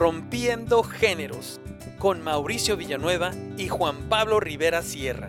Corrompiendo 0.00 0.82
Géneros 0.82 1.60
con 1.98 2.22
Mauricio 2.22 2.74
Villanueva 2.78 3.32
y 3.58 3.68
Juan 3.68 4.08
Pablo 4.08 4.40
Rivera 4.40 4.80
Sierra. 4.80 5.28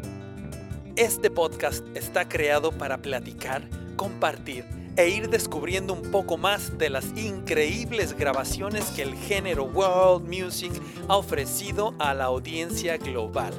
Este 0.96 1.30
podcast 1.30 1.86
está 1.94 2.30
creado 2.30 2.72
para 2.72 3.00
platicar, 3.00 3.68
compartir 3.98 4.64
e 4.96 5.10
ir 5.10 5.30
descubriendo 5.30 5.92
un 5.92 6.10
poco 6.10 6.38
más 6.38 6.78
de 6.78 6.90
las 6.90 7.06
increíbles 7.18 8.16
grabaciones 8.16 8.86
que 8.92 9.02
el 9.02 9.16
género 9.16 9.66
World 9.66 10.30
Music 10.30 10.72
ha 11.10 11.18
ofrecido 11.18 11.94
a 12.00 12.14
la 12.14 12.24
audiencia 12.24 12.96
global. 12.96 13.54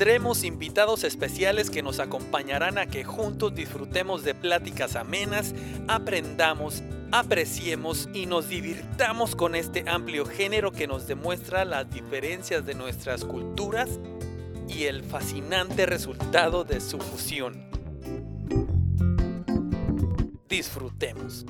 Tendremos 0.00 0.44
invitados 0.44 1.04
especiales 1.04 1.68
que 1.68 1.82
nos 1.82 2.00
acompañarán 2.00 2.78
a 2.78 2.86
que 2.86 3.04
juntos 3.04 3.54
disfrutemos 3.54 4.24
de 4.24 4.34
pláticas 4.34 4.96
amenas, 4.96 5.54
aprendamos, 5.88 6.82
apreciemos 7.12 8.08
y 8.14 8.24
nos 8.24 8.48
divirtamos 8.48 9.36
con 9.36 9.54
este 9.54 9.84
amplio 9.86 10.24
género 10.24 10.72
que 10.72 10.86
nos 10.86 11.06
demuestra 11.06 11.66
las 11.66 11.90
diferencias 11.90 12.64
de 12.64 12.72
nuestras 12.72 13.26
culturas 13.26 14.00
y 14.70 14.84
el 14.84 15.02
fascinante 15.02 15.84
resultado 15.84 16.64
de 16.64 16.80
su 16.80 16.98
fusión. 16.98 17.62
Disfrutemos. 20.48 21.44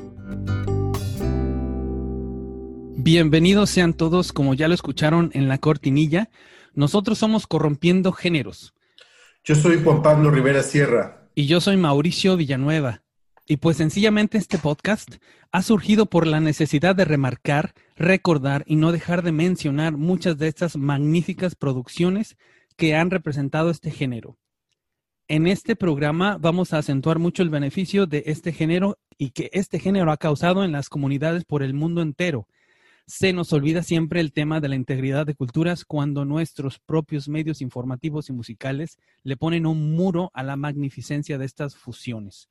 Bienvenidos 2.97 3.71
sean 3.71 3.95
todos, 3.95 4.33
como 4.33 4.55
ya 4.55 4.67
lo 4.67 4.75
escucharon 4.75 5.31
en 5.35 5.47
la 5.47 5.59
cortinilla. 5.59 6.31
Nosotros 6.81 7.19
somos 7.19 7.47
Corrompiendo 7.47 8.11
Géneros. 8.11 8.73
Yo 9.45 9.55
soy 9.55 9.85
Juan 9.85 10.01
Pablo 10.01 10.31
Rivera 10.31 10.63
Sierra. 10.63 11.29
Y 11.35 11.45
yo 11.45 11.61
soy 11.61 11.77
Mauricio 11.77 12.39
Villanueva. 12.39 13.03
Y 13.47 13.59
pues 13.59 13.77
sencillamente 13.77 14.39
este 14.39 14.57
podcast 14.57 15.17
ha 15.53 15.61
surgido 15.61 16.07
por 16.07 16.27
la 16.27 16.41
necesidad 16.41 16.97
de 16.97 17.05
remarcar, 17.05 17.75
recordar 17.97 18.65
y 18.67 18.77
no 18.77 18.93
dejar 18.93 19.23
de 19.23 19.31
mencionar 19.31 19.99
muchas 19.99 20.39
de 20.39 20.49
estas 20.49 20.79
magníficas 20.79 21.55
producciones 21.55 22.39
que 22.79 22.95
han 22.95 23.11
representado 23.11 23.69
este 23.69 23.91
género. 23.91 24.39
En 25.29 25.49
este 25.49 25.77
programa 25.77 26.39
vamos 26.41 26.73
a 26.73 26.79
acentuar 26.79 27.19
mucho 27.19 27.43
el 27.43 27.51
beneficio 27.51 28.07
de 28.07 28.23
este 28.25 28.55
género 28.55 28.99
y 29.19 29.33
que 29.33 29.51
este 29.53 29.81
género 29.81 30.13
ha 30.13 30.17
causado 30.17 30.65
en 30.65 30.73
las 30.73 30.89
comunidades 30.89 31.45
por 31.45 31.63
el 31.63 31.75
mundo 31.75 32.01
entero 32.01 32.49
se 33.11 33.33
nos 33.33 33.53
olvida 33.53 33.83
siempre 33.83 34.21
el 34.21 34.33
tema 34.33 34.61
de 34.61 34.69
la 34.69 34.77
integridad 34.77 35.27
de 35.27 35.35
culturas 35.35 35.85
cuando 35.85 36.25
nuestros 36.25 36.79
propios 36.79 37.29
medios 37.29 37.61
informativos 37.61 38.29
y 38.29 38.33
musicales 38.33 38.99
le 39.25 39.37
ponen 39.37 39.67
un 39.67 39.97
muro 39.97 40.31
a 40.33 40.45
la 40.45 40.55
magnificencia 40.55 41.37
de 41.37 41.45
estas 41.45 41.75
fusiones. 41.75 42.49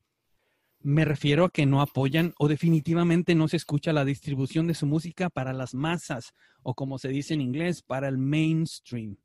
Me 0.82 1.06
refiero 1.06 1.46
a 1.46 1.50
que 1.50 1.66
no 1.66 1.82
apoyan 1.82 2.34
o 2.38 2.50
definitivamente 2.50 3.36
no 3.36 3.48
se 3.48 3.56
escucha 3.56 3.94
la 3.94 4.04
distribución 4.04 4.68
de 4.68 4.74
su 4.74 4.86
música 4.86 5.30
para 5.30 5.54
las 5.54 5.74
masas 5.74 6.34
o 6.62 6.73
como 6.73 7.00
se 7.00 7.08
dice 7.08 7.36
en 7.36 7.42
inglés, 7.42 7.82
para 7.82 8.10
el 8.10 8.18
mainstream. 8.18 9.16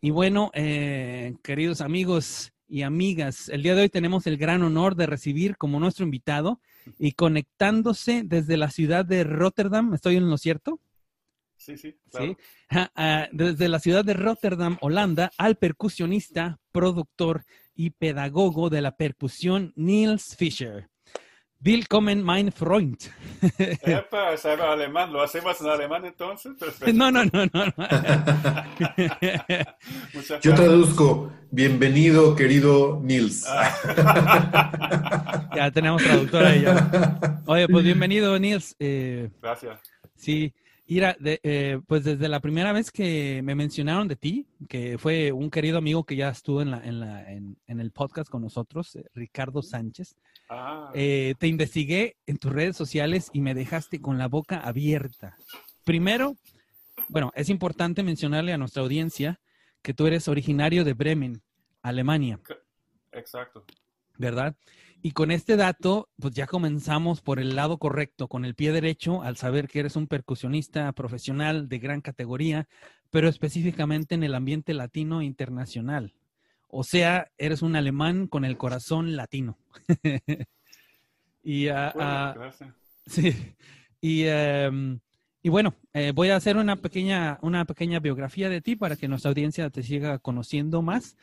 Y 0.00 0.10
bueno, 0.10 0.52
eh, 0.54 1.34
queridos 1.42 1.80
amigos 1.80 2.52
y 2.68 2.82
amigas, 2.82 3.48
el 3.48 3.62
día 3.62 3.74
de 3.74 3.82
hoy 3.82 3.88
tenemos 3.88 4.26
el 4.26 4.36
gran 4.36 4.62
honor 4.62 4.96
de 4.96 5.06
recibir 5.06 5.56
como 5.56 5.80
nuestro 5.80 6.04
invitado 6.04 6.60
y 6.98 7.12
conectándose 7.12 8.22
desde 8.24 8.56
la 8.56 8.70
ciudad 8.70 9.04
de 9.04 9.24
Rotterdam. 9.24 9.94
¿Estoy 9.94 10.16
en 10.16 10.28
lo 10.28 10.38
cierto? 10.38 10.80
Sí, 11.56 11.76
sí. 11.76 11.96
Claro. 12.10 12.36
Ah, 12.68 13.28
desde 13.32 13.68
la 13.68 13.78
ciudad 13.78 14.04
de 14.04 14.14
Rotterdam, 14.14 14.76
Holanda, 14.80 15.30
al 15.38 15.56
percusionista, 15.56 16.60
productor 16.72 17.44
y 17.74 17.90
pedagogo 17.90 18.70
de 18.70 18.82
la 18.82 18.96
percusión 18.96 19.72
Niels 19.76 20.36
Fischer. 20.36 20.88
Willkommen, 21.60 22.22
mein 22.22 22.52
Freund. 22.52 23.10
Epa, 23.58 24.36
sabe 24.36 24.62
alemán. 24.62 25.10
¿Lo 25.12 25.22
hacemos 25.22 25.60
en 25.60 25.68
alemán 25.68 26.04
entonces? 26.04 26.52
No, 26.94 27.10
no, 27.10 27.24
no, 27.24 27.46
no. 27.46 27.64
Yo 30.42 30.54
traduzco. 30.54 31.32
Bienvenido, 31.50 32.36
querido 32.36 33.00
Nils. 33.02 33.46
Ah. 33.48 35.48
ya 35.56 35.70
tenemos 35.70 36.02
traductora 36.02 36.50
ahí 36.50 36.60
ya. 36.62 37.42
Oye, 37.46 37.66
pues 37.68 37.84
bienvenido, 37.84 38.38
Nils. 38.38 38.76
Eh, 38.78 39.30
Gracias. 39.40 39.80
Sí. 40.14 40.52
Mira, 40.88 41.16
eh, 41.24 41.80
pues 41.88 42.04
desde 42.04 42.28
la 42.28 42.38
primera 42.38 42.72
vez 42.72 42.92
que 42.92 43.40
me 43.42 43.56
mencionaron 43.56 44.06
de 44.06 44.14
ti, 44.14 44.46
que 44.68 44.98
fue 44.98 45.32
un 45.32 45.50
querido 45.50 45.78
amigo 45.78 46.04
que 46.04 46.14
ya 46.14 46.28
estuvo 46.28 46.62
en, 46.62 46.70
la, 46.70 46.84
en, 46.84 47.00
la, 47.00 47.32
en, 47.32 47.56
el 47.66 47.90
podcast 47.90 48.30
con 48.30 48.42
nosotros, 48.42 48.94
eh, 48.94 49.04
Ricardo 49.14 49.62
Sánchez, 49.62 50.16
ah. 50.48 50.90
eh, 50.94 51.34
te 51.38 51.46
investigué 51.46 52.16
en 52.26 52.38
tus 52.38 52.52
redes 52.52 52.76
sociales 52.76 53.30
y 53.32 53.40
me 53.40 53.54
dejaste 53.54 54.00
con 54.00 54.18
la 54.18 54.28
boca 54.28 54.58
abierta. 54.58 55.36
Primero, 55.84 56.36
bueno, 57.08 57.32
es 57.34 57.48
importante 57.48 58.02
mencionarle 58.02 58.52
a 58.52 58.58
nuestra 58.58 58.82
audiencia 58.82 59.40
que 59.82 59.94
tú 59.94 60.06
eres 60.06 60.28
originario 60.28 60.84
de 60.84 60.94
Bremen, 60.94 61.42
Alemania. 61.82 62.40
Exacto. 63.12 63.64
¿Verdad? 64.18 64.56
Y 65.02 65.12
con 65.12 65.30
este 65.30 65.56
dato, 65.56 66.08
pues 66.18 66.34
ya 66.34 66.46
comenzamos 66.46 67.20
por 67.20 67.38
el 67.38 67.54
lado 67.54 67.78
correcto, 67.78 68.26
con 68.28 68.44
el 68.44 68.54
pie 68.54 68.72
derecho, 68.72 69.22
al 69.22 69.36
saber 69.36 69.68
que 69.68 69.80
eres 69.80 69.94
un 69.94 70.08
percusionista 70.08 70.90
profesional 70.92 71.68
de 71.68 71.78
gran 71.78 72.00
categoría, 72.00 72.66
pero 73.10 73.28
específicamente 73.28 74.16
en 74.16 74.24
el 74.24 74.34
ambiente 74.34 74.74
latino 74.74 75.22
internacional. 75.22 76.14
O 76.68 76.84
sea, 76.84 77.30
eres 77.38 77.62
un 77.62 77.76
alemán 77.76 78.26
con 78.26 78.44
el 78.44 78.56
corazón 78.56 79.16
latino. 79.16 79.58
y, 81.42 81.68
uh, 81.68 81.90
uh, 81.94 82.66
sí. 83.06 83.54
y, 84.00 84.26
um, 84.26 84.98
y 85.42 85.48
bueno, 85.48 85.74
eh, 85.94 86.12
voy 86.12 86.30
a 86.30 86.36
hacer 86.36 86.56
una 86.56 86.74
pequeña, 86.76 87.38
una 87.40 87.64
pequeña 87.66 88.00
biografía 88.00 88.48
de 88.48 88.60
ti 88.60 88.74
para 88.74 88.96
que 88.96 89.06
nuestra 89.06 89.28
audiencia 89.28 89.70
te 89.70 89.84
siga 89.84 90.18
conociendo 90.18 90.82
más. 90.82 91.16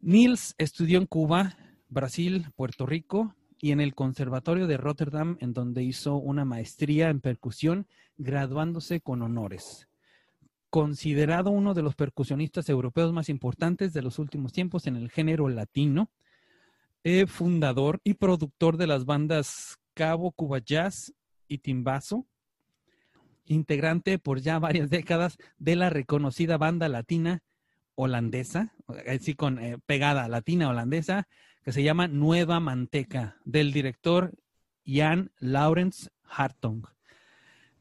Nils 0.00 0.54
estudió 0.56 0.98
en 0.98 1.06
Cuba 1.06 1.56
Brasil, 1.88 2.46
Puerto 2.56 2.86
Rico 2.86 3.34
y 3.60 3.72
en 3.72 3.80
el 3.80 3.94
Conservatorio 3.94 4.66
de 4.66 4.76
Rotterdam, 4.76 5.36
en 5.40 5.52
donde 5.52 5.82
hizo 5.82 6.16
una 6.16 6.44
maestría 6.44 7.10
en 7.10 7.20
percusión, 7.20 7.86
graduándose 8.16 9.00
con 9.00 9.20
honores. 9.22 9.87
Considerado 10.70 11.50
uno 11.50 11.72
de 11.72 11.82
los 11.82 11.94
percusionistas 11.94 12.68
europeos 12.68 13.12
más 13.12 13.28
importantes 13.28 13.92
de 13.92 14.02
los 14.02 14.18
últimos 14.18 14.52
tiempos 14.52 14.86
en 14.86 14.96
el 14.96 15.10
género 15.10 15.48
latino, 15.48 16.10
eh, 17.04 17.26
fundador 17.26 18.00
y 18.04 18.14
productor 18.14 18.76
de 18.76 18.86
las 18.86 19.04
bandas 19.06 19.78
Cabo, 19.94 20.32
Cuba 20.32 20.58
Jazz 20.58 21.14
y 21.48 21.58
Timbazo, 21.58 22.26
integrante 23.46 24.18
por 24.18 24.40
ya 24.40 24.58
varias 24.58 24.90
décadas 24.90 25.38
de 25.58 25.76
la 25.76 25.90
reconocida 25.90 26.58
banda 26.58 26.88
latina 26.88 27.42
holandesa, 27.94 28.74
así 29.08 29.34
con 29.34 29.58
eh, 29.58 29.78
pegada 29.86 30.28
latina 30.28 30.68
holandesa, 30.68 31.26
que 31.64 31.72
se 31.72 31.82
llama 31.82 32.08
Nueva 32.08 32.60
Manteca, 32.60 33.38
del 33.44 33.72
director 33.72 34.34
Jan 34.86 35.32
Laurens 35.38 36.10
Hartong. 36.22 36.97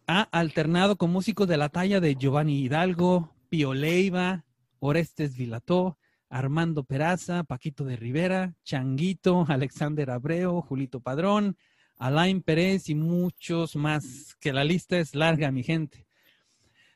Ha 0.09 0.21
alternado 0.31 0.95
con 0.95 1.11
músicos 1.11 1.49
de 1.49 1.57
la 1.57 1.67
talla 1.67 1.99
de 1.99 2.15
Giovanni 2.15 2.61
Hidalgo, 2.61 3.35
Pio 3.49 3.73
Leiva, 3.73 4.45
Orestes 4.79 5.35
Vilató, 5.35 5.97
Armando 6.29 6.85
Peraza, 6.85 7.43
Paquito 7.43 7.83
de 7.83 7.97
Rivera, 7.97 8.55
Changuito, 8.63 9.45
Alexander 9.49 10.09
Abreu, 10.09 10.61
Julito 10.61 11.01
Padrón, 11.01 11.57
Alain 11.97 12.41
Pérez 12.41 12.87
y 12.87 12.95
muchos 12.95 13.75
más, 13.75 14.35
que 14.39 14.53
la 14.53 14.63
lista 14.63 14.97
es 14.97 15.13
larga, 15.13 15.51
mi 15.51 15.63
gente. 15.63 16.07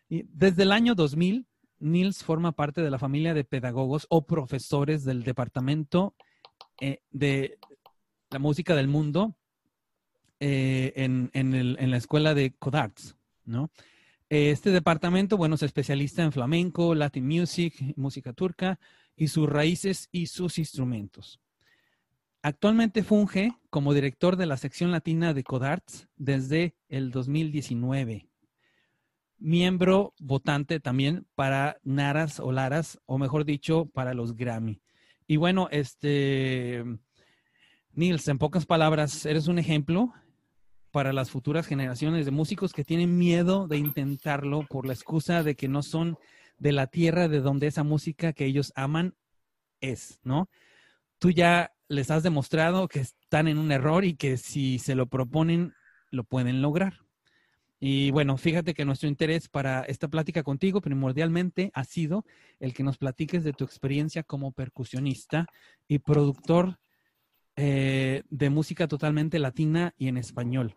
Y 0.08 0.24
desde 0.30 0.64
el 0.64 0.72
año 0.72 0.96
2000, 0.96 1.46
Nils 1.80 2.24
forma 2.24 2.54
parte 2.54 2.82
de 2.82 2.92
la 2.92 3.00
familia 3.00 3.34
de 3.34 3.44
pedagogos 3.44 4.08
o 4.10 4.26
profesores 4.26 5.04
del 5.04 5.24
departamento 5.24 6.16
eh, 6.80 7.02
de 7.10 7.58
la 8.30 8.40
música 8.40 8.74
del 8.74 8.88
mundo 8.88 9.36
eh, 10.44 10.92
en, 10.96 11.92
la 11.92 11.98
escuela 11.98 12.34
de 12.34 12.56
Codarts, 12.58 13.16
¿no? 13.46 13.70
Este 14.28 14.72
departamento, 14.72 15.38
bueno, 15.38 15.56
se 15.56 15.68
especializa 15.68 16.24
en 16.24 16.32
flamenco, 16.32 16.96
Latin 16.96 17.28
music, 17.28 17.76
música 17.96 18.34
turca 18.34 18.80
y 19.16 19.28
sus 19.28 19.48
raíces 19.48 20.10
y 20.12 20.26
sus 20.26 20.58
instrumentos. 20.58 21.40
Actualmente 22.42 23.04
funge 23.04 23.54
como 23.70 23.94
director 23.94 24.36
de 24.36 24.48
la 24.48 24.58
sección 24.58 24.90
latina 24.90 25.36
de 25.36 25.44
Codarts 25.44 26.08
desde 26.16 26.76
el 26.90 27.12
2019. 27.12 28.28
Miembro 29.38 30.16
votante 30.20 30.80
también 30.80 31.28
para 31.36 31.78
Naras 31.84 32.40
o 32.40 32.52
Laras, 32.52 33.00
o 33.06 33.20
mejor 33.20 33.46
dicho, 33.46 33.86
para 33.94 34.16
los 34.16 34.36
Grammy. 34.36 34.82
Y 35.28 35.38
bueno, 35.38 35.68
este, 35.70 36.84
Nils, 37.94 38.28
en 38.28 38.40
pocas 38.40 38.66
palabras, 38.66 39.26
eres 39.28 39.48
un 39.48 39.60
ejemplo 39.60 40.14
para 40.92 41.14
las 41.14 41.32
futuras 41.32 41.66
generaciones 41.66 42.26
de 42.26 42.32
músicos 42.32 42.74
que 42.74 42.84
tienen 42.84 43.18
miedo 43.18 43.68
de 43.68 43.78
intentarlo 43.78 44.66
por 44.70 44.86
la 44.86 44.94
excusa 44.94 45.44
de 45.44 45.56
que 45.56 45.68
no 45.68 45.84
son 45.84 46.18
de 46.58 46.72
la 46.72 46.88
tierra 46.88 47.28
de 47.28 47.40
donde 47.40 47.68
esa 47.68 47.84
música 47.84 48.34
que 48.34 48.46
ellos 48.46 48.72
aman 48.76 49.16
es, 49.80 50.20
¿no? 50.24 50.50
Tú 51.18 51.32
ya 51.32 51.72
les 51.88 52.12
has 52.12 52.24
demostrado 52.24 52.88
que 52.88 53.00
están 53.00 53.48
en 53.48 53.58
un 53.58 53.72
error 53.72 54.06
y 54.06 54.16
que 54.16 54.38
si 54.38 54.80
se 54.80 54.96
lo 54.96 55.08
proponen, 55.08 55.74
lo 56.10 56.24
pueden 56.24 56.62
lograr. 56.62 57.00
Y 57.80 58.12
bueno, 58.12 58.38
fíjate 58.38 58.76
que 58.76 58.86
nuestro 58.86 59.10
interés 59.10 59.50
para 59.50 59.82
esta 59.82 60.08
plática 60.08 60.44
contigo 60.44 60.82
primordialmente 60.82 61.72
ha 61.74 61.84
sido 61.84 62.26
el 62.60 62.76
que 62.76 62.84
nos 62.84 63.00
platiques 63.00 63.44
de 63.44 63.54
tu 63.54 63.64
experiencia 63.64 64.22
como 64.22 64.52
percusionista 64.52 65.48
y 65.88 65.98
productor 65.98 66.78
eh, 67.56 68.24
de 68.30 68.50
música 68.50 68.88
totalmente 68.88 69.40
latina 69.40 69.94
y 69.98 70.08
en 70.08 70.18
español. 70.18 70.76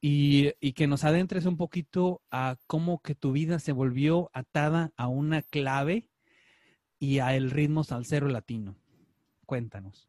Y, 0.00 0.52
y, 0.60 0.72
que 0.74 0.86
nos 0.86 1.04
adentres 1.04 1.46
un 1.46 1.56
poquito 1.56 2.20
a 2.30 2.56
cómo 2.66 3.00
que 3.00 3.14
tu 3.14 3.32
vida 3.32 3.58
se 3.58 3.72
volvió 3.72 4.30
atada 4.34 4.92
a 4.96 5.08
una 5.08 5.40
clave 5.40 6.08
y 6.98 7.20
a 7.20 7.34
el 7.34 7.50
ritmo 7.50 7.84
salsero 7.84 8.28
latino. 8.28 8.76
Cuéntanos. 9.46 10.08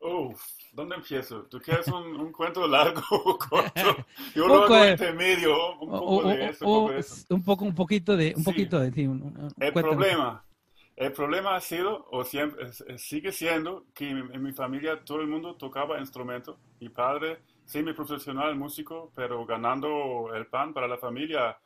Uf, 0.00 0.42
¿dónde 0.72 0.96
empiezo? 0.96 1.44
¿Tú 1.44 1.58
quieres 1.60 1.88
un, 1.88 2.04
un 2.20 2.30
cuento 2.30 2.66
largo 2.68 3.00
o 3.10 3.38
corto? 3.38 3.72
Yo 4.34 4.46
lo 4.46 4.64
hago 4.64 4.86
intermedio, 4.86 5.78
un 5.80 5.88
poco 5.90 6.28
de 6.28 6.46
eso, 6.50 6.66
un 6.66 6.74
poco 6.74 6.92
de 6.92 6.98
eso. 7.00 7.24
Un 7.34 7.42
poco, 7.42 7.64
un 7.64 7.74
poquito 7.74 8.16
de, 8.16 8.34
un 8.36 8.44
Sí. 8.44 8.50
poquito 8.50 8.80
de, 8.80 8.92
sí, 8.92 9.06
un- 9.06 9.48
El 9.58 9.72
problema, 9.72 10.44
el 10.96 11.12
problema 11.12 11.54
ha 11.56 11.60
sido, 11.60 12.06
o 12.10 12.24
siempre, 12.24 12.72
sigue 12.98 13.30
siendo, 13.32 13.84
que 13.94 14.08
en, 14.08 14.42
mi 14.42 14.52
familia 14.52 15.04
todo 15.04 15.20
el 15.20 15.26
mundo 15.28 15.54
tocaba 15.56 15.98
instrumento. 16.00 16.58
Mi 16.80 16.88
padre, 16.88 17.38
semi-profesional 17.64 18.56
músico, 18.56 19.12
pero 19.14 19.44
ganando 19.44 20.30
el 20.34 20.46
pan 20.46 20.72
para 20.72 20.88
la 20.88 20.96
familia 20.98 21.58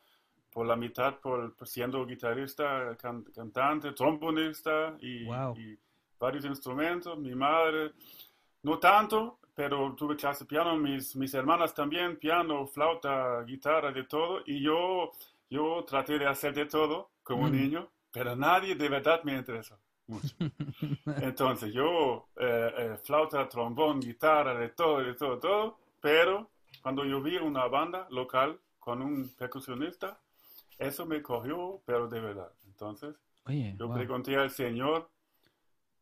por 0.51 0.65
la 0.65 0.75
mitad, 0.75 1.15
por, 1.19 1.55
por 1.55 1.65
siendo 1.67 2.05
guitarrista, 2.05 2.97
can- 3.01 3.23
cantante, 3.33 3.93
trombonista 3.93 4.97
y, 4.99 5.23
Wow. 5.23 5.55
y 5.57 5.77
varios 6.19 6.43
instrumentos. 6.45 7.17
Mi 7.17 7.33
madre, 7.33 7.93
no 8.63 8.77
tanto, 8.79 9.39
pero 9.55 9.93
tuve 9.95 10.17
clase 10.17 10.43
de 10.43 10.49
piano. 10.49 10.75
Mis, 10.75 11.15
mis 11.15 11.33
hermanas 11.33 11.73
también, 11.73 12.17
piano, 12.17 12.67
flauta, 12.67 13.43
guitarra, 13.43 13.93
de 13.93 14.03
todo. 14.03 14.41
Y 14.45 14.61
yo, 14.61 15.11
yo 15.49 15.85
traté 15.87 16.19
de 16.19 16.27
hacer 16.27 16.53
de 16.53 16.65
todo 16.65 17.11
como 17.23 17.47
Mm. 17.47 17.51
niño, 17.51 17.89
pero 18.11 18.35
nadie 18.35 18.75
de 18.75 18.89
verdad 18.89 19.23
me 19.23 19.35
interesó 19.35 19.77
mucho. 20.07 20.35
Entonces 21.21 21.73
yo, 21.73 22.27
eh, 22.37 22.71
eh, 22.77 22.97
flauta, 23.03 23.47
trombón, 23.47 23.99
guitarra, 23.99 24.55
de 24.55 24.69
todo, 24.69 24.99
de 24.99 25.13
todo, 25.15 25.39
todo. 25.39 25.77
Pero 26.01 26.49
cuando 26.81 27.05
yo 27.05 27.21
vi 27.21 27.37
una 27.37 27.67
banda 27.67 28.07
local 28.09 28.59
con 28.79 29.01
un 29.01 29.29
percusionista, 29.29 30.19
eso 30.77 31.05
me 31.05 31.21
cogió, 31.21 31.81
pero 31.85 32.07
de 32.07 32.19
verdad. 32.19 32.51
Entonces 32.67 33.15
Oye, 33.45 33.75
yo 33.77 33.87
wow. 33.87 33.95
pregunté 33.95 34.35
al 34.35 34.49
Señor, 34.51 35.09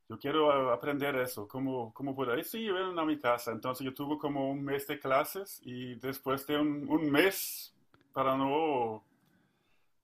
yo 0.07 0.17
quiero 0.17 0.71
aprender 0.71 1.15
eso, 1.17 1.47
¿cómo, 1.47 1.93
cómo 1.93 2.15
puedo? 2.15 2.35
Y 2.37 2.43
sí, 2.43 2.67
ven 2.69 2.97
a 2.97 3.05
mi 3.05 3.19
casa. 3.19 3.51
Entonces 3.51 3.85
yo 3.85 3.93
tuve 3.93 4.17
como 4.17 4.49
un 4.49 4.63
mes 4.63 4.87
de 4.87 4.99
clases 4.99 5.61
y 5.63 5.95
después 5.95 6.47
de 6.47 6.57
un, 6.57 6.89
un 6.89 7.11
mes, 7.11 7.75
para 8.11 8.35
no, 8.35 9.03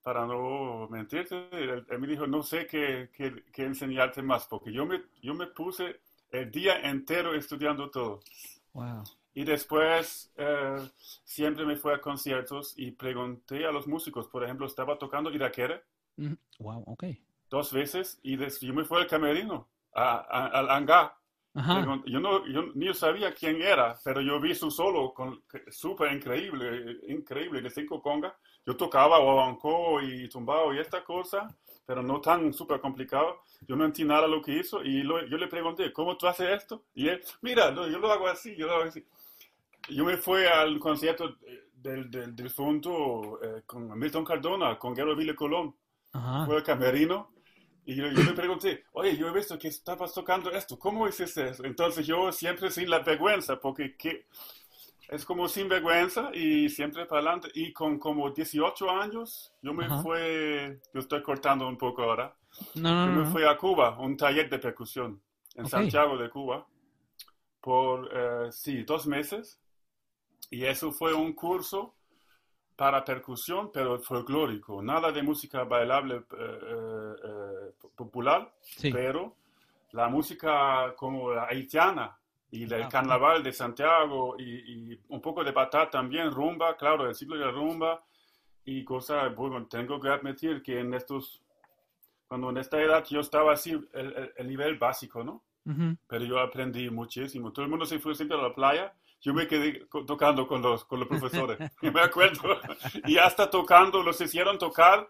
para 0.06 0.26
no 0.28 0.88
mentirte, 0.90 1.50
él, 1.52 1.86
él 1.90 2.00
me 2.00 2.08
dijo, 2.08 2.28
no 2.28 2.44
sé 2.44 2.68
qué, 2.68 3.10
qué, 3.14 3.44
qué 3.52 3.66
enseñarte 3.66 4.24
más, 4.24 4.48
porque 4.48 4.72
yo 4.72 4.86
me, 4.88 5.04
yo 5.24 5.34
me 5.36 5.48
puse 5.48 6.02
el 6.32 6.52
día 6.52 6.80
entero 6.90 7.36
estudiando 7.36 7.90
todo. 7.92 8.22
Wow. 8.74 9.04
Y 9.36 9.44
después 9.44 10.32
eh, 10.38 10.78
siempre 11.24 11.66
me 11.66 11.76
fui 11.76 11.94
a 11.94 12.02
conciertos 12.02 12.74
y 12.78 12.92
pregunté 12.92 13.66
a 13.66 13.72
los 13.72 13.88
músicos, 13.88 14.28
por 14.28 14.44
ejemplo, 14.44 14.66
estaba 14.66 14.98
tocando 14.98 15.32
Iraquere 15.32 15.84
Ujú. 16.18 16.38
Wow, 16.60 16.84
ok. 16.88 17.04
dos 17.50 17.72
veces 17.74 18.20
y 18.24 18.38
yo 18.38 18.74
me 18.74 18.86
fui 18.86 18.98
al 18.98 19.08
camerino, 19.08 19.68
a- 19.94 20.18
a- 20.18 20.48
al 20.48 20.70
hangar. 20.70 21.16
Ajá. 21.54 21.96
Yo, 22.06 22.20
no, 22.20 22.46
yo 22.48 22.64
ni 22.76 22.94
sabía 22.94 23.34
quién 23.34 23.62
era, 23.62 23.96
pero 24.04 24.22
yo 24.22 24.40
vi 24.40 24.54
su 24.56 24.70
solo 24.72 25.14
súper 25.72 26.14
increíble, 26.14 27.00
increíble, 27.08 27.62
de 27.62 27.70
cinco 27.70 28.02
congas. 28.02 28.34
Yo 28.66 28.76
tocaba 28.76 29.20
guaguancó 29.20 30.02
y 30.02 30.28
tumbao 30.30 30.74
y 30.74 30.80
esta 30.80 31.04
cosa, 31.04 31.48
pero 31.86 32.02
no 32.04 32.20
tan 32.22 32.54
súper 32.54 32.80
complicado. 32.82 33.42
Yo 33.68 33.76
no 33.76 33.86
entendí 33.86 34.10
nada 34.10 34.28
lo 34.28 34.42
que 34.42 34.54
hizo 34.60 34.84
y 34.84 35.04
lo- 35.04 35.26
yo 35.28 35.38
le 35.38 35.48
pregunté, 35.48 35.94
¿cómo 35.94 36.18
tú 36.18 36.28
haces 36.28 36.50
esto? 36.50 36.84
Y 36.96 37.08
él, 37.10 37.22
mira, 37.42 37.72
no, 37.72 37.88
yo 37.88 38.00
lo 38.00 38.12
hago 38.12 38.28
así, 38.28 38.56
yo 38.56 38.68
lo 38.68 38.74
hago 38.74 38.84
así. 38.86 39.06
Yo 39.90 40.04
me 40.06 40.18
fui 40.18 40.46
al 40.46 40.80
concierto 40.80 41.38
eh, 41.46 41.66
del, 41.74 42.10
del, 42.10 42.36
del 42.36 42.46
difunto 42.48 43.40
eh, 43.44 43.64
con 43.66 43.98
Milton 44.00 44.26
Cardona, 44.26 44.80
con 44.80 44.96
Guerrero 44.96 45.16
Ville 45.16 45.36
Colón 45.36 45.76
Ajá. 46.14 46.42
fue 46.44 46.58
al 46.58 46.64
camerino 46.64 47.32
y 47.86 47.96
yo, 47.96 48.08
yo 48.08 48.24
le 48.24 48.34
pregunté, 48.34 48.86
oye, 48.94 49.18
yo 49.18 49.28
he 49.30 49.34
visto 49.34 49.60
que 49.60 49.68
estabas 49.70 50.14
tocando 50.14 50.52
esto, 50.52 50.80
¿cómo 50.80 51.08
hiciste 51.08 51.50
eso? 51.50 51.66
Entonces 51.66 52.08
yo 52.08 52.32
siempre 52.32 52.72
sin 52.72 52.90
la 52.90 53.00
vergüenza, 53.00 53.60
porque 53.60 53.96
que, 53.98 54.28
es 55.10 55.26
como 55.26 55.48
sin 55.48 55.70
vergüenza 55.70 56.32
y 56.34 56.70
siempre 56.70 57.06
para 57.06 57.22
adelante. 57.22 57.50
Y 57.54 57.74
con 57.74 58.00
como 58.00 58.32
18 58.32 58.90
años, 58.90 59.54
yo 59.62 59.74
me 59.74 59.86
Ajá. 59.86 60.02
fui, 60.02 60.20
yo 60.94 61.00
estoy 61.00 61.22
cortando 61.22 61.68
un 61.68 61.78
poco 61.78 62.04
ahora, 62.04 62.36
No, 62.76 62.90
no, 62.94 63.06
yo 63.06 63.12
no. 63.12 63.22
me 63.22 63.26
fui 63.26 63.44
a 63.44 63.58
Cuba, 63.58 63.98
un 64.00 64.18
taller 64.18 64.50
de 64.50 64.60
percusión 64.60 65.22
en. 65.56 65.66
Santiago 65.68 66.18
de 66.18 66.30
Cuba, 66.30 66.68
por, 67.62 68.10
eh, 68.14 68.52
sí, 68.52 68.84
dos 68.84 69.08
meses. 69.08 69.60
Y 70.52 70.66
eso 70.66 70.92
fue 70.92 71.14
un 71.14 71.34
curso 71.34 71.96
para 72.76 73.04
percusión, 73.06 73.72
pero 73.74 74.00
folclórico, 74.00 74.82
nada 74.82 75.12
de 75.12 75.24
música 75.24 75.64
bailable 75.64 76.16
eh, 76.18 76.24
eh, 76.40 77.16
eh, 77.24 77.88
popular, 77.96 78.54
Sí. 78.62 78.92
pero 78.92 79.36
la 79.92 80.10
música 80.10 80.94
como 80.98 81.32
la 81.34 81.46
haitiana 81.48 82.18
y 82.56 82.66
del 82.66 82.84
Ah, 82.84 82.90
carnaval 82.90 83.44
de 83.44 83.52
Santiago 83.54 84.36
y, 84.38 84.44
y 84.94 85.00
un 85.10 85.22
poco 85.22 85.44
de 85.44 85.52
batata 85.52 85.90
también, 85.90 86.32
rumba, 86.32 86.76
claro, 86.78 87.08
el 87.08 87.16
ciclo 87.16 87.38
de 87.38 87.46
la 87.46 87.52
rumba 87.52 88.04
y 88.64 88.84
cosas, 88.84 89.34
bueno, 89.36 89.66
tengo 89.68 90.00
que 90.00 90.10
admitir 90.10 90.62
que 90.64 90.80
en 90.80 90.94
estos, 90.94 91.42
cuando 92.28 92.50
en 92.50 92.58
esta 92.58 92.82
edad 92.82 93.04
yo 93.06 93.20
estaba 93.20 93.54
así, 93.54 93.72
el, 93.72 93.88
el- 93.94 94.34
el 94.38 94.48
nivel 94.48 94.78
básico, 94.78 95.24
¿no? 95.24 95.44
Ujú. 95.68 95.98
pero 96.08 96.24
yo 96.26 96.40
aprendí 96.40 96.92
muchísimo. 96.92 97.52
Todo 97.52 97.66
el 97.66 97.72
mundo 97.72 97.86
se 97.88 97.98
fue 97.98 98.14
siempre 98.14 98.38
a 98.38 98.42
la 98.42 98.54
playa. 98.54 98.94
Yo 99.20 99.34
me 99.34 99.48
quedé 99.48 99.88
tocando 100.06 100.48
con 100.48 100.62
los, 100.62 100.86
con 100.86 101.00
los 101.00 101.08
profesores, 101.08 101.58
me 101.82 102.02
acuerdo. 102.02 102.60
Y 103.06 103.18
hasta 103.18 103.50
tocando, 103.50 104.04
los 104.04 104.22
hicieron 104.22 104.60
tocar 104.60 105.10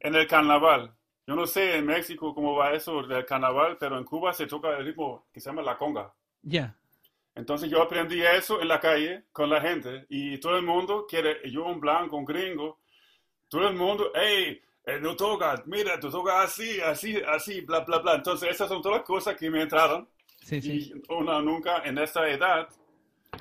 en 0.00 0.16
el 0.16 0.26
carnaval. 0.26 0.92
Yo 1.28 1.36
no 1.36 1.46
sé 1.46 1.76
en 1.76 1.86
México 1.86 2.34
cómo 2.34 2.56
va 2.56 2.72
eso 2.72 3.04
del 3.04 3.24
carnaval, 3.24 3.76
pero 3.78 3.96
en 3.96 4.02
Cuba 4.04 4.32
se 4.32 4.48
toca 4.48 4.76
el 4.76 4.84
ritmo 4.84 5.26
que 5.32 5.38
se 5.40 5.48
llama 5.50 5.62
la 5.62 5.78
conga. 5.78 6.12
Ya. 6.44 6.76
Entonces 7.34 7.68
yo 7.68 7.82
aprendí 7.82 8.22
eso 8.22 8.60
en 8.62 8.68
la 8.68 8.78
calle 8.78 9.24
con 9.32 9.50
la 9.50 9.60
gente 9.60 10.06
y 10.08 10.38
todo 10.38 10.56
el 10.56 10.62
mundo 10.64 11.04
quiere, 11.08 11.38
yo 11.50 11.64
un 11.66 11.80
blanco, 11.80 12.16
un 12.16 12.24
gringo, 12.24 12.78
todo 13.48 13.68
el 13.68 13.74
mundo, 13.74 14.12
hey, 14.14 14.60
eh, 14.86 14.98
no 15.00 15.16
tocas, 15.16 15.66
mira, 15.66 15.98
tú 15.98 16.10
tocas 16.10 16.44
así, 16.44 16.80
así, 16.80 17.16
así, 17.26 17.60
bla, 17.62 17.80
bla, 17.80 17.98
bla. 17.98 18.14
Entonces 18.16 18.50
esas 18.50 18.68
son 18.68 18.82
todas 18.82 18.98
las 18.98 19.06
cosas 19.06 19.36
que 19.36 19.50
me 19.50 19.62
entraron 19.62 20.08
Sí, 20.42 20.60
sí. 20.62 20.92
y 20.94 21.02
uno 21.12 21.40
nunca 21.42 21.82
en 21.84 21.98
esta 21.98 22.28
edad, 22.28 22.68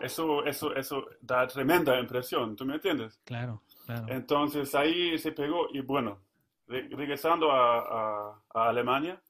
eso, 0.02 0.44
eso, 0.46 0.74
eso 0.76 1.06
da 1.22 1.46
tremenda 1.48 2.00
impresión, 2.00 2.56
¿tú 2.56 2.66
me 2.66 2.76
entiendes? 2.76 3.20
Claro, 3.26 3.62
claro. 3.86 4.06
Entonces 4.10 4.74
ahí 4.74 5.20
se 5.20 5.32
pegó 5.34 5.68
y 5.72 5.82
bueno, 5.82 6.20
re- 6.68 6.88
regresando 6.90 7.52
a, 7.52 7.80
a- 7.80 8.42
a 8.56 8.70
Alemania, 8.70 9.22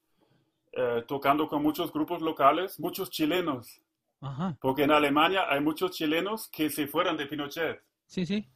eh, 0.74 1.04
tocando 1.08 1.48
con 1.48 1.62
muchos 1.64 1.92
grupos 1.94 2.22
locales, 2.22 2.80
muchos 2.80 3.10
chilenos, 3.10 3.82
Ajá. 4.22 4.58
porque 4.62 4.84
en 4.84 4.92
Alemania 4.92 5.46
hay 5.50 5.60
muchos 5.62 5.92
chilenos 5.92 6.48
que 6.50 6.70
se 6.70 6.88
fueron 6.88 7.16
de 7.18 7.26
Pinochet 7.28 7.82
Sí, 8.08 8.26
sí. 8.26 8.48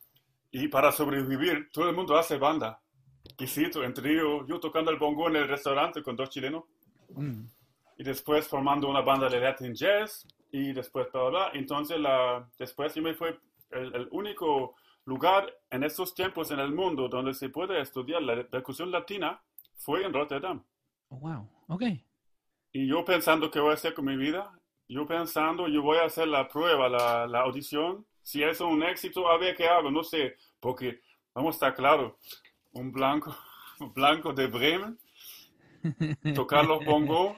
y 0.51 0.67
para 0.67 0.91
sobrevivir 0.91 1.69
todo 1.71 1.89
el 1.89 1.95
mundo 1.95 2.17
hace 2.17 2.37
banda. 2.37 2.79
Quisito, 3.35 3.83
en 3.83 3.93
trío, 3.93 4.45
yo 4.47 4.59
tocando 4.59 4.89
el 4.89 4.97
bongo 4.97 5.27
en 5.27 5.35
el 5.35 5.47
restaurante 5.47 6.01
con 6.03 6.15
dos 6.15 6.29
chilenos 6.29 6.63
Mm. 7.09 7.45
y 7.97 8.03
después 8.03 8.47
formando 8.47 8.89
una 8.89 9.01
banda 9.01 9.29
de 9.29 9.39
Latin 9.39 9.73
Jazz 9.73 10.27
y 10.51 10.73
después 10.73 11.07
bla, 11.11 11.21
bla, 11.21 11.29
bla. 11.29 11.51
Entonces 11.53 11.99
la, 11.99 12.49
después 12.57 12.93
yo 12.95 13.01
me 13.01 13.13
fue 13.13 13.39
el, 13.71 13.93
el 13.95 14.07
único 14.11 14.75
lugar 15.05 15.53
en 15.69 15.83
estos 15.83 16.13
tiempos 16.13 16.51
en 16.51 16.59
el 16.59 16.71
mundo 16.73 17.07
donde 17.07 17.33
se 17.33 17.49
puede 17.49 17.79
estudiar 17.81 18.21
la 18.23 18.43
percusión 18.47 18.91
latina 18.91 19.39
fue 19.75 20.03
en 20.05 20.13
Rotterdam. 20.13 20.63
Oh, 21.09 21.17
wow. 21.17 21.49
Ok. 21.67 21.83
Y 22.73 22.87
yo 22.87 23.03
pensando 23.05 23.49
qué 23.51 23.59
voy 23.59 23.71
a 23.71 23.75
hacer 23.75 23.93
con 23.93 24.05
mi 24.05 24.15
vida, 24.17 24.51
yo 24.87 25.05
pensando, 25.05 25.67
yo 25.67 25.81
voy 25.81 25.97
a 25.97 26.05
hacer 26.05 26.27
la 26.27 26.47
prueba, 26.47 26.87
la, 26.89 27.27
la 27.27 27.41
audición. 27.41 28.05
Si 28.23 28.43
es 28.43 28.59
un 28.61 28.83
éxito, 28.83 29.29
a 29.29 29.37
ver 29.37 29.55
qué 29.55 29.67
hago, 29.67 29.89
no 29.91 30.03
sé, 30.03 30.35
porque 30.59 31.01
vamos 31.33 31.55
a 31.55 31.57
estar 31.57 31.75
claro, 31.75 32.17
un 32.73 32.91
blanco, 32.91 33.35
un 33.79 33.93
blanco 33.95 34.33
de 34.33 34.47
Bremen, 34.47 34.97
tocar 36.35 36.65
los 36.65 36.83
bongos 36.85 37.37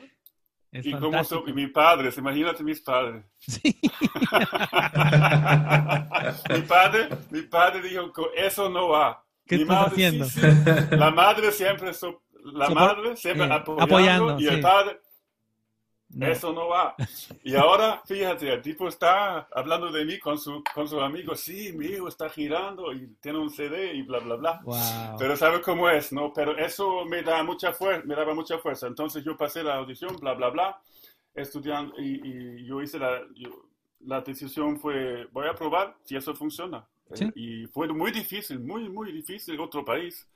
Es 0.72 0.86
y 0.86 0.92
fantástico. 0.92 1.42
son, 1.42 1.50
y 1.50 1.54
mis 1.54 1.70
padres, 1.72 2.18
imagínate 2.18 2.64
mis 2.64 2.82
padres. 2.82 3.24
Sí. 3.40 3.80
mi 6.50 6.62
padre, 6.68 7.10
mi 7.32 7.42
padre 7.44 7.82
dijo 7.82 8.12
eso 8.36 8.70
no 8.70 8.90
va. 8.90 9.24
¿Qué 9.46 9.56
Mi 9.58 9.62
estás 9.64 9.78
madre, 9.78 9.92
haciendo? 9.92 10.26
sí, 10.26 10.42
sí. 10.42 10.96
La 10.96 11.10
madre 11.12 11.52
siempre, 11.52 11.94
so- 11.94 12.22
la 12.44 12.70
madre 12.70 13.16
siempre 13.16 13.46
eh, 13.46 13.54
apoyando, 13.54 13.84
apoyando, 13.84 14.40
y 14.40 14.44
sí. 14.44 14.48
el 14.48 14.62
padre, 14.62 15.00
Eso 16.20 16.52
no 16.54 16.70
va. 16.70 16.96
Y 17.44 17.56
ahora, 17.56 18.02
fíjate, 18.06 18.52
el 18.52 18.62
tipo 18.62 18.88
está 18.88 19.48
hablando 19.54 19.92
de 19.92 20.06
mí 20.06 20.18
con 20.18 20.38
su, 20.40 20.64
con 20.74 20.88
su 20.88 21.00
amigo. 21.00 21.36
Sí, 21.36 21.72
mi 21.74 21.86
hijo 21.86 22.08
está 22.08 22.30
girando 22.30 22.92
y 22.92 23.16
tiene 23.22 23.38
un 23.38 23.50
CD 23.50 23.94
y 23.94 24.02
bla, 24.02 24.20
bla, 24.20 24.36
bla. 24.36 25.16
Pero 25.20 25.38
sabe 25.38 25.62
cómo 25.62 25.90
es, 25.90 26.12
¿no? 26.12 26.34
Pero 26.34 26.58
eso 26.58 27.06
me, 27.06 27.22
da 27.22 27.44
mucha 27.44 27.74
fuerza, 27.74 28.04
me 28.06 28.16
daba 28.16 28.34
mucha 28.34 28.58
fuerza. 28.58 28.88
Entonces 28.88 29.24
yo 29.24 29.38
pasé 29.38 29.64
la 29.64 29.76
audición, 29.76 30.16
bla, 30.18 30.34
bla, 30.34 30.50
bla, 30.50 30.82
estudiando 31.34 31.94
y, 32.00 32.66
yo 32.66 32.82
hice 32.82 32.98
la... 32.98 33.22
la 34.02 34.22
decisión 34.22 34.80
fue, 34.80 35.28
voy 35.32 35.48
a 35.48 35.54
probar 35.54 35.96
si 36.04 36.16
eso 36.16 36.34
funciona. 36.34 36.88
Y 37.36 37.66
fue 37.68 37.88
muy 37.88 38.12
difícil, 38.12 38.60
muy, 38.60 38.88
muy 38.90 39.12
difícil 39.12 39.60
otro 39.60 39.84
país 39.84 40.28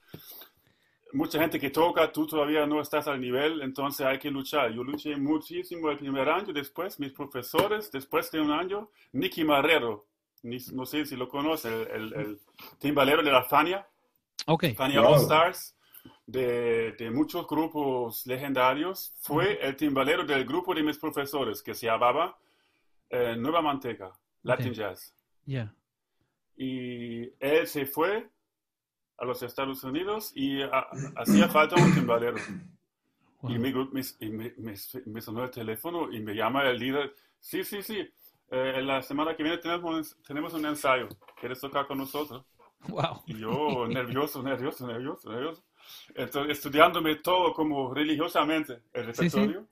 mucha 1.13 1.39
gente 1.39 1.59
que 1.59 1.69
toca, 1.69 2.11
tú 2.11 2.27
todavía 2.27 2.65
no 2.65 2.81
estás 2.81 3.07
al 3.07 3.21
nivel, 3.21 3.61
entonces 3.61 4.05
hay 4.05 4.19
que 4.19 4.31
luchar. 4.31 4.71
Yo 4.73 4.83
luché 4.83 5.15
muchísimo 5.15 5.89
el 5.89 5.97
primer 5.97 6.27
año, 6.27 6.51
después 6.51 6.99
mis 6.99 7.11
profesores, 7.11 7.91
después 7.91 8.31
de 8.31 8.41
un 8.41 8.51
año, 8.51 8.89
Nicky 9.13 9.43
Marrero, 9.43 10.07
no 10.43 10.85
sé 10.85 11.05
si 11.05 11.15
lo 11.15 11.29
conoce, 11.29 11.69
el, 11.69 12.39
timbalero 12.79 13.23
de 13.23 13.31
la 13.31 13.43
Fania, 13.43 13.87
okay. 14.45 14.73
Fania 14.73 15.01
All 15.01 15.21
Stars, 15.21 15.75
de, 16.25 16.93
de, 16.93 17.11
muchos 17.11 17.47
grupos 17.47 18.25
legendarios, 18.25 19.13
fue 19.19 19.59
el 19.65 19.75
timbalero 19.75 20.25
del 20.25 20.45
grupo 20.45 20.73
de 20.73 20.83
mis 20.83 20.97
profesores, 20.97 21.61
que 21.61 21.73
se 21.73 21.85
llamaba 21.85 22.37
eh, 23.09 23.35
Nueva 23.37 23.61
Manteca, 23.61 24.11
Latin 24.41 24.73
Jazz. 24.73 25.13
Yeah. 25.45 25.73
Y 26.57 27.23
él 27.39 27.67
se 27.67 27.85
fue 27.85 28.29
a 29.23 29.25
los 29.25 29.41
Estados 29.41 29.83
Unidos 29.83 30.31
y 30.35 30.61
hacía 31.15 31.47
falta 31.47 31.75
un 31.75 31.93
timbalero. 31.93 32.37
Y, 33.43 33.57
me, 33.57 34.53
me, 35.05 35.21
sonó 35.21 35.43
el 35.43 35.51
teléfono 35.51 36.11
y 36.11 36.21
me 36.21 36.33
llama 36.33 36.63
el 36.69 36.77
líder. 36.77 37.13
Sí, 37.39 37.63
sí, 37.63 37.81
sí. 37.81 38.09
Eh, 38.49 38.81
la 38.81 39.01
semana 39.01 39.35
que 39.35 39.43
viene 39.43 39.57
tenemos, 39.57 40.15
tenemos 40.25 40.53
un 40.53 40.65
ensayo. 40.65 41.09
¿Quieres 41.39 41.59
tocar 41.59 41.87
con 41.87 41.97
nosotros? 41.97 42.45
Wow. 42.87 43.23
Y 43.25 43.39
yo 43.39 43.87
nervioso, 43.87 44.43
nervioso, 44.43 44.87
nervioso, 44.87 45.31
nervioso. 45.31 45.63
Entonces, 46.15 46.57
estudiándome 46.57 47.15
todo 47.15 47.53
como 47.53 47.93
religiosamente 47.93 48.81
el 48.93 49.05
repertorio. 49.07 49.67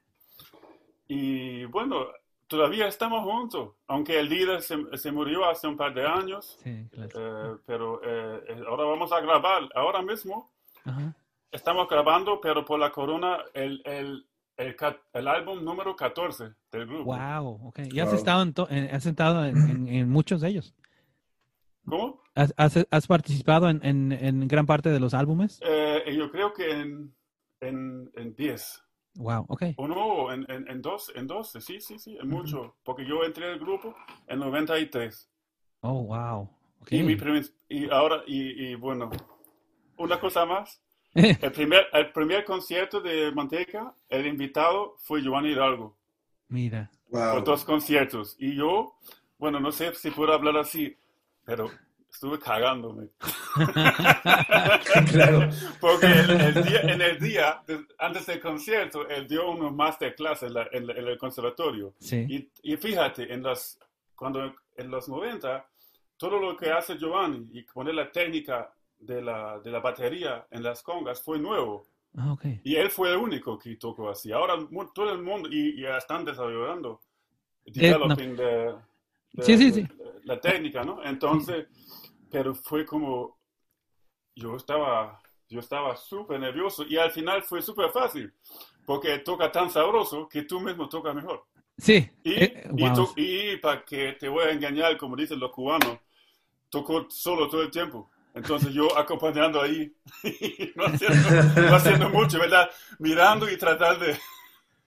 Y 1.08 1.66
bueno, 1.66 2.08
todavía 2.52 2.86
estamos 2.86 3.24
juntos, 3.24 3.76
aunque 3.88 4.20
el 4.20 4.28
líder 4.28 4.62
se, 4.62 4.76
se 4.98 5.10
murió 5.10 5.50
hace 5.50 5.68
un 5.68 5.78
par 5.78 5.94
de 5.94 6.06
años, 6.06 6.58
sí, 6.62 6.86
claro. 6.92 7.10
eh, 7.16 7.58
pero 7.66 8.02
eh, 8.04 8.44
eh 8.50 8.64
ahora 8.68 8.84
vamos 8.84 9.10
a 9.14 9.22
grabar, 9.22 9.70
ahora 9.74 10.02
mismo 10.02 10.52
estamos 11.50 11.88
grabando, 11.88 12.42
pero 12.42 12.66
por 12.66 12.78
la 12.78 12.92
corona, 12.92 13.38
el, 13.54 13.82
el, 13.86 14.28
el, 14.58 14.76
el, 15.14 15.28
álbum 15.30 15.64
número 15.64 15.96
14 15.96 16.54
del 16.74 16.88
grupo. 16.88 17.16
Wow, 17.16 17.68
ok. 17.70 17.80
¿Y 17.90 18.02
has 18.02 18.12
estado, 18.12 18.44
en, 18.70 18.94
has 18.94 19.06
estado 19.06 19.46
en, 19.46 19.88
en, 19.88 20.10
muchos 20.10 20.42
de 20.42 20.50
ellos? 20.50 20.76
¿Cómo? 21.86 22.22
¿Has, 22.36 22.54
has, 22.58 23.08
participado 23.08 23.70
en, 23.70 24.12
en, 24.12 24.48
gran 24.50 24.66
parte 24.66 24.90
de 24.90 25.00
los 25.00 25.14
álbumes? 25.14 25.58
Eh, 25.64 26.04
yo 26.18 26.30
creo 26.30 26.52
que 26.52 26.70
en 27.62 28.36
10. 28.36 28.84
Wow, 29.16 29.46
ok. 29.50 29.64
O 29.76 29.88
no, 29.88 30.32
en, 30.32 30.46
en, 30.50 30.70
en, 30.70 30.82
dos, 30.82 31.12
en 31.16 31.28
dos, 31.28 31.52
sí, 31.60 31.82
sí, 31.82 32.00
sí, 32.00 32.18
en 32.20 32.30
mucho. 32.30 32.76
Porque 32.84 33.06
yo 33.06 33.24
entré 33.24 33.52
al 33.52 33.60
grupo 33.60 33.96
en 34.28 34.40
93. 34.40 35.30
Oh, 35.82 36.04
wow. 36.04 36.50
Okay. 36.82 37.00
Y, 37.00 37.04
mi 37.04 37.16
primer, 37.16 37.46
y 37.68 37.90
ahora, 37.90 38.24
y, 38.26 38.72
y, 38.72 38.76
bueno, 38.76 39.10
una 39.98 40.20
cosa 40.20 40.46
más. 40.46 40.82
el, 41.14 41.52
primer, 41.52 41.88
el 41.92 42.12
primer 42.14 42.46
concierto 42.46 43.02
de 43.02 43.32
Manteca, 43.34 43.94
el 44.08 44.26
invitado 44.26 44.96
fue 45.00 45.22
Giovanni 45.22 45.50
Hidalgo. 45.50 45.98
Mira. 46.48 46.90
Wow. 47.10 47.34
Por 47.34 47.44
dos 47.44 47.66
conciertos. 47.66 48.38
Y 48.40 48.56
yo, 48.56 48.96
bueno, 49.38 49.60
no 49.60 49.72
sé 49.72 49.94
si 49.96 50.10
puedo 50.12 50.32
hablar 50.32 50.56
así, 50.58 50.96
pero 51.44 51.70
estuve 52.12 52.40
cagándome. 52.40 53.10
claro. 55.12 55.50
Porque 55.80 56.06
el, 56.06 56.64
día, 56.64 56.82
en 56.82 57.02
el 57.02 57.20
día, 57.20 57.64
antes 57.98 58.26
del 58.26 58.40
concierto, 58.40 59.08
él 59.08 59.28
dio 59.28 59.50
unos 59.50 59.74
masterclass 59.74 60.44
en, 60.44 60.56
en, 60.72 60.90
el 60.90 61.18
conservatorio. 61.18 61.94
Sí. 62.00 62.26
Y, 62.30 62.74
y, 62.74 62.78
fíjate, 62.78 63.34
en, 63.34 63.44
las, 63.44 63.80
cuando, 64.16 64.54
en 64.76 64.92
los 64.92 65.08
90, 65.08 65.66
todo 66.18 66.40
lo 66.40 66.56
que 66.56 66.70
hace 66.72 66.98
Giovanni 66.98 67.50
y 67.54 67.64
poner 67.64 67.96
la 67.96 68.12
técnica 68.12 68.72
de 69.00 69.22
la, 69.22 69.60
de 69.60 69.72
la 69.72 69.80
batería 69.80 70.46
en 70.52 70.64
las 70.64 70.84
congas 70.84 71.22
fue 71.22 71.40
nuevo. 71.40 71.88
Ah, 72.16 72.34
okay. 72.34 72.60
Y 72.64 72.76
él 72.76 72.90
fue 72.90 73.10
el 73.10 73.18
único 73.18 73.58
que 73.58 73.78
tocó 73.78 74.10
así. 74.10 74.32
Ahora 74.32 74.56
todo 74.94 75.12
el 75.12 75.22
mundo, 75.22 75.50
y, 75.52 75.82
ya 75.82 75.98
están 75.98 76.26
desarrollando, 76.26 77.00
eh, 77.66 78.74
sí, 79.42 79.58
sí, 79.58 79.72
sí. 79.72 79.88
la 80.26 80.40
técnica, 80.40 80.84
¿no? 80.84 81.02
Entonces 81.04 81.68
pero 82.32 82.56
fue 82.56 82.86
como, 82.86 83.38
yo 84.36 84.56
estaba, 84.56 85.22
yo 85.50 85.60
estaba 85.60 85.96
súper 85.98 86.40
nervioso 86.40 86.84
y 86.88 86.98
al 86.98 87.12
final 87.12 87.44
fue 87.44 87.62
súper 87.62 87.92
fácil, 87.92 88.34
porque 88.86 89.20
toca 89.20 89.52
tan 89.52 89.70
sabroso 89.70 90.28
que 90.30 90.44
tú 90.44 90.60
mismo 90.60 90.88
tocas 90.88 91.14
mejor. 91.14 91.46
Sí. 91.78 92.10
Y, 92.24 92.34
eh, 92.44 92.70
y, 93.16 93.58
para 93.58 93.84
que 93.84 94.14
te 94.14 94.30
voy 94.30 94.46
a 94.46 94.52
engañar, 94.52 94.98
como 94.98 95.16
dicen 95.16 95.40
los 95.40 95.52
cubanos, 95.52 95.98
tocó 96.70 97.08
solo 97.10 97.50
todo 97.50 97.64
el 97.64 97.72
tiempo. 97.72 98.10
Entonces 98.34 98.74
yo 98.74 98.98
acompañando 98.98 99.62
ahí, 99.62 99.94
no, 100.76 100.86
haciendo, 100.86 102.10
mucho, 102.10 102.40
¿verdad? 102.40 102.70
Mirando 103.00 103.50
y 103.50 103.58
tratar 103.58 104.00
de... 104.00 104.18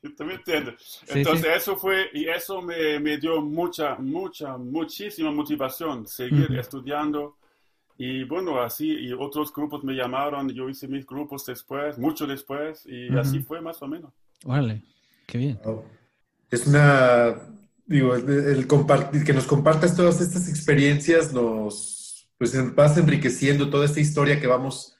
¿Tú 0.16 0.24
me 0.24 0.34
entiendes? 0.34 1.00
Entonces 1.08 1.46
eso 1.56 1.76
fue, 1.76 2.08
y 2.12 2.28
eso 2.28 2.60
me, 2.60 2.98
me, 3.00 3.18
dio 3.18 3.40
mucha, 3.40 3.96
mucha, 3.96 4.56
muchísima 4.56 5.30
motivación, 5.30 6.06
seguir 6.06 6.56
estudiando. 6.58 7.36
Y 7.96 8.24
bueno, 8.24 8.60
así, 8.60 8.90
y 8.90 9.12
otros 9.12 9.52
grupos 9.52 9.84
me 9.84 9.94
llamaron, 9.94 10.48
yo 10.50 10.68
hice 10.68 10.88
mis 10.88 11.06
grupos 11.06 11.46
después, 11.46 11.96
mucho 11.96 12.26
después, 12.26 12.84
y 12.86 13.16
así 13.16 13.40
fue 13.40 13.60
más 13.60 13.80
o 13.82 13.86
menos. 13.86 14.12
Vale, 14.44 14.82
qué 15.26 15.38
bien. 15.38 15.60
Es 16.50 16.66
una, 16.66 17.34
digo, 17.86 18.16
el, 18.16 18.66
compartir, 18.66 19.24
que 19.24 19.32
nos 19.32 19.46
compartas 19.46 19.96
todas 19.96 20.20
estas 20.20 20.48
experiencias 20.48 21.32
nos, 21.32 22.28
pues 22.36 22.74
vas 22.74 22.98
enriqueciendo 22.98 23.70
toda 23.70 23.84
esta 23.84 24.00
historia 24.00 24.40
que 24.40 24.48
vamos 24.48 24.96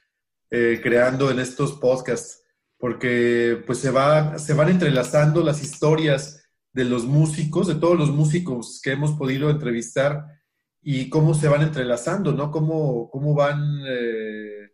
eh, 0.50 0.78
creando 0.80 1.32
en 1.32 1.40
estos 1.40 1.73
podcasts 1.73 2.43
porque 2.84 3.62
pues 3.66 3.78
se, 3.78 3.90
va, 3.90 4.38
se 4.38 4.52
van 4.52 4.68
entrelazando 4.68 5.42
las 5.42 5.62
historias 5.62 6.46
de 6.74 6.84
los 6.84 7.06
músicos, 7.06 7.66
de 7.66 7.76
todos 7.76 7.98
los 7.98 8.10
músicos 8.10 8.78
que 8.84 8.92
hemos 8.92 9.12
podido 9.12 9.48
entrevistar 9.48 10.26
y 10.82 11.08
cómo 11.08 11.32
se 11.32 11.48
van 11.48 11.62
entrelazando, 11.62 12.32
¿no? 12.32 12.50
Cómo, 12.50 13.08
cómo 13.08 13.32
van, 13.32 13.80
eh, 13.88 14.68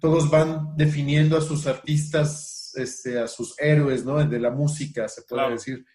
todos 0.00 0.28
van 0.28 0.76
definiendo 0.76 1.38
a 1.38 1.40
sus 1.40 1.68
artistas, 1.68 2.72
este, 2.74 3.20
a 3.20 3.28
sus 3.28 3.54
héroes, 3.60 4.04
¿no? 4.04 4.16
De 4.16 4.40
la 4.40 4.50
música, 4.50 5.06
se 5.06 5.22
puede 5.22 5.50
decir. 5.50 5.86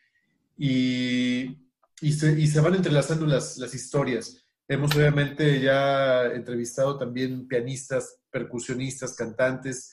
Y, 0.57 1.67
y, 2.00 2.13
se, 2.13 2.39
y, 2.39 2.48
se, 2.48 2.62
van 2.62 2.75
entrelazando 2.75 3.25
las, 3.25 3.57
las 3.57 3.75
historias. 3.75 4.41
Hemos 4.69 4.95
obviamente 4.95 5.60
ya 5.60 6.27
entrevistado 6.27 6.98
también 6.98 7.45
pianistas, 7.45 8.22
percusionistas, 8.31 9.17
cantantes, 9.17 9.93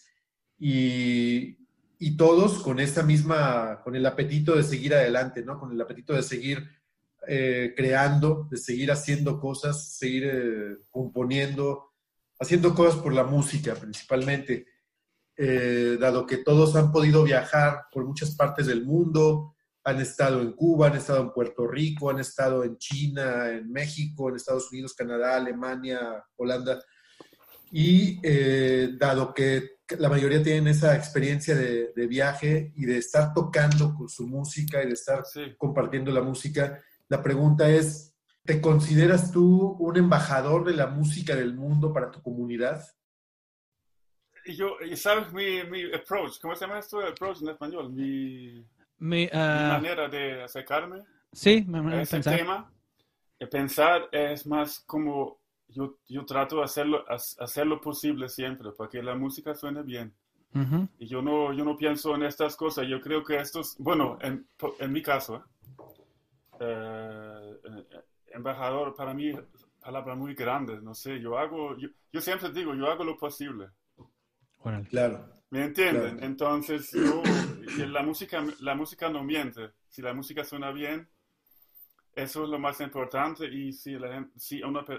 y, 0.60 1.56
y, 1.98 2.16
todos 2.16 2.62
con 2.62 2.78
esta 2.78 3.02
misma, 3.02 3.80
con 3.82 3.96
el 3.96 4.06
apetito 4.06 4.54
de 4.54 4.62
seguir 4.62 4.94
adelante, 4.94 5.42
¿no? 5.42 5.58
Con 5.58 5.72
el 5.72 5.80
apetito 5.80 6.12
de 6.12 6.22
seguir 6.22 6.68
eh, 7.26 7.74
creando, 7.76 8.48
de 8.50 8.56
seguir 8.56 8.90
haciendo 8.90 9.38
cosas, 9.38 9.92
seguir 9.92 10.24
eh, 10.24 10.76
componiendo, 10.90 11.92
haciendo 12.38 12.74
cosas 12.74 12.98
por 13.00 13.12
la 13.12 13.24
música 13.24 13.74
principalmente, 13.74 14.66
eh, 15.36 15.98
dado 16.00 16.26
que 16.26 16.38
todos 16.38 16.74
han 16.76 16.90
podido 16.90 17.22
viajar 17.22 17.82
por 17.92 18.06
muchas 18.06 18.34
partes 18.34 18.66
del 18.66 18.86
mundo, 18.86 19.54
han 19.84 20.00
estado 20.00 20.40
en 20.40 20.52
Cuba, 20.52 20.86
han 20.86 20.96
estado 20.96 21.20
en 21.20 21.32
Puerto 21.32 21.66
Rico, 21.66 22.08
han 22.08 22.20
estado 22.20 22.64
en 22.64 22.78
China, 22.78 23.50
en 23.50 23.70
México, 23.70 24.30
en 24.30 24.36
Estados 24.36 24.72
Unidos, 24.72 24.94
Canadá, 24.94 25.36
Alemania, 25.36 26.24
Holanda, 26.36 26.82
y 27.70 28.18
dado 28.98 29.32
que 29.32 29.79
la 29.98 30.08
mayoría 30.08 30.42
tienen 30.42 30.68
esa 30.68 30.96
experiencia 30.96 31.54
de, 31.54 32.06
viaje 32.06 32.72
y 32.76 32.86
de 32.86 32.98
estar 32.98 33.32
tocando 33.34 33.94
con 33.94 34.08
su 34.08 34.26
música 34.26 34.82
y 34.82 34.86
de 34.86 34.94
estar 34.94 35.22
compartiendo 35.56 36.10
la 36.10 36.22
música. 36.22 36.82
La 37.08 37.22
pregunta 37.22 37.68
es, 37.68 38.14
¿te 38.44 38.60
consideras 38.60 39.32
tú 39.32 39.76
un 39.78 39.96
embajador 39.96 40.64
de 40.64 40.74
la 40.74 40.86
música 40.86 41.34
del 41.36 41.54
mundo 41.54 41.92
para 41.92 42.10
tu 42.10 42.22
comunidad? 42.22 42.82
Yo, 44.46 44.76
¿sabes 44.96 45.32
mi, 45.32 45.62
mi 45.64 45.92
approach? 45.92 46.40
¿Cómo 46.40 46.54
se 46.54 46.66
llama 46.66 46.78
esto? 46.78 47.00
Approach 47.00 47.42
en 47.42 47.50
español. 47.50 47.92
Mi, 47.92 48.64
mi, 48.98 49.28
ah, 49.32 49.78
manera 49.80 50.08
de 50.08 50.42
acercarme. 50.42 51.04
Sí, 51.32 51.64
mi 51.66 51.80
manera 51.80 51.98
de 51.98 52.06
pensar. 52.06 52.36
tema. 52.36 52.72
Pensar 53.50 54.08
es 54.12 54.46
más 54.46 54.80
como 54.80 55.39
yo, 55.70 55.98
yo 56.06 56.24
trato 56.24 56.56
de 56.56 56.64
hacerlo, 56.64 57.04
hacer 57.08 57.66
lo 57.66 57.80
posible 57.80 58.28
siempre 58.28 58.72
para 58.72 58.90
que 58.90 59.02
la 59.02 59.14
música 59.14 59.54
suene 59.54 59.82
bien. 59.82 60.14
Ujú. 60.54 60.88
Y 60.98 61.06
yo 61.06 61.22
no, 61.22 61.52
yo 61.52 61.64
no 61.64 61.76
pienso 61.76 62.14
en 62.14 62.24
estas 62.24 62.56
cosas. 62.56 62.86
Yo 62.88 63.00
creo 63.00 63.22
que 63.22 63.36
estos, 63.36 63.76
bueno, 63.78 64.18
en, 64.20 64.46
en 64.78 64.92
mi 64.92 65.02
caso, 65.02 65.36
¿eh? 65.36 65.42
Eh, 66.60 67.60
eh, 67.64 68.00
embajador, 68.34 68.94
para 68.94 69.14
mí, 69.14 69.32
palabra 69.80 70.14
muy 70.14 70.34
grande, 70.34 70.80
no 70.82 70.94
sé, 70.94 71.18
yo 71.18 71.38
hago, 71.38 71.76
yo, 71.78 71.88
yo 72.12 72.20
siempre 72.20 72.52
digo, 72.52 72.74
yo 72.74 72.90
hago 72.90 73.02
lo 73.02 73.16
posible. 73.16 73.70
Órale. 74.58 74.86
Claro. 74.88 75.26
¿Me 75.48 75.64
entienden? 75.64 76.18
Claro. 76.18 76.26
Entonces, 76.26 76.92
yo, 76.92 77.22
la 77.86 78.02
música, 78.02 78.44
la 78.60 78.74
música 78.74 79.08
no 79.08 79.24
miente. 79.24 79.70
Si 79.88 80.02
la 80.02 80.12
música 80.12 80.44
suena 80.44 80.70
bien, 80.70 81.08
eso 82.14 82.44
es 82.44 82.50
lo 82.50 82.58
más 82.58 82.80
importante. 82.80 83.46
Y 83.46 83.72
si, 83.72 83.98
la 83.98 84.28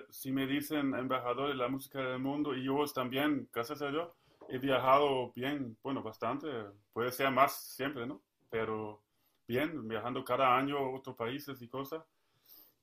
si 0.09 0.31
me 0.31 0.47
dicen 0.47 0.95
embajador 0.95 1.49
de 1.49 1.55
la 1.55 1.67
música 1.67 1.99
del 1.99 2.19
mundo, 2.19 2.55
y 2.55 2.63
yo 2.65 2.83
también, 2.93 3.49
gracias 3.53 3.81
a 3.81 3.89
Dios, 3.89 4.09
he 4.49 4.57
viajado 4.57 5.31
bien, 5.33 5.77
bueno, 5.83 6.01
bastante, 6.03 6.47
puede 6.93 7.11
ser 7.11 7.31
más 7.31 7.55
siempre, 7.75 8.05
¿no? 8.05 8.21
Pero 8.49 9.01
bien, 9.47 9.87
viajando 9.87 10.23
cada 10.23 10.57
año 10.57 10.77
a 10.77 10.89
otros 10.95 11.15
países 11.15 11.61
y 11.61 11.67
cosas. 11.67 12.03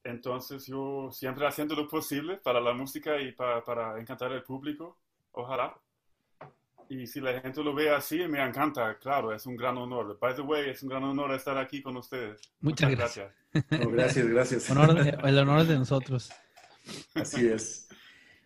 Entonces, 0.05 0.67
yo 0.67 1.11
siempre 1.13 1.47
haciendo 1.47 1.75
lo 1.75 1.89
posible 1.89 2.37
para 2.39 2.61
la 2.61 2.73
música 2.73 3.21
y 3.21 3.33
para, 3.33 3.63
para 3.65 4.01
encantar 4.01 4.33
al 4.33 4.43
público, 4.43 4.99
ojalá. 5.33 5.79
Y 6.91 7.07
si 7.07 7.21
la 7.21 7.41
gente 7.41 7.63
lo 7.63 7.75
ve 7.75 7.91
así, 7.91 8.19
me 8.29 8.43
encanta, 8.43 8.97
claro, 8.99 9.33
es 9.35 9.45
un 9.47 9.57
gran 9.57 9.77
honor. 9.77 10.19
By 10.21 10.35
the 10.35 10.41
way, 10.43 10.71
es 10.71 10.83
un 10.83 10.89
gran 10.89 11.05
honor 11.05 11.33
estar 11.33 11.59
aquí 11.59 11.83
con 11.83 11.97
ustedes. 11.99 12.41
Muchas 12.61 12.91
gracias. 12.91 13.31
No, 13.71 13.91
gracias, 13.91 14.27
gracias. 14.27 14.71
Honor- 14.77 15.19
el 15.25 15.39
honor 15.39 15.61
es 15.61 15.69
de 15.69 15.79
nosotros. 15.79 16.31
Así 17.15 17.47
es. 17.47 17.89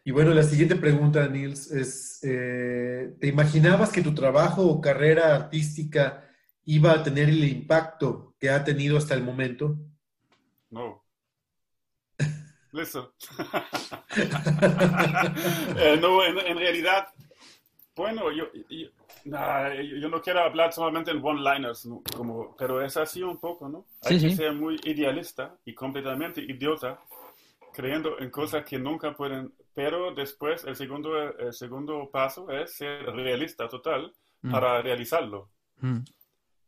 Y 0.05 0.11
bueno, 0.11 0.35
la 0.35 0.43
siguiente 0.43 0.75
pregunta, 0.75 1.29
Nils, 1.29 1.71
es, 1.71 2.19
eh, 2.25 3.15
¿te 3.21 3.29
imaginabas 3.29 3.93
que 3.93 4.03
tu 4.03 4.13
trabajo 4.15 4.63
o 4.67 4.81
carrera 4.81 5.37
artística 5.37 6.29
iba 6.65 6.91
a 6.93 7.03
tener 7.05 7.29
el 7.29 7.45
impacto 7.45 8.35
que 8.41 8.51
ha 8.51 8.65
tenido 8.65 8.97
hasta 8.99 9.15
el 9.15 9.23
momento? 9.23 9.77
No. 10.71 11.05
Listo. 12.73 13.15
Eh, 14.15 15.97
no, 16.01 16.23
en, 16.23 16.39
en 16.39 16.59
realidad, 16.59 17.07
bueno, 17.95 18.31
yo, 18.33 18.47
yo, 18.69 18.89
nah, 19.25 19.73
yo- 19.75 20.09
no 20.09 20.21
quiero 20.21 20.41
hablar 20.41 20.73
solamente 20.73 21.11
en 21.11 21.25
one-liners, 21.25 21.87
¿no? 21.87 22.03
como, 22.17 22.57
pero 22.57 22.81
es 22.83 22.97
así 22.97 23.23
un 23.23 23.39
poco, 23.39 23.69
¿no? 23.69 23.85
Hay 24.03 24.19
Sí, 24.19 24.27
que 24.27 24.31
sí. 24.31 24.37
ser 24.37 24.53
muy 24.55 24.81
idealista 24.85 25.57
y 25.65 25.75
completamente 25.75 26.41
idiota, 26.41 27.01
creyendo 27.75 28.19
en 28.19 28.31
cosas 28.31 28.65
que 28.65 28.79
nunca 28.79 29.15
pueden, 29.15 29.53
pero 29.75 30.15
después 30.15 30.65
el 30.65 30.77
segundo, 30.77 31.17
el 31.39 31.53
segundo 31.53 32.11
paso 32.11 32.51
es 32.51 32.73
ser 32.75 33.05
realista 33.07 33.69
total 33.69 34.13
Mm. 34.43 34.51
para 34.51 34.83
realizarlo. 34.83 35.51
Mm. 35.83 35.99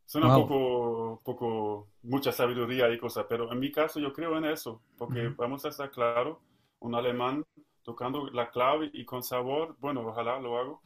Suena 0.05 0.27
Wow. 0.27 0.41
un 0.43 0.47
poco, 0.47 1.21
poco, 1.23 1.87
mucha 2.03 2.31
sabiduría 2.31 2.89
y 2.93 2.97
cosas, 2.99 3.25
pero 3.27 3.51
en 3.51 3.59
mi 3.59 3.71
caso 3.71 3.99
yo 3.99 4.13
creo 4.13 4.37
en 4.37 4.45
eso, 4.45 4.81
porque 4.97 5.27
Ujú. 5.27 5.35
vamos 5.37 5.65
a 5.65 5.69
estar 5.69 5.89
claro, 5.91 6.39
un 6.79 6.93
alemán 6.95 7.43
tocando 7.89 8.27
la 8.31 8.49
clave 8.49 8.89
y 8.93 9.05
con 9.05 9.21
sabor, 9.23 9.77
bueno, 9.79 10.01
ojalá 10.01 10.39
lo 10.39 10.57
hago. 10.57 10.81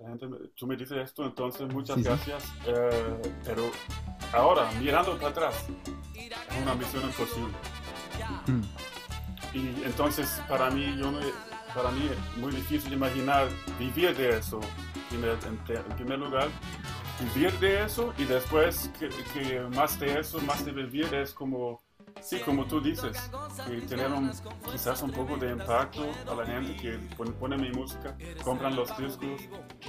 La 0.00 0.08
gente, 0.08 0.26
me- 0.26 0.38
tú 0.56 0.66
me 0.66 0.76
dices 0.76 0.96
esto, 0.98 1.24
entonces 1.24 1.68
muchas 1.72 1.96
Sí, 1.96 2.02
sí. 2.02 2.08
gracias, 2.08 2.52
eh, 2.66 3.22
pero 3.44 3.62
ahora, 4.32 4.70
mirando 4.80 5.14
para 5.16 5.28
atrás, 5.28 5.66
es 6.14 6.62
una 6.62 6.74
misión 6.74 7.02
imposible. 7.04 7.54
Mm. 8.46 8.62
Y 9.54 9.84
entonces 9.84 10.42
para 10.48 10.70
mí, 10.70 10.96
yo 10.98 11.12
para 11.74 11.90
mí 11.90 12.08
es 12.10 12.36
muy 12.38 12.52
difícil 12.52 12.92
imaginar 12.92 13.48
vivir 13.78 14.16
de 14.16 14.38
eso, 14.38 14.58
primer- 15.10 15.38
en, 15.46 15.56
te- 15.64 15.76
en 15.76 15.96
primer 15.96 16.18
lugar, 16.18 16.48
vivir 17.34 17.52
de 17.58 17.84
eso 17.84 18.12
y 18.18 18.24
después 18.24 18.90
que, 18.98 19.08
que 19.32 19.60
más 19.74 19.98
de 20.00 20.18
eso, 20.20 20.40
más 20.40 20.64
de 20.64 20.72
vivir 20.72 21.12
es 21.14 21.32
como, 21.32 21.80
sí, 22.20 22.40
como 22.40 22.64
tú 22.66 22.80
dices, 22.80 23.16
que 23.66 23.80
tener 23.82 24.10
un, 24.12 24.32
quizás 24.70 25.02
un 25.02 25.10
poco 25.12 25.36
de 25.36 25.52
impacto 25.52 26.06
a 26.30 26.34
la 26.34 26.46
gente 26.46 26.76
que 26.76 26.98
pone, 27.16 27.30
pone 27.32 27.56
mi 27.56 27.70
música, 27.70 28.16
compran 28.42 28.74
los 28.76 28.96
discos, 28.96 29.40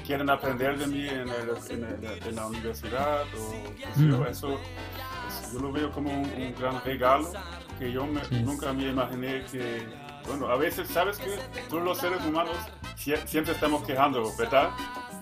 quieren 0.05 0.29
aprender 0.29 0.77
de 0.77 0.87
mí 0.87 1.07
en, 1.07 1.29
el- 1.29 1.57
en 1.69 1.83
el- 1.83 2.27
en 2.27 2.35
la 2.35 2.47
universidad 2.47 3.21
o 3.33 3.51
sé 3.95 4.07
yo, 4.07 4.17
Mm. 4.19 4.27
eso, 4.27 4.49
es- 4.53 5.53
yo 5.53 5.59
lo 5.59 5.71
veo 5.71 5.91
como 5.91 6.09
un, 6.11 6.19
un 6.31 6.55
gran 6.59 6.81
regalo 6.83 7.31
que 7.79 7.91
yo 7.91 8.05
me- 8.05 8.23
Sí. 8.25 8.41
nunca 8.41 8.73
me 8.73 8.87
imaginé 8.89 9.43
que, 9.45 9.85
bueno, 10.25 10.47
a 10.47 10.55
veces, 10.57 10.87
¿sabes 10.89 11.17
que 11.17 11.37
Todos 11.69 11.83
los 11.83 11.97
seres 11.97 12.23
humanos 12.25 12.55
sie- 12.97 13.25
siempre 13.27 13.53
estamos 13.53 13.83
quejando, 13.83 14.31
¿verdad? 14.37 14.69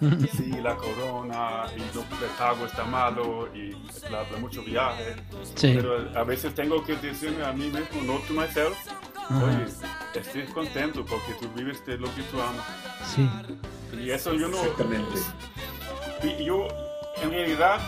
Sí, 0.35 0.51
la 0.61 0.75
corona, 0.75 1.63
y 1.75 1.79
lo- 1.95 2.01
el 2.01 2.31
pago 2.37 2.65
está 2.65 2.83
malo, 2.85 3.49
y 3.55 3.71
bla, 4.09 4.23
bla, 4.23 4.37
mucho 4.39 4.63
viaje. 4.63 5.15
Sí. 5.55 5.73
Pero 5.75 6.09
a 6.19 6.23
veces 6.23 6.53
tengo 6.55 6.83
que 6.83 6.95
decirme 6.97 7.43
a 7.45 7.51
mí 7.53 7.65
mismo, 7.69 8.01
no 8.03 8.19
to 8.27 8.33
myself, 8.33 8.77
Ajá. 9.15 9.43
oye, 9.45 9.65
estoy 10.19 10.43
contento 10.47 11.05
porque 11.05 11.33
tú 11.39 11.47
vives 11.55 11.85
de 11.85 11.97
lo 11.97 12.13
que 12.15 12.21
tú 12.23 12.41
amas. 12.41 12.65
Sí. 13.15 13.29
Y 13.97 14.09
eso 14.11 14.33
yo 14.33 14.47
no... 14.47 14.57
Exactamente. 14.57 15.19
Y 16.23 16.45
yo, 16.45 16.67
en 17.21 17.29
realidad, 17.31 17.79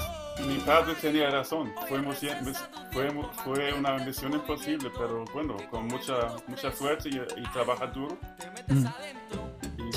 mi 0.46 0.58
padre 0.60 0.94
tenía 0.96 1.30
razón. 1.30 1.74
Fue, 1.90 2.02
mu- 2.02 2.14
fue, 2.94 3.10
fue 3.44 3.74
una 3.74 3.98
misión 3.98 4.34
imposible, 4.34 4.90
pero 4.98 5.26
bueno, 5.34 5.58
con 5.70 5.88
mucha, 5.88 6.36
mucha 6.48 6.72
suerte 6.72 7.10
y, 7.10 7.16
y 7.16 7.44
duro. 7.94 8.18
Mm. 8.68 8.86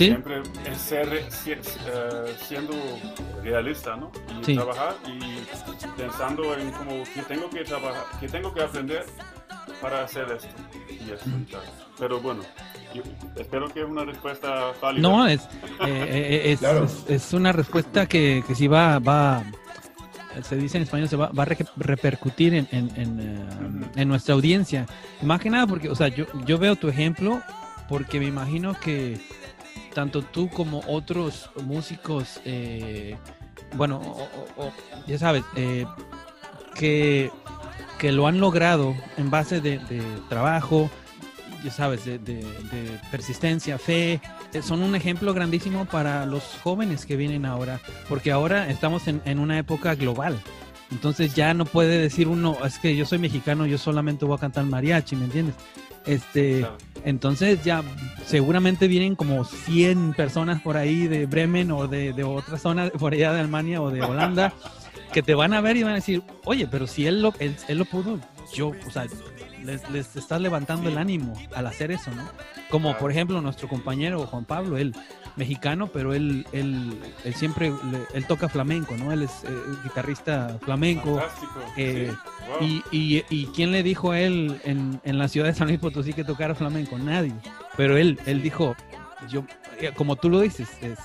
Sí. 0.00 0.06
siempre 0.06 0.42
ser, 0.78 1.30
si- 1.30 1.52
eh, 1.52 2.34
siendo 2.48 2.72
realista, 3.42 3.96
¿no? 3.96 4.10
Y 4.40 4.44
Sí. 4.44 4.54
trabajar 4.54 4.94
y 5.06 5.20
pensando 5.96 6.54
en 6.56 6.70
cómo 6.70 7.04
que 7.14 7.20
tengo 7.22 7.50
que 7.50 7.64
trabajar, 7.64 8.04
que 8.18 8.28
tengo 8.28 8.52
que 8.54 8.62
aprender 8.62 9.04
para 9.82 10.04
hacer 10.04 10.24
esto. 10.34 10.48
Y 10.88 10.94
y 10.94 11.44
tal. 11.50 11.60
Pero 11.98 12.18
bueno, 12.20 12.42
yo 12.94 13.02
espero 13.36 13.68
que 13.68 13.80
es 13.82 13.86
una 13.86 14.04
respuesta 14.04 14.72
válida. 14.80 15.02
No, 15.06 15.26
es, 15.26 15.42
eh, 15.42 15.46
eh, 15.86 16.52
es, 16.52 16.60
Claro. 16.60 16.84
es- 16.84 17.04
es 17.08 17.32
una 17.34 17.52
respuesta 17.52 18.06
que, 18.06 18.42
que 18.46 18.54
sí 18.54 18.68
va, 18.68 18.98
va, 19.00 19.42
se 20.42 20.56
dice 20.56 20.78
en 20.78 20.84
español, 20.84 21.08
se 21.10 21.16
va, 21.16 21.28
va 21.28 21.42
a 21.42 21.46
re- 21.46 21.58
repercutir 21.76 22.54
en, 22.54 22.66
en, 22.72 22.90
en, 22.96 23.20
eh, 23.20 23.86
en 23.96 24.08
nuestra 24.08 24.34
audiencia. 24.34 24.86
Más 25.22 25.40
que 25.40 25.50
nada 25.50 25.66
porque, 25.66 25.90
o 25.90 25.94
sea, 25.94 26.08
yo, 26.08 26.24
yo 26.46 26.56
veo 26.58 26.74
tu 26.76 26.88
ejemplo 26.88 27.42
porque 27.88 28.18
me 28.20 28.26
imagino 28.26 28.72
que 28.80 29.18
tanto 29.94 30.22
tú 30.22 30.48
como 30.48 30.81
otros 30.87 31.50
músicos, 31.64 32.40
eh, 32.44 33.16
bueno, 33.76 34.00
ya 35.07 35.18
sabes, 35.18 35.44
eh, 35.57 35.85
que, 36.74 37.31
que 37.98 38.12
lo 38.12 38.26
han 38.26 38.40
logrado 38.40 38.94
en 39.16 39.31
base 39.31 39.61
de, 39.61 39.81
trabajo, 40.29 40.90
ya 41.64 41.70
sabes, 41.70 42.05
de, 42.05 42.18
de- 42.18 42.37
de 42.44 42.98
persistencia, 43.11 43.79
fe, 43.79 44.20
eh, 44.53 44.62
son 44.62 44.83
un 44.83 44.94
ejemplo 44.94 45.35
grandísimo 45.35 45.85
para 45.85 46.24
los 46.26 46.42
jóvenes 46.62 47.05
que 47.07 47.16
vienen 47.16 47.44
ahora, 47.44 47.81
porque 48.09 48.33
ahora 48.33 48.68
estamos 48.70 49.07
en, 49.09 49.20
en 49.24 49.38
una 49.38 49.59
época 49.59 49.94
global. 49.94 50.40
Entonces 50.90 51.35
ya 51.35 51.55
no 51.55 51.66
puede 51.66 51.98
decir 51.98 52.26
uno, 52.26 52.57
es 52.64 52.79
que 52.81 52.96
yo 52.96 53.07
soy 53.07 53.18
mexicano, 53.18 53.64
yo 53.66 53.79
solamente 53.79 54.24
voy 54.24 54.37
a 54.37 54.40
cantar 54.40 54.64
mariachi, 54.64 55.14
¿me 55.14 55.26
entiendes? 55.26 55.55
Este, 56.06 56.60
Claro. 56.60 56.78
entonces 57.04 57.62
ya 57.62 57.82
seguramente 58.24 58.88
vienen 58.88 59.16
como 59.16 59.44
100 59.44 60.14
personas 60.14 60.60
por 60.62 60.76
ahí 60.76 61.06
de 61.06 61.26
Bremen 61.26 61.70
o 61.72 61.88
de, 61.88 62.12
de 62.12 62.24
otra 62.24 62.58
zona 62.58 62.88
por 62.90 63.12
allá 63.12 63.32
de 63.32 63.40
Alemania 63.40 63.82
o 63.82 63.90
de 63.90 64.02
Holanda 64.02 64.52
que 65.12 65.22
te 65.22 65.34
van 65.34 65.52
a 65.52 65.60
ver 65.60 65.76
y 65.76 65.82
van 65.82 65.92
a 65.92 65.96
decir, 65.96 66.22
oye, 66.44 66.66
pero 66.70 66.86
si 66.86 67.06
él 67.06 67.20
lo, 67.22 67.34
él, 67.38 67.54
él 67.68 67.78
lo 67.78 67.84
pudo, 67.84 68.18
yo, 68.54 68.72
o 68.86 68.90
sea, 68.90 69.06
les, 69.64 69.88
les 69.90 70.16
estás 70.16 70.40
levantando 70.40 70.84
Sí. 70.86 70.92
el 70.92 70.98
ánimo 70.98 71.34
al 71.54 71.66
hacer 71.66 71.90
eso, 71.90 72.10
¿no? 72.12 72.22
Como 72.70 72.88
Claro. 72.90 72.98
por 73.00 73.10
ejemplo 73.10 73.40
nuestro 73.42 73.68
compañero 73.68 74.24
Juan 74.26 74.44
Pablo, 74.44 74.78
él 74.78 74.94
mexicano, 75.40 75.88
pero 75.88 76.14
él, 76.14 76.46
él, 76.53 76.92
él 77.24 77.35
siempre, 77.35 77.72
él 78.14 78.26
toca 78.26 78.48
flamenco, 78.48 78.96
¿no? 78.96 79.11
Él 79.11 79.22
es 79.24 79.42
eh, 79.44 79.48
guitarrista 79.83 80.59
flamenco. 80.62 81.20
Eh, 81.76 82.12
sí. 82.12 82.16
Wow. 82.48 82.68
Y, 82.68 82.85
y, 82.92 83.24
y 83.31 83.46
quién 83.46 83.72
le 83.72 83.83
dijo 83.83 84.12
a 84.12 84.20
él 84.20 84.61
en, 84.64 85.00
en 85.03 85.18
la 85.18 85.26
ciudad 85.29 85.46
de 85.48 85.55
San 85.55 85.66
Luis 85.68 85.81
Potosí 85.81 86.12
que 86.12 86.22
tocara 86.24 86.55
flamenco? 86.55 86.96
Nadie. 86.98 87.33
Pero 87.76 87.96
él, 87.96 88.20
él 88.26 88.42
dijo, 88.42 88.76
yo, 89.29 89.44
eh, 89.81 89.90
como 89.96 90.14
tú 90.16 90.29
lo 90.31 90.40
dices, 90.40 90.68
es, 90.83 90.98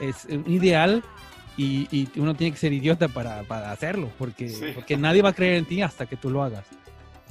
es 0.00 0.24
un 0.26 0.44
ideal 0.52 1.02
y, 1.56 1.88
y 1.90 2.08
uno 2.20 2.34
tiene 2.34 2.52
que 2.52 2.58
ser 2.58 2.72
idiota 2.72 3.08
para, 3.08 3.42
para 3.44 3.72
hacerlo, 3.72 4.10
porque, 4.18 4.48
Sí. 4.50 4.66
porque 4.74 4.96
nadie 4.96 5.22
va 5.22 5.30
a 5.30 5.34
creer 5.34 5.54
en 5.54 5.64
ti 5.64 5.80
hasta 5.82 6.04
que 6.06 6.16
tú 6.16 6.28
lo 6.30 6.42
hagas. 6.42 6.64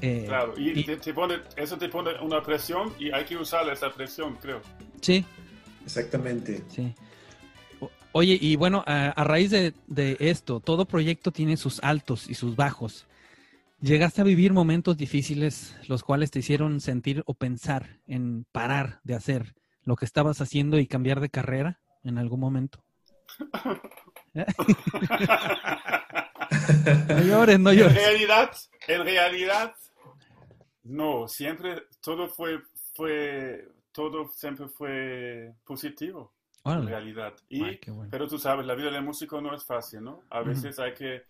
Eh, 0.01 0.25
Claro, 0.27 0.53
y, 0.57 0.79
y- 0.79 0.83
te, 0.83 0.97
te 0.97 1.13
pone, 1.13 1.35
eso 1.55 1.77
te 1.77 1.87
pone 1.87 2.11
una 2.21 2.41
presión 2.41 2.91
y 2.99 3.11
hay 3.11 3.23
que 3.23 3.37
usar 3.37 3.69
esa 3.69 3.89
presión, 3.91 4.35
creo. 4.41 4.61
Sí, 4.99 5.23
Exactamente. 5.85 6.63
sí. 6.69 6.93
Oye, 8.11 8.37
y 8.39 8.55
bueno, 8.55 8.81
a, 8.87 9.09
a 9.09 9.23
raíz 9.25 9.51
de, 9.51 9.73
de 9.87 10.15
esto, 10.21 10.61
todo 10.61 10.85
proyecto 10.85 11.31
tiene 11.31 11.57
sus 11.57 11.83
altos 11.83 12.29
y 12.29 12.35
sus 12.35 12.55
bajos. 12.55 13.07
¿Llegaste 13.81 14.21
a 14.21 14.23
vivir 14.23 14.53
momentos 14.53 14.95
difíciles 14.95 15.75
los 15.89 16.01
cuales 16.01 16.31
te 16.31 16.39
hicieron 16.39 16.79
sentir 16.79 17.23
o 17.25 17.33
pensar 17.33 17.99
en 18.07 18.45
parar 18.53 19.01
de 19.03 19.15
hacer 19.15 19.53
lo 19.83 19.97
que 19.97 20.05
estabas 20.05 20.39
haciendo 20.39 20.79
y 20.79 20.87
cambiar 20.87 21.19
de 21.19 21.29
carrera 21.29 21.81
en 22.05 22.17
algún 22.17 22.39
momento? 22.39 22.81
no 24.33 24.45
llores, 27.21 27.59
no 27.59 27.71
En 27.71 27.77
llores. 27.77 27.95
realidad, 27.95 28.51
en 28.87 29.03
realidad, 29.03 29.75
no, 30.83 31.27
siempre 31.27 31.83
todo 32.01 32.29
fue, 32.29 32.61
fue, 32.95 33.67
todo 33.95 34.27
siempre 34.27 34.67
fue 34.67 35.53
positivo, 35.63 36.33
en 36.65 36.85
realidad. 36.87 37.33
Y, 37.47 37.63
Ay, 37.63 37.79
bueno. 37.87 38.09
pero 38.11 38.27
tú 38.27 38.37
sabes, 38.37 38.65
la 38.65 38.75
vida 38.75 38.91
del 38.91 39.03
músico 39.03 39.39
no 39.41 39.55
es 39.55 39.63
fácil, 39.63 40.03
¿no? 40.03 40.21
A 40.29 40.41
veces 40.41 40.77
hay 40.79 40.93
que, 40.93 41.23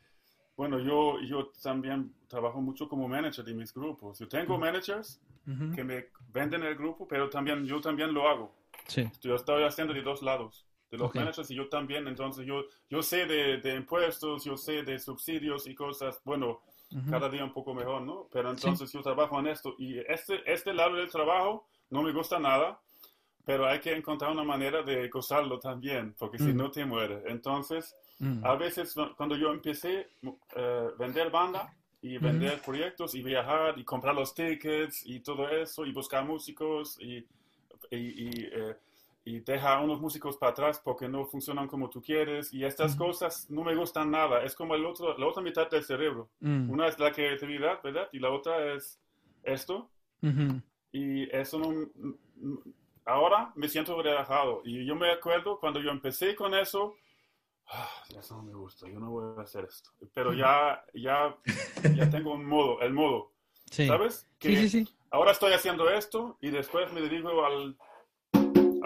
bueno, 0.57 0.79
yo, 0.79 1.21
yo 1.21 1.51
también 1.61 2.13
trabajo 2.27 2.59
mucho 2.61 2.89
como 2.89 3.07
manager 3.07 3.45
de 3.45 3.53
mis 3.53 3.73
grupos. 3.73 4.19
Yo 4.19 4.27
tengo 4.27 4.57
managers 4.57 5.21
Ujú. 5.47 5.75
que 5.75 5.83
me 5.83 6.07
venden 6.33 6.63
el 6.63 6.75
grupo, 6.75 7.07
pero 7.07 7.29
también 7.29 7.65
yo 7.65 7.79
también 7.79 8.13
lo 8.13 8.27
hago. 8.27 8.51
Sí. 8.87 9.09
Yo 9.21 9.35
estoy 9.35 9.63
haciendo 9.63 9.93
de 9.93 10.01
dos 10.01 10.21
lados, 10.23 10.65
de 10.89 10.97
los 10.97 11.09
Ok. 11.09 11.17
managers 11.17 11.51
y 11.51 11.55
yo 11.55 11.69
también, 11.69 12.07
entonces 12.07 12.45
yo, 12.45 12.65
yo 12.89 13.03
sé 13.03 13.25
de, 13.27 13.57
de 13.57 13.75
impuestos, 13.75 14.43
yo 14.43 14.57
sé 14.57 14.83
de 14.83 14.97
subsidios 14.99 15.67
y 15.67 15.75
cosas, 15.75 16.19
bueno, 16.25 16.61
cada 17.09 17.29
día 17.29 17.43
un 17.43 17.53
poco 17.53 17.73
mejor, 17.73 18.01
¿no? 18.03 18.27
Pero 18.31 18.49
entonces 18.51 18.91
yo 18.91 19.01
trabajo 19.01 19.39
en 19.39 19.47
esto 19.47 19.75
y 19.77 19.99
este, 20.07 20.41
este 20.51 20.73
lado 20.73 20.95
del 20.95 21.09
trabajo 21.09 21.67
no 21.89 22.01
me 22.01 22.11
gusta 22.11 22.39
nada, 22.39 22.79
pero 23.45 23.67
hay 23.67 23.79
que 23.79 23.93
encontrar 23.95 24.31
una 24.31 24.43
manera 24.43 24.81
de 24.81 25.07
gozarlo 25.09 25.59
también, 25.59 26.15
porque 26.17 26.37
si 26.39 26.51
Mm. 26.53 26.57
no 26.57 26.71
te 26.71 26.83
mueres. 26.85 27.23
Entonces, 27.27 27.95
Mm. 28.19 28.45
a 28.45 28.55
veces 28.55 28.95
cuando 29.17 29.35
yo 29.35 29.51
empecé 29.51 30.07
a 30.55 30.89
vender 30.97 31.29
banda 31.29 31.73
y 32.01 32.17
vender 32.17 32.61
proyectos 32.61 33.13
y 33.13 33.21
viajar 33.21 33.77
y 33.77 33.83
comprar 33.83 34.15
los 34.15 34.33
tickets 34.33 35.05
y 35.05 35.19
todo 35.19 35.49
eso 35.49 35.85
y 35.85 35.91
buscar 35.91 36.23
músicos 36.25 36.97
y, 37.01 37.17
y, 37.91 37.97
y, 37.97 38.49
eh, 38.51 38.75
y 39.25 39.39
dejar 39.39 39.79
a 39.79 39.81
unos 39.81 39.99
músicos 39.99 40.37
para 40.37 40.51
atrás 40.51 40.79
porque 40.83 41.07
no 41.09 41.25
funcionan 41.25 41.67
como 41.67 41.89
tú 41.89 41.99
quieres 42.01 42.53
y 42.53 42.63
estas 42.63 42.95
cosas 42.95 43.49
no 43.49 43.63
me 43.63 43.75
gustan 43.75 44.11
nada. 44.11 44.43
Es 44.43 44.55
como 44.55 44.75
el 44.75 44.85
otro, 44.85 45.17
la 45.17 45.25
otra 45.27 45.41
mitad 45.43 45.69
del 45.69 45.83
cerebro. 45.83 46.29
Mm. 46.41 46.69
Una 46.69 46.87
es 46.87 46.97
la 46.99 47.11
creatividad, 47.11 47.81
¿verdad? 47.83 48.07
Y 48.13 48.19
la 48.19 48.29
otra 48.31 48.73
es 48.75 48.99
esto. 49.43 49.89
Y 50.95 51.29
eso 51.35 51.59
no... 51.59 51.89
Ahora 53.03 53.51
me 53.55 53.67
siento 53.67 54.01
relajado. 54.01 54.61
Y 54.63 54.85
yo 54.85 54.95
me 54.95 55.11
acuerdo 55.11 55.59
cuando 55.59 55.81
yo 55.81 55.91
empecé 55.91 56.35
con 56.35 56.55
eso, 56.55 56.95
ah, 57.67 57.89
eso 58.17 58.37
no 58.37 58.43
me 58.43 58.53
gusta, 58.53 58.87
yo 58.87 58.99
no 58.99 59.11
voy 59.11 59.37
a 59.37 59.41
hacer 59.41 59.65
esto. 59.65 59.91
Pero 60.13 60.33
ya, 60.33 60.83
ya, 60.93 61.35
ya 61.95 62.09
tengo 62.09 62.33
un 62.33 62.45
modo, 62.45 62.79
el 62.81 62.93
modo. 62.93 63.33
Sí. 63.69 63.87
¿Sabes? 63.87 64.25
Que 64.39 64.55
Sí, 64.55 64.69
sí, 64.69 64.85
sí. 64.85 64.95
ahora 65.11 65.31
estoy 65.31 65.51
haciendo 65.51 65.89
esto 65.89 66.37
y 66.39 66.49
después 66.49 66.91
me 66.93 67.01
dirijo 67.01 67.45
al, 67.45 67.77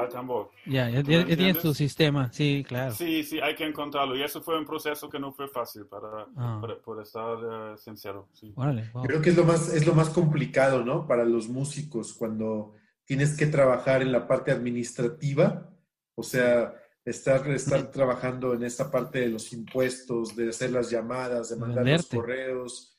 al 0.01 0.09
tambor. 0.09 0.51
Ya, 0.65 0.89
ya, 0.89 1.03
¿Tú 1.03 1.11
ya- 1.11 1.17
me 1.19 1.29
ya 1.29 1.35
tienes 1.35 1.37
tu 1.37 1.69
entiendes? 1.69 1.77
sistema. 1.77 2.31
Sí, 2.33 2.65
claro. 2.67 2.93
Sí, 2.93 3.23
sí, 3.23 3.39
hay 3.39 3.55
que 3.55 3.65
encontrarlo. 3.65 4.15
Y 4.17 4.23
eso 4.23 4.41
fue 4.41 4.57
un 4.57 4.65
proceso 4.65 5.09
que 5.09 5.19
no 5.19 5.31
fue 5.31 5.47
fácil 5.47 5.85
para, 5.85 6.27
Ah. 6.35 6.57
para- 6.61 6.77
por 6.79 7.01
estar 7.01 7.37
eh, 7.73 7.77
sincero. 7.77 8.27
Sí. 8.33 8.53
Órale, 8.55 8.89
wow. 8.93 9.03
Creo 9.03 9.21
que 9.21 9.29
es 9.31 9.37
lo 9.37 9.43
más, 9.43 9.73
es 9.73 9.85
lo 9.85 9.93
más 9.93 10.09
complicado, 10.09 10.83
¿no? 10.83 11.05
Para 11.07 11.25
los 11.25 11.47
músicos 11.49 12.13
cuando 12.13 12.73
tienes 13.05 13.35
que 13.35 13.47
trabajar 13.47 14.01
en 14.01 14.11
la 14.11 14.27
parte 14.27 14.51
administrativa, 14.51 15.69
o 16.15 16.23
sea, 16.23 16.73
estar, 17.05 17.47
estar 17.49 17.91
trabajando 17.91 18.53
en 18.53 18.63
esta 18.63 18.91
parte 18.91 19.19
de 19.21 19.29
los 19.29 19.51
impuestos, 19.53 20.35
de 20.35 20.49
hacer 20.49 20.71
las 20.71 20.89
llamadas, 20.91 21.49
de 21.49 21.55
mandar 21.55 21.85
los 21.87 22.05
correos, 22.07 22.95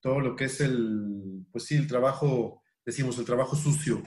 todo 0.00 0.20
lo 0.20 0.36
que 0.36 0.44
es 0.46 0.60
el, 0.60 1.46
pues 1.50 1.64
sí, 1.64 1.76
el 1.76 1.86
trabajo, 1.86 2.62
decimos, 2.84 3.18
el 3.18 3.24
trabajo 3.24 3.56
sucio. 3.56 4.02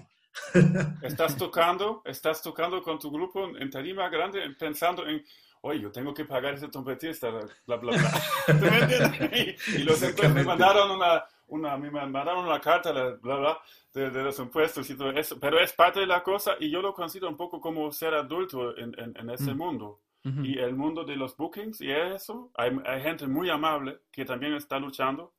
Estás 1.02 1.38
tocando, 1.38 2.02
estás 2.06 2.42
tocando 2.42 2.82
con 2.82 3.00
tu 3.00 3.12
grupo 3.12 3.46
en 3.58 3.70
tarima 3.70 4.10
grande 4.10 4.42
pensando 4.58 5.06
en, 5.08 5.24
oye, 5.62 5.82
yo 5.82 5.92
tengo 5.92 6.14
que 6.14 6.26
pagar 6.26 6.54
ese 6.56 6.68
trompetista, 6.70 7.30
bla, 7.30 7.76
bla, 7.78 7.78
bla. 7.78 8.12
¿Tú 8.48 8.66
me 8.66 8.80
entiendes? 8.80 9.58
Y, 9.70 9.76
y 9.76 9.84
los 9.84 10.02
entonces 10.02 10.34
me 10.34 10.44
mandaron 10.44 10.92
una, 10.92 11.24
una, 11.48 11.78
me 11.78 11.90
mandaron 11.92 12.46
una 12.46 12.60
carta, 12.60 12.92
bla, 12.92 13.12
bla, 13.22 13.36
bla, 13.38 13.60
de, 13.94 14.10
de 14.10 14.24
los 14.24 14.38
impuestos 14.40 14.90
y 14.90 14.96
todo 14.98 15.12
eso. 15.12 15.40
Pero 15.40 15.60
es 15.60 15.74
parte 15.74 16.00
de 16.00 16.08
la 16.08 16.24
cosa 16.24 16.56
y 16.60 16.70
yo 16.70 16.82
lo 16.82 16.94
considero 16.94 17.30
un 17.30 17.38
poco 17.38 17.60
como 17.62 17.92
ser 17.92 18.14
adulto 18.14 18.78
en, 18.78 18.94
en, 19.00 19.14
en 19.18 19.30
ese 19.30 19.54
Mm. 19.54 19.58
mundo. 19.58 20.00
Y 20.44 20.60
el 20.60 20.76
mundo 20.76 21.06
de 21.06 21.16
los 21.16 21.38
bookings 21.38 21.80
y 21.80 21.90
eso, 21.90 22.52
hay, 22.58 22.78
hay 22.86 23.02
gente 23.02 23.26
muy 23.28 23.50
amable 23.50 24.00
que 24.12 24.26
también 24.26 24.56
está 24.56 24.78
luchando. 24.78 25.32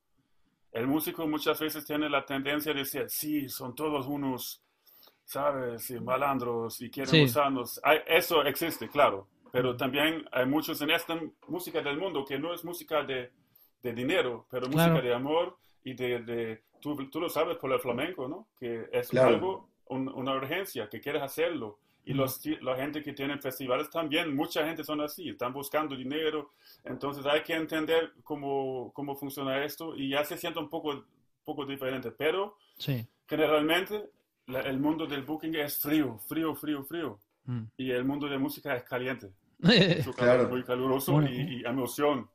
El 0.72 0.86
músico 0.86 1.26
muchas 1.26 1.60
veces 1.60 1.84
tiene 1.84 2.08
la 2.08 2.24
tendencia 2.24 2.72
de 2.72 2.78
decir, 2.78 3.04
sí, 3.08 3.50
son 3.50 3.74
todos 3.74 4.06
unos, 4.06 4.62
¿sabes? 5.28 5.90
Y 5.90 6.00
malandros 6.00 6.80
y 6.80 6.90
quieren 6.90 7.10
Sí. 7.10 7.22
usarnos. 7.24 7.78
Hay- 7.84 8.00
eso 8.06 8.42
existe, 8.44 8.88
claro. 8.88 9.28
Pero 9.52 9.76
también 9.76 10.26
hay 10.32 10.46
muchos 10.46 10.80
en 10.80 10.90
esta 10.90 11.20
música 11.48 11.82
del 11.82 11.98
mundo 11.98 12.24
que 12.24 12.38
no 12.38 12.54
es 12.54 12.64
música 12.64 13.02
de, 13.02 13.30
de 13.82 13.92
dinero, 13.92 14.46
pero 14.50 14.66
Claro. 14.68 14.92
música 14.92 15.06
de 15.06 15.14
amor 15.14 15.56
y 15.84 15.92
de... 15.94 16.22
de 16.22 16.62
tú, 16.80 16.96
tú 17.10 17.20
lo 17.20 17.28
sabes 17.28 17.56
por 17.58 17.70
el 17.72 17.78
flamenco, 17.80 18.26
¿no? 18.26 18.48
Que 18.58 18.88
es 18.90 19.08
Claro. 19.10 19.28
algo, 19.28 19.68
un- 19.86 20.08
una 20.08 20.34
urgencia, 20.34 20.88
que 20.88 20.98
quieres 21.00 21.22
hacerlo. 21.22 21.78
Y 22.06 22.14
los, 22.14 22.40
la 22.62 22.74
gente 22.76 23.02
que 23.02 23.12
tiene 23.12 23.36
festivales 23.38 23.90
también, 23.90 24.34
mucha 24.34 24.64
gente 24.64 24.82
son 24.82 25.02
así, 25.02 25.28
están 25.28 25.52
buscando 25.52 25.94
dinero. 25.94 26.52
Entonces 26.84 27.26
hay 27.26 27.42
que 27.42 27.52
entender 27.54 28.12
cómo, 28.24 28.92
cómo 28.94 29.14
funciona 29.14 29.62
esto 29.62 29.94
y 29.94 30.08
ya 30.10 30.24
se 30.24 30.38
siente 30.38 30.58
un 30.58 30.70
poco, 30.70 31.04
poco 31.44 31.66
diferente. 31.66 32.10
Pero 32.12 32.56
Sí. 32.78 33.06
generalmente 33.26 34.08
la- 34.48 34.60
el 34.60 34.78
mundo 34.80 35.06
del 35.06 35.22
booking 35.22 35.54
es 35.56 35.78
frío, 35.78 36.18
frío, 36.28 36.54
frío, 36.54 36.84
frío. 36.84 37.20
Mm. 37.44 37.62
Y 37.78 37.90
el 37.92 38.04
mundo 38.04 38.28
de 38.28 38.36
música 38.38 38.74
es 38.76 38.82
caliente, 38.82 39.30
Claro. 40.16 40.48
muy 40.48 40.62
caluroso 40.64 41.12
Bueno. 41.12 41.30
y, 41.30 41.60
y 41.60 41.64
emoción. 41.64 42.28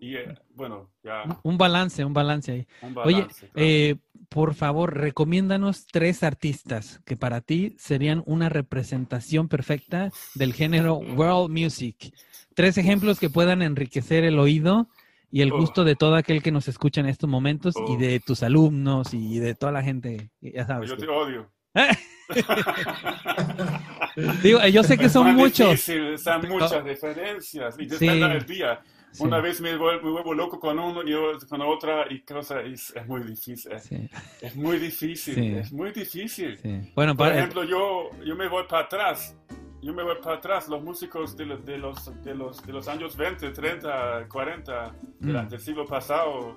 Y 0.00 0.16
eh, 0.16 0.34
bueno, 0.54 0.90
ya 1.02 1.22
Un 1.44 1.56
balance, 1.56 2.04
un 2.04 2.12
balance 2.12 2.52
ahí. 2.52 2.66
un 2.82 2.96
Oye, 2.98 3.14
balance. 3.22 3.48
claro. 3.48 3.52
eh, 3.68 3.96
por 4.28 4.54
favor, 4.54 4.94
recomiéndanos 4.96 5.86
tres 5.86 6.22
artistas 6.22 7.00
que 7.06 7.16
para 7.16 7.40
ti 7.40 7.74
serían 7.78 8.22
una 8.26 8.48
representación 8.48 9.48
perfecta 9.48 10.10
del 10.34 10.52
género 10.52 10.96
world 10.96 11.50
music. 11.50 12.12
Tres 12.54 12.76
ejemplos 12.76 13.18
que 13.18 13.30
puedan 13.30 13.62
enriquecer 13.62 14.24
el 14.24 14.38
oído 14.38 14.88
y 15.30 15.42
el 15.42 15.52
Oh. 15.52 15.58
gusto 15.58 15.84
de 15.84 15.96
todo 15.96 16.14
aquel 16.14 16.42
que 16.42 16.52
nos 16.52 16.68
escucha 16.68 17.00
en 17.00 17.06
estos 17.06 17.28
momentos 17.28 17.74
y 17.76 17.92
Oh. 17.92 17.96
de 17.96 18.20
tus 18.20 18.42
alumnos 18.42 19.12
y 19.14 19.38
de 19.38 19.54
toda 19.54 19.72
la 19.72 19.82
gente. 19.82 20.30
Ya 20.40 20.66
sabes. 20.66 20.90
Yo 20.90 20.96
te 20.96 21.08
odio. 21.08 21.50
Digo, 24.42 24.60
yo 24.68 24.82
sé 24.82 24.96
que 24.96 25.08
son 25.08 25.26
muy 25.34 25.44
muchos. 25.44 25.70
difícil, 25.70 26.18
son 26.18 26.48
muchas 26.48 26.84
referencias 26.84 27.76
y 27.78 27.88
Sí. 27.90 28.06
del 28.06 28.46
día. 28.46 28.80
Sí, 29.12 29.22
Una 29.22 29.38
vez 29.40 29.60
me 29.60 29.76
vuelvo, 29.76 30.06
me 30.06 30.10
vuelvo 30.10 30.34
loco 30.34 30.58
con 30.58 30.76
uno 30.76 31.08
y 31.08 31.14
otro 31.14 31.46
con 31.48 31.60
otra 31.62 32.04
y 32.10 32.22
cosa, 32.22 32.60
es, 32.62 32.92
es 32.96 33.06
muy 33.06 33.22
difícil. 33.22 33.70
Es, 33.70 33.84
sí, 33.84 34.10
es 34.42 34.56
muy 34.56 34.76
difícil, 34.78 35.34
Sí. 35.36 35.54
es 35.54 35.72
muy 35.72 35.92
difícil. 35.92 36.58
Bueno, 36.96 37.14
Por 37.14 37.28
para, 37.28 37.38
ejemplo, 37.38 37.62
yo, 37.62 38.10
yo 38.24 38.34
me 38.34 38.48
voy 38.48 38.64
para 38.68 38.86
atrás. 38.86 39.38
Yo 39.84 39.92
me 39.92 40.02
voy 40.02 40.16
para 40.22 40.36
atrás. 40.36 40.66
Los 40.68 40.82
músicos 40.82 41.36
de, 41.36 41.44
los- 41.44 41.64
de, 41.64 41.76
los, 41.78 42.24
de, 42.24 42.34
los, 42.34 42.64
de 42.66 42.72
los 42.72 42.88
años 42.88 43.16
20, 43.16 43.50
30, 43.50 44.26
40, 44.28 44.94
Mm. 45.20 45.48
del- 45.48 45.60
siglo 45.60 45.84
pasado, 45.86 46.54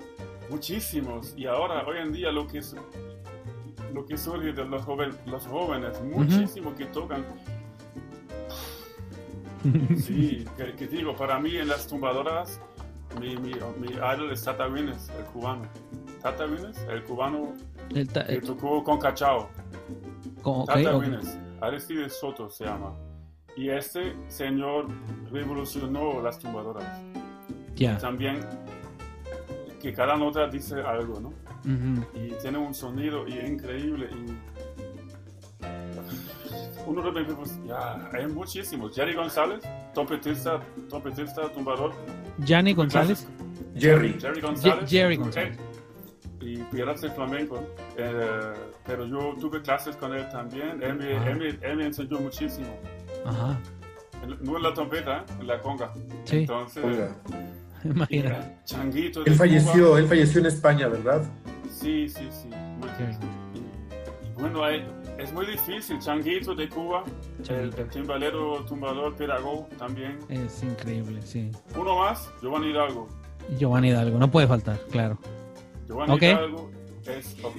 muchísimos. 0.49 1.33
Y 1.37 1.45
ahora, 1.45 1.85
hoy 1.85 1.97
en 1.97 2.13
día, 2.13 2.31
lo 2.31 2.47
que, 2.47 2.59
es, 2.59 2.73
lo 3.93 4.05
que 4.05 4.17
surge 4.17 4.53
de 4.53 4.63
los, 4.65 4.81
joven, 4.85 5.11
los 5.25 5.45
jóvenes, 5.45 6.01
muchísimo 6.01 6.73
que 6.75 6.85
tocan. 6.85 7.25
Sí, 9.97 10.45
que, 10.55 10.73
que 10.75 10.87
digo, 10.87 11.13
para 11.15 11.39
mí 11.39 11.57
en 11.57 11.67
las 11.67 11.87
tumbadoras, 11.87 12.61
mi, 13.19 13.35
mi, 13.35 13.51
mi 13.79 13.87
idol 13.91 14.31
es 14.31 14.43
Tata 14.43 14.67
Wines, 14.67 15.09
el 15.17 15.25
cubano. 15.25 15.63
Tata 16.21 16.45
Wines, 16.45 16.77
el 16.89 17.03
cubano 17.03 17.53
el 17.93 18.07
que 18.07 18.19
eh, 18.35 18.39
tocó 18.41 18.81
con 18.83 18.97
Cachao. 18.99 19.49
con- 20.41 20.61
ok, 20.61 20.67
Tata 20.67 20.95
ok. 20.95 21.03
Wines, 21.03 21.37
Aristides 21.59 22.17
Soto 22.17 22.49
se 22.49 22.63
llama. 22.65 22.93
Y 23.57 23.69
este 23.69 24.15
señor 24.27 24.87
revolucionó 25.31 26.21
las 26.21 26.37
tumbadoras. 26.39 26.85
Ya. 27.75 27.97
También 27.97 28.39
que 29.81 29.91
cada 29.93 30.15
nota 30.15 30.47
dice 30.47 30.79
algo, 30.81 31.19
¿no? 31.19 31.33
Y 32.13 32.29
tiene 32.41 32.57
un 32.59 32.73
sonido 32.73 33.27
y 33.27 33.33
increíble. 33.39 34.09
Y 34.11 34.25
uno 36.85 37.01
de 37.11 37.11
mis 37.19 37.27
grupos, 37.27 37.59
ya, 37.65 38.09
hay 38.13 38.27
muchísimos. 38.27 38.95
Jerry 38.95 39.13
González, 39.15 39.59
trompetista, 39.93 40.61
trompetista, 40.89 41.51
tumbador. 41.51 41.93
Gianni 42.39 42.73
González. 42.73 43.27
Jerry. 43.75 44.15
Jerry 44.19 44.41
González. 44.41 44.89
Jerry 44.89 45.17
González. 45.17 45.57
Y 46.39 46.57
piratas 46.63 47.01
de 47.01 47.09
flamenco. 47.11 47.59
eh, 47.97 48.53
pero 48.85 49.05
yo 49.05 49.35
tuve 49.39 49.61
clases 49.61 49.95
con 49.97 50.13
él 50.13 50.29
también. 50.29 50.81
Él 50.81 50.93
me, 50.95 51.17
Ah. 51.17 51.29
él 51.29 51.35
me- 51.37 51.67
él 51.67 51.75
me 51.77 51.85
enseñó 51.87 52.19
muchísimo. 52.19 52.67
Ajá. 53.27 53.59
No 54.41 54.57
en 54.57 54.63
la 54.63 54.73
trompeta, 54.73 55.19
¿eh? 55.19 55.23
en 55.39 55.47
la 55.47 55.61
conga. 55.61 55.93
Sí, 56.25 56.37
Entonces, 56.37 56.83
eh, 58.09 58.57
Changuito. 58.65 59.23
de 59.23 59.31
Él 59.31 59.37
Cuba. 59.37 59.47
falleció, 59.47 59.97
él 59.97 60.07
falleció 60.07 60.39
en 60.41 60.45
España, 60.47 60.87
¿verdad? 60.87 61.23
Sí, 61.71 62.09
sí, 62.09 62.27
sí. 62.31 62.49
Y 64.25 64.41
bueno, 64.41 64.63
hay, 64.63 64.85
es 65.17 65.31
muy 65.33 65.45
difícil. 65.45 65.99
Changuito 65.99 66.55
de 66.55 66.67
Cuba, 66.67 67.03
el, 67.39 67.43
Changuito. 67.45 67.81
el 67.81 67.89
timbalero, 67.89 68.65
tumbador, 68.65 69.15
pedagogo 69.15 69.67
también. 69.77 70.19
Es 70.29 70.63
increíble, 70.63 71.21
sí. 71.21 71.51
Uno 71.77 71.97
más, 71.99 72.29
Giovanni 72.41 72.67
Hidalgo. 72.71 73.07
Giovanni 73.57 73.89
Hidalgo, 73.89 74.17
no 74.17 74.29
puede 74.31 74.47
faltar, 74.47 74.79
claro. 74.91 75.17
Giovanni 75.87 76.13
Ok. 76.13 76.21
Hidalgo 76.23 76.71
es, 77.05 77.37
ok. 77.43 77.55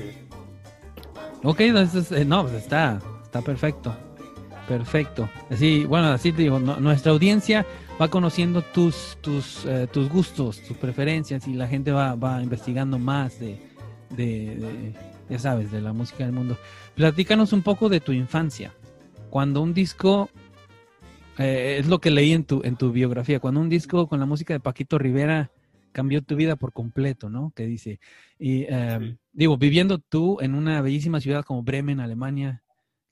Ok, 1.45 1.61
entonces, 1.61 2.11
eh, 2.13 2.25
no, 2.25 2.43
pues 2.43 2.55
está, 2.55 2.99
está 3.23 3.41
perfecto. 3.41 3.95
Perfecto. 4.69 5.31
Así, 5.51 5.87
bueno, 5.87 6.09
así 6.09 6.31
te 6.31 6.43
digo, 6.43 6.61
no- 6.61 6.79
nuestra 6.79 7.13
audiencia 7.13 7.65
va 8.01 8.09
conociendo 8.09 8.61
tus, 8.63 9.17
tus, 9.23 9.65
eh, 9.65 9.89
tus 9.91 10.09
gustos, 10.11 10.61
tus 10.63 10.77
preferencias 10.77 11.49
y 11.49 11.55
la 11.55 11.67
gente 11.67 11.91
va, 11.91 12.15
va 12.15 12.43
investigando 12.43 12.99
más 12.99 13.41
de, 13.41 13.59
de, 14.11 14.57
de, 14.57 14.95
ya 15.31 15.39
sabes, 15.39 15.73
de 15.73 15.81
la 15.81 15.95
música 15.95 16.25
del 16.25 16.35
mundo. 16.35 16.59
Platícanos 16.95 17.55
un 17.55 17.63
poco 17.63 17.89
de 17.89 18.01
tu 18.01 18.13
infancia. 18.13 18.75
Cuando 19.31 19.63
un 19.63 19.73
disco, 19.73 20.29
eh, 21.39 21.77
es 21.81 21.87
lo 21.87 21.99
que 21.99 22.11
leí 22.11 22.33
en 22.33 22.45
tu, 22.45 22.61
en 22.63 22.77
tu 22.77 22.93
biografía, 22.93 23.41
cuando 23.41 23.61
un 23.61 23.71
disco 23.71 24.07
con 24.07 24.21
la 24.21 24.27
música 24.27 24.53
de 24.53 24.61
Paquito 24.61 24.99
Rivera 24.99 25.51
cambió 25.93 26.21
tu 26.23 26.37
vida 26.37 26.57
por 26.57 26.75
completo, 26.75 27.31
¿no? 27.31 27.53
Que 27.57 27.65
dice, 27.67 28.01
y 28.39 28.63
eh, 28.69 28.99
Sí. 29.01 29.17
digo, 29.33 29.57
viviendo 29.57 29.99
tú 29.99 30.39
en 30.43 30.55
una 30.55 30.83
bellísima 30.83 31.21
ciudad 31.21 31.43
como 31.45 31.63
Bremen, 31.63 32.01
Alemania, 32.01 32.63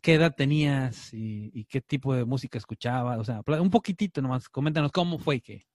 ¿qué 0.07 0.15
edad 0.15 0.37
tenías 0.37 1.13
y, 1.13 1.51
y 1.53 1.65
qué 1.65 1.81
tipo 1.81 2.15
de 2.15 2.25
música 2.25 2.59
escuchabas? 2.59 3.19
O 3.19 3.25
sea, 3.25 3.43
un 3.61 3.71
poquitito 3.71 4.23
nomás, 4.23 4.49
coméntanos 4.49 4.93
cómo 4.93 5.19
fue 5.19 5.41
que... 5.41 5.67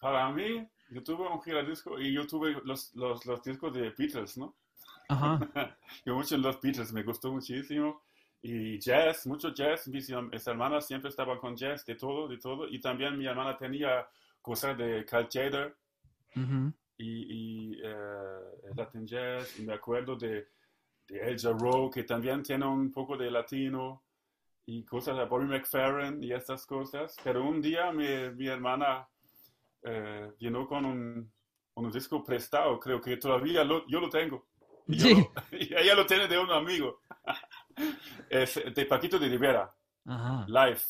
Para 0.00 0.28
mí, 0.32 0.66
yo 0.90 1.04
tuve 1.04 1.28
un 1.28 1.40
giradisco 1.40 2.00
y 2.00 2.12
yo 2.12 2.26
tuve 2.26 2.60
los, 2.64 2.92
los, 2.96 3.24
los 3.24 3.40
discos 3.44 3.72
de 3.72 3.90
Beatles, 3.96 4.36
¿no? 4.38 4.56
Ajá, 5.08 5.38
Yo 6.04 6.16
mucho 6.16 6.36
los 6.36 6.60
Beatles, 6.60 6.92
me 6.92 7.04
gustó 7.04 7.30
muchísimo. 7.30 8.02
Y 8.42 8.80
jazz, 8.80 9.24
mucho 9.24 9.54
jazz. 9.54 9.86
Mis, 9.86 10.10
mis 10.10 10.46
hermanas 10.48 10.88
siempre 10.88 11.10
estaban 11.10 11.38
con 11.38 11.54
jazz, 11.54 11.86
de 11.86 11.94
todo, 11.94 12.26
de 12.26 12.38
todo. 12.38 12.66
Y 12.68 12.80
también 12.80 13.16
mi 13.16 13.26
hermana 13.26 13.56
tenía 13.56 14.04
cosas 14.42 14.76
de 14.76 15.04
Carl 15.04 15.28
Chader 15.28 15.76
ujú, 16.34 16.72
y, 16.98 17.74
y 17.76 17.80
eh, 17.84 18.74
Latin 18.74 19.06
jazz. 19.06 19.60
Y 19.60 19.62
me 19.62 19.74
acuerdo 19.74 20.16
de, 20.16 20.48
de 21.08 21.20
El 21.20 21.38
Jarreau, 21.38 21.90
que 21.90 22.04
también 22.04 22.42
tiene 22.42 22.66
un 22.66 22.90
poco 22.92 23.16
de 23.16 23.30
latino. 23.30 24.02
Y 24.66 24.82
cosas 24.84 25.18
de 25.18 25.26
Bobby 25.26 25.44
McFerrin 25.44 26.22
y 26.22 26.32
estas 26.32 26.64
cosas. 26.64 27.14
Pero 27.22 27.44
un 27.46 27.60
día 27.60 27.92
mi, 27.92 28.06
mi 28.34 28.46
hermana 28.46 29.06
eh, 29.82 30.32
vino 30.40 30.66
con 30.66 30.86
un, 30.86 31.30
un 31.74 31.90
disco 31.92 32.24
prestado, 32.24 32.80
creo 32.80 32.98
que 33.00 33.18
todavía 33.18 33.62
lo- 33.62 33.86
yo 33.86 34.00
lo 34.00 34.08
tengo. 34.08 34.46
Y, 34.88 34.98
Sí. 35.00 35.14
lo- 35.14 35.32
y 35.58 35.74
ella 35.74 35.94
lo 35.94 36.06
tiene 36.06 36.26
de 36.28 36.38
un 36.38 36.50
amigo. 36.50 37.00
es 38.30 38.60
de 38.74 38.86
Paquito 38.86 39.18
de 39.18 39.28
Rivera, 39.28 39.74
ajá, 40.06 40.46
Life. 40.48 40.86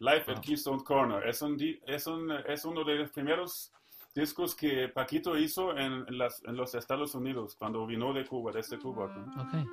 Life 0.00 0.24
Wow. 0.30 0.36
at 0.36 0.40
Keystone 0.42 0.82
Corner. 0.84 1.26
Es, 1.28 1.42
un, 1.42 1.58
es, 1.86 2.06
un, 2.06 2.30
es 2.30 2.64
uno 2.64 2.84
de 2.84 2.94
los 2.94 3.10
primeros 3.10 3.72
discos 4.18 4.54
que 4.54 4.88
Paquito 4.88 5.38
hizo 5.38 5.76
en, 5.76 6.04
las, 6.18 6.42
en 6.44 6.56
los 6.56 6.74
Estados 6.74 7.14
Unidos, 7.14 7.56
cuando 7.56 7.86
vino 7.86 8.12
de 8.12 8.26
Cuba, 8.26 8.50
desde 8.52 8.78
Cuba. 8.78 9.06
¿no? 9.06 9.42
ok, 9.42 9.66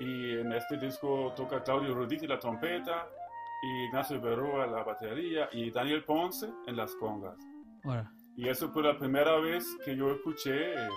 Y 0.00 0.32
en 0.40 0.52
este 0.52 0.76
disco 0.76 1.32
toca 1.36 1.62
Claudio 1.62 1.94
Roditi 1.94 2.26
la 2.26 2.38
trompeta, 2.38 3.08
y 3.62 3.84
Ignacio 3.86 4.20
Berroa 4.20 4.66
la 4.66 4.82
batería, 4.82 5.48
y 5.52 5.70
Daniel 5.70 6.04
Ponce 6.04 6.50
en 6.66 6.76
las 6.76 6.94
congas. 6.96 7.38
Y 8.36 8.48
eso 8.48 8.68
fue 8.70 8.82
la 8.82 8.98
primera 8.98 9.38
vez 9.38 9.64
que 9.84 9.96
yo 9.96 10.10
escuché, 10.10 10.74
eh, 10.74 10.88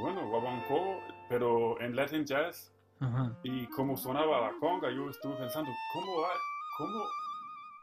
bueno, 0.00 0.26
guaguancó, 0.28 1.00
pero 1.28 1.80
en 1.80 1.94
Latin 1.94 2.24
Jazz, 2.24 2.72
ajá, 2.98 3.36
y 3.44 3.66
cómo 3.66 3.96
sonaba 3.96 4.40
la 4.40 4.52
conga, 4.58 4.90
yo 4.90 5.08
estuve 5.10 5.36
pensando, 5.36 5.70
¿cómo 5.92 6.22
va? 6.22 6.30
¿Cómo? 6.78 7.04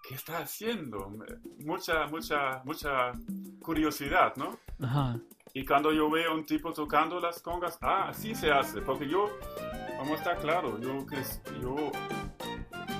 ¿Qué 0.07 0.15
está 0.15 0.39
haciendo? 0.39 1.11
Mucha, 1.59 2.05
mucha, 2.07 2.61
mucha 2.63 3.11
curiosidad, 3.61 4.33
¿no? 4.35 4.57
ajá, 4.83 5.19
Y 5.53 5.65
cuando 5.65 5.91
yo 5.91 6.09
veo 6.09 6.31
a 6.31 6.35
un 6.35 6.45
tipo 6.45 6.71
tocando 6.73 7.19
las 7.19 7.41
congas, 7.41 7.77
ah, 7.81 8.09
así 8.09 8.35
se 8.35 8.51
hace, 8.51 8.81
porque 8.81 9.07
yo, 9.07 9.31
vamos 9.97 10.11
a 10.11 10.15
estar 10.15 10.37
claro, 10.39 10.79
yo, 10.79 11.05
yo 11.61 11.91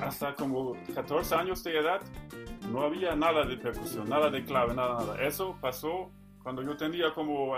hasta 0.01 0.33
como 0.35 0.75
14 0.93 1.35
años 1.35 1.63
de 1.63 1.77
edad 1.77 2.01
no 2.71 2.81
había 2.81 3.15
nada 3.15 3.45
de 3.45 3.57
percusión, 3.57 4.09
nada 4.09 4.29
de 4.29 4.43
clave, 4.43 4.73
nada, 4.73 4.95
nada. 4.99 5.21
Eso 5.21 5.57
pasó 5.61 6.11
cuando 6.41 6.61
yo 6.63 6.75
tenía 6.75 7.13
como, 7.13 7.53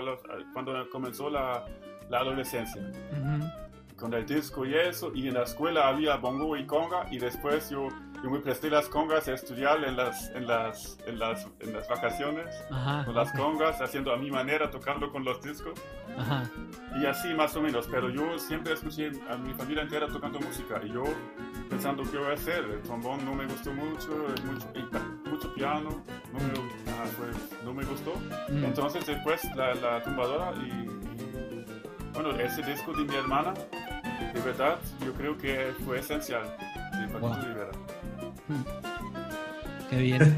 cuando 0.53 0.89
comenzó 0.89 1.29
la, 1.29 1.65
la 2.09 2.19
adolescencia, 2.19 2.81
ujú, 3.11 3.95
con 3.97 4.13
el 4.13 4.25
disco 4.25 4.65
y 4.65 4.75
eso, 4.75 5.11
y 5.13 5.27
en 5.27 5.33
la 5.35 5.43
escuela 5.43 5.87
había 5.87 6.17
bongo 6.17 6.55
y 6.55 6.65
conga, 6.65 7.07
y 7.11 7.17
después 7.17 7.69
yo, 7.69 7.87
yo 8.23 8.29
me 8.31 8.39
presté 8.39 8.69
las 8.69 8.87
congas 8.89 9.27
a 9.27 9.33
estudiar 9.33 9.83
en 9.83 9.95
las, 9.95 10.29
en 10.31 10.47
las, 10.47 10.97
en 11.05 11.19
las, 11.19 11.47
en 11.59 11.73
las 11.73 11.87
vacaciones 11.87 12.47
ajá, 12.71 13.05
con 13.05 13.13
las 13.15 13.31
congas, 13.33 13.79
haciendo 13.81 14.11
a 14.11 14.17
mi 14.17 14.31
manera, 14.31 14.69
tocando 14.71 15.11
con 15.11 15.23
los 15.23 15.41
discos. 15.41 15.79
ajá, 16.17 16.43
Y 16.99 17.05
así 17.05 17.33
más 17.33 17.55
o 17.55 17.61
menos, 17.61 17.87
pero 17.91 18.09
yo 18.09 18.37
siempre 18.39 18.73
escuché 18.73 19.11
a 19.29 19.37
mi 19.37 19.53
familia 19.53 19.83
entera 19.83 20.07
tocando 20.07 20.39
música 20.39 20.81
y 20.83 20.89
yo 20.91 21.03
pensando 21.69 22.03
qué 22.09 22.17
voy 22.17 22.31
a 22.31 22.33
hacer. 22.33 22.63
El 22.65 22.81
trombón 22.81 23.23
no 23.23 23.33
me 23.35 23.45
gustó 23.45 23.71
mucho, 23.73 24.09
mucho, 24.45 24.67
mucho 25.29 25.53
piano, 25.53 25.89
no 26.33 26.39
me, 26.39 26.91
ah, 26.91 27.05
pues, 27.17 27.63
no 27.63 27.73
me 27.73 27.83
gustó. 27.85 28.13
mm, 28.49 28.63
Entonces 28.65 29.05
después 29.05 29.43
la, 29.55 29.75
la 29.75 30.01
tumbadora 30.03 30.53
y, 30.57 30.69
y, 30.69 31.65
bueno, 32.13 32.31
ese 32.39 32.63
disco 32.63 32.93
de 32.93 33.03
mi 33.03 33.15
hermana, 33.15 33.53
de 34.33 34.41
verdad, 34.41 34.77
yo 35.05 35.13
creo 35.13 35.37
que 35.37 35.71
fue 35.85 35.99
esencial 35.99 36.43
de 36.43 37.07
Paquito 37.13 37.19
Wow. 37.19 37.35
Rivera. 37.43 37.71
Qué 39.89 39.97
bien, 39.97 40.37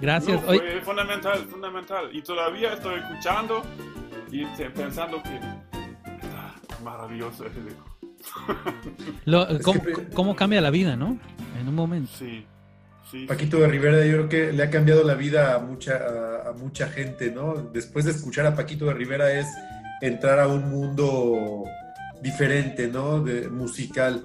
gracias. 0.00 0.42
No, 0.42 0.48
Oye, 0.48 0.60
fue 0.60 0.80
fundamental, 0.82 1.38
fundamental. 1.46 2.08
Y 2.12 2.22
todavía 2.22 2.74
estoy 2.74 3.00
escuchando 3.00 3.62
y 4.30 4.44
te- 4.56 4.70
pensando 4.70 5.22
que 5.22 5.38
ah, 6.34 6.54
maravilloso 6.84 7.46
ese 7.46 7.60
disco. 7.62 7.84
lo- 9.24 9.48
Es 9.48 9.62
¿cómo, 9.62 9.82
que- 9.82 10.08
cómo 10.14 10.36
cambia 10.36 10.60
la 10.60 10.70
vida, 10.70 10.96
no? 10.96 11.18
En 11.60 11.68
un 11.68 11.74
momento. 11.74 12.10
Sí, 12.18 12.44
sí. 13.10 13.26
Paquito 13.26 13.58
de 13.58 13.68
Rivera, 13.68 14.04
yo 14.04 14.12
creo 14.12 14.28
que 14.28 14.52
le 14.52 14.62
ha 14.62 14.70
cambiado 14.70 15.02
la 15.04 15.14
vida 15.14 15.54
a 15.54 15.58
mucha, 15.58 15.96
a, 15.96 16.50
a 16.50 16.52
mucha 16.52 16.88
gente, 16.88 17.30
¿no? 17.30 17.54
Después 17.72 18.04
de 18.04 18.12
escuchar 18.12 18.46
a 18.46 18.54
Paquito 18.54 18.86
de 18.86 18.94
Rivera 18.94 19.32
es 19.32 19.46
entrar 20.00 20.38
a 20.40 20.46
un 20.48 20.70
mundo 20.70 21.64
diferente, 22.22 22.88
¿no? 22.88 23.20
De, 23.20 23.48
musical. 23.48 24.24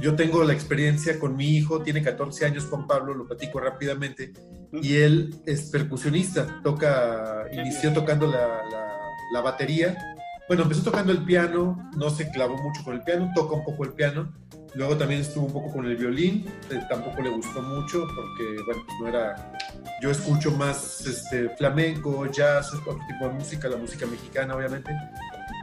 Yo 0.00 0.14
tengo 0.16 0.42
la 0.44 0.52
experiencia 0.52 1.18
con 1.18 1.36
mi 1.36 1.56
hijo, 1.56 1.82
tiene 1.82 2.02
14 2.02 2.46
años, 2.46 2.66
Juan 2.66 2.86
Pablo, 2.86 3.14
lo 3.14 3.26
platico 3.26 3.60
rápidamente, 3.60 4.32
y 4.72 4.96
él 4.96 5.34
es 5.46 5.70
percusionista, 5.70 6.60
toca, 6.62 7.44
inició 7.52 7.92
tocando 7.92 8.26
la, 8.26 8.62
la- 8.70 8.94
la 9.32 9.40
batería. 9.42 9.96
Bueno, 10.48 10.62
empezó 10.62 10.82
tocando 10.82 11.12
el 11.12 11.22
piano, 11.24 11.90
no 11.96 12.08
se 12.08 12.30
clavó 12.30 12.56
mucho 12.56 12.82
con 12.82 12.94
el 12.94 13.02
piano, 13.02 13.30
toca 13.34 13.54
un 13.54 13.64
poco 13.64 13.84
el 13.84 13.92
piano, 13.92 14.32
Luego 14.74 14.98
también 14.98 15.22
estuvo 15.22 15.46
un 15.46 15.52
poco 15.52 15.72
con 15.72 15.86
el 15.86 15.96
violín, 15.96 16.44
eh, 16.70 16.78
tampoco 16.90 17.22
le 17.22 17.30
gustó 17.30 17.62
mucho 17.62 18.06
porque, 18.14 18.62
bueno, 18.66 18.82
pues 18.86 18.98
no 19.00 19.08
era... 19.08 19.52
Yo 20.02 20.10
escucho 20.10 20.50
más 20.52 21.06
este, 21.06 21.48
flamenco, 21.56 22.26
jazz, 22.30 22.74
otro 22.74 22.98
tipo 23.08 23.26
de 23.28 23.32
música, 23.34 23.66
la 23.68 23.78
música 23.78 24.04
mexicana, 24.06 24.54
obviamente, 24.54 24.92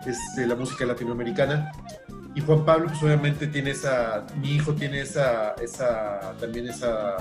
este, 0.07 0.47
la 0.47 0.55
música 0.55 0.85
latinoamericana. 0.87 1.71
Y 2.35 2.41
Juan 2.41 2.65
Pablo, 2.65 2.87
pues 2.89 3.01
obviamente 3.01 3.47
tiene 3.47 3.71
esa, 3.71 4.25
mi 4.41 4.55
hijo 4.55 4.73
tiene 4.73 4.99
esa, 5.01 5.53
esa, 5.61 6.33
también 6.39 6.67
esa 6.67 7.15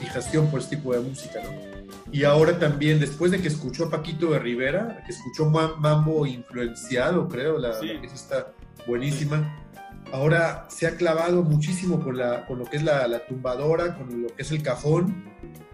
fijación 0.00 0.48
por 0.50 0.60
este 0.60 0.76
tipo 0.76 0.94
de 0.94 1.00
música, 1.00 1.40
¿no? 1.42 1.50
Y 2.12 2.24
ahora 2.24 2.58
también, 2.58 3.00
después 3.00 3.32
de 3.32 3.40
que 3.40 3.48
escuchó 3.48 3.86
a 3.86 3.90
Paquito 3.90 4.30
de 4.30 4.38
Rivera, 4.38 5.02
que 5.04 5.12
escuchó 5.12 5.46
Ma- 5.50 5.74
Mambo 5.78 6.26
influenciado, 6.26 7.28
creo, 7.28 7.58
la, 7.58 7.72
Sí. 7.80 7.88
la 7.88 8.00
pieza 8.00 8.14
está 8.14 8.46
buenísima, 8.86 9.58
ahora 10.12 10.66
se 10.68 10.86
ha 10.86 10.96
clavado 10.96 11.42
muchísimo 11.42 11.98
con, 12.00 12.16
la, 12.18 12.46
con 12.46 12.58
lo 12.60 12.64
que 12.66 12.76
es 12.76 12.82
la, 12.84 13.08
la 13.08 13.26
tumbadora, 13.26 13.96
con 13.96 14.22
lo 14.22 14.28
que 14.28 14.42
es 14.42 14.50
el 14.52 14.62
cajón. 14.62 15.24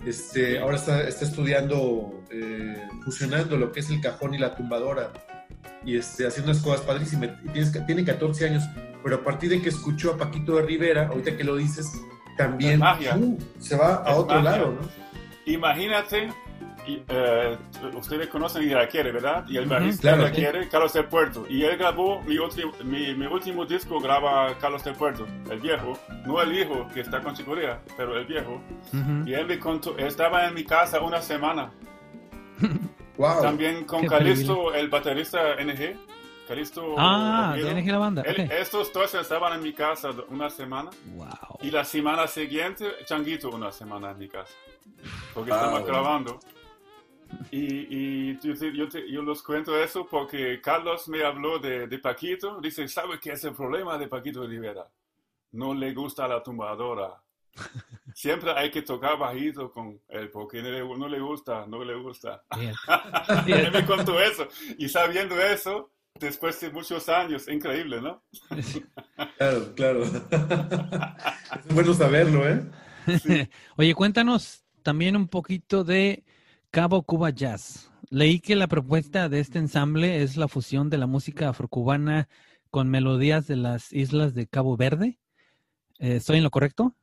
Este. 0.07 0.61
Ahora 0.61 0.77
está, 0.77 1.03
está 1.07 1.25
estudiando, 1.25 2.23
eh, 2.31 2.87
fusionando 3.05 3.57
lo 3.59 3.71
que 3.73 3.81
es 3.81 3.91
el 3.91 4.01
cajón 4.01 4.33
y 4.35 4.39
la 4.39 4.55
tumbadora 4.55 5.11
y 5.89 5.97
este, 5.97 6.27
haciendo 6.27 6.53
unas 6.53 6.63
cosas 6.63 6.83
padrísimas. 6.83 7.31
Y 7.45 7.49
tienes, 7.49 7.87
tiene 7.87 8.05
14 8.05 8.47
años, 8.47 8.65
pero 9.03 9.17
a 9.17 9.25
partir 9.25 9.49
de 9.49 9.63
que 9.63 9.71
escuchó 9.71 10.13
a 10.13 10.17
Paquito 10.19 10.57
de 10.57 10.63
Rivera, 10.63 11.09
ahorita 11.09 11.37
que 11.37 11.45
lo 11.45 11.57
dices, 11.57 11.91
también. 12.37 12.83
¡uh! 12.83 13.39
se 13.59 13.75
va 13.77 14.03
a 14.05 14.11
Es 14.13 14.17
otro 14.19 14.37
magia. 14.43 14.51
lado, 14.59 14.73
¿no? 14.81 14.89
Imagínate, 15.47 16.29
y, 16.87 17.03
eh, 17.09 17.57
ustedes 17.97 18.29
conocen 18.29 18.65
Iraquere, 18.65 19.13
¿verdad? 19.13 19.45
Y 19.49 19.57
el 19.57 19.65
Ujú, 19.65 19.75
bajista 19.75 20.03
claro. 20.03 20.17
de 20.25 20.29
Iraquere, 20.29 20.69
Carlos 20.69 20.93
del 20.93 21.07
Puerto. 21.07 21.47
Y 21.49 21.63
él 21.63 21.77
grabó 21.79 22.21
mi, 22.23 22.37
otro, 22.39 22.71
mi, 22.85 23.15
mi 23.15 23.27
último 23.27 23.65
disco, 23.65 23.99
graba 23.99 24.57
Carlos 24.59 24.85
del 24.85 24.95
Puerto, 24.95 25.27
el 25.51 25.59
viejo. 25.59 25.99
No 26.27 26.43
el 26.43 26.53
hijo 26.59 26.87
que 26.93 27.01
está 27.01 27.21
con 27.23 27.35
Chicorea, 27.35 27.81
pero 27.97 28.17
el 28.19 28.27
viejo. 28.27 28.61
Ujú. 28.93 29.27
Y 29.27 29.33
él 29.33 29.47
me 29.47 29.59
contó, 29.59 29.97
estaba 29.97 30.47
en 30.49 30.55
mi 30.55 30.65
casa 30.65 31.01
una 31.01 31.23
semana. 31.23 31.71
¡Wow! 33.19 33.43
También 33.43 33.85
con 33.85 34.01
Qué 34.03 34.07
Calisto, 34.09 34.73
el 34.73 34.89
baterista 34.89 35.57
NG. 35.63 35.97
Calisto. 36.47 36.95
Ah, 36.97 37.55
de 37.55 37.75
NG 37.75 37.91
la 37.91 37.99
banda. 37.99 38.23
Él-. 38.23 38.51
Estos 38.51 38.91
dos 38.93 39.15
estaban 39.15 39.53
en 39.53 39.63
mi 39.63 39.75
casa 39.75 40.11
una 40.31 40.49
semana. 40.49 40.89
Wow. 41.15 41.29
Y 41.61 41.71
la 41.71 41.85
semana 41.85 42.27
siguiente, 42.27 42.91
Changuito 43.05 43.51
una 43.51 43.71
semana 43.71 44.13
en 44.13 44.19
mi 44.19 44.29
casa. 44.29 44.55
Porque 45.35 45.53
Ah, 45.53 45.57
estamos 45.57 45.85
grabando. 45.87 46.41
Y, 47.51 48.31
y 48.31 48.39
yo, 48.41 48.55
te- 48.57 48.75
yo, 48.75 48.89
te- 48.89 49.11
yo 49.11 49.21
los 49.21 49.43
cuento 49.43 49.77
eso 49.79 50.07
porque 50.11 50.61
Carlos 50.63 51.07
me 51.09 51.23
habló 51.23 51.59
de, 51.59 51.87
de 51.87 51.99
Paquito. 51.99 52.59
Dice, 52.61 52.89
¿sabe 52.89 53.19
qué 53.21 53.33
es 53.33 53.45
el 53.45 53.53
problema 53.53 53.99
de 53.99 54.09
Paquito 54.09 54.47
Rivera? 54.47 54.87
No 55.53 55.75
le 55.75 55.93
gusta 55.93 56.27
la 56.27 56.43
tumbadora. 56.43 57.21
Siempre 58.15 58.51
hay 58.53 58.71
que 58.71 58.83
tocar 58.83 59.19
bajito 59.19 59.71
con 59.71 60.01
él 60.09 60.31
porque 60.31 60.61
no 60.63 60.71
le, 60.71 60.81
no 60.81 61.09
le 61.09 61.21
gusta, 61.21 61.67
no 61.67 61.85
le 61.85 61.95
gusta. 61.95 62.43
Bien. 62.57 62.75
Me 63.73 63.87
contó 63.87 64.21
eso. 64.21 64.49
Y 64.77 64.89
sabiendo 64.89 65.41
eso, 65.41 65.93
después 66.19 66.61
de 66.61 66.71
muchos 66.71 67.09
años, 67.09 67.49
increíble, 67.49 68.01
¿no? 68.01 68.23
Claro, 69.37 69.75
claro. 69.75 70.03
es 70.05 71.75
bueno 71.75 71.95
saberlo, 71.95 72.49
¿eh? 72.49 72.69
Oye, 73.77 73.95
cuéntanos 73.95 74.65
también 74.83 75.17
un 75.17 75.29
poquito 75.29 75.85
de 75.85 76.25
Cabo 76.71 77.03
Cuba 77.03 77.31
Jazz. 77.31 77.91
Leí 78.11 78.41
que 78.41 78.57
la 78.57 78.69
propuesta 78.69 79.29
de 79.29 79.41
este 79.41 79.59
ensamble 79.59 80.23
es 80.23 80.37
la 80.37 80.49
fusión 80.49 80.91
de 80.91 80.99
la 80.99 81.07
música 81.07 81.51
afrocubana 81.51 82.29
con 82.71 82.89
melodías 82.89 83.47
de 83.47 83.57
las 83.57 83.93
islas 83.93 84.35
de 84.35 84.47
Cabo 84.47 84.77
Verde. 84.77 85.19
Eh, 85.99 86.17
¿Estoy 86.17 86.39
en 86.39 86.45
lo 86.45 86.51
correcto? 86.51 86.95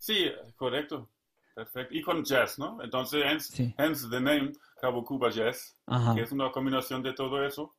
Sí, 0.00 0.32
correcto. 0.56 1.10
Perfecto. 1.54 1.94
Y 1.94 2.00
con 2.00 2.24
jazz, 2.24 2.58
¿no? 2.58 2.82
Entonces, 2.82 3.22
hence, 3.24 3.54
Sí. 3.54 3.74
hence 3.76 4.08
the 4.08 4.18
name 4.20 4.52
Cabo 4.80 5.04
Cuba 5.04 5.28
Jazz, 5.30 5.76
Ajá. 5.86 6.14
que 6.14 6.22
es 6.22 6.32
una 6.32 6.50
combinación 6.50 7.02
de 7.02 7.12
todo 7.12 7.44
eso. 7.44 7.74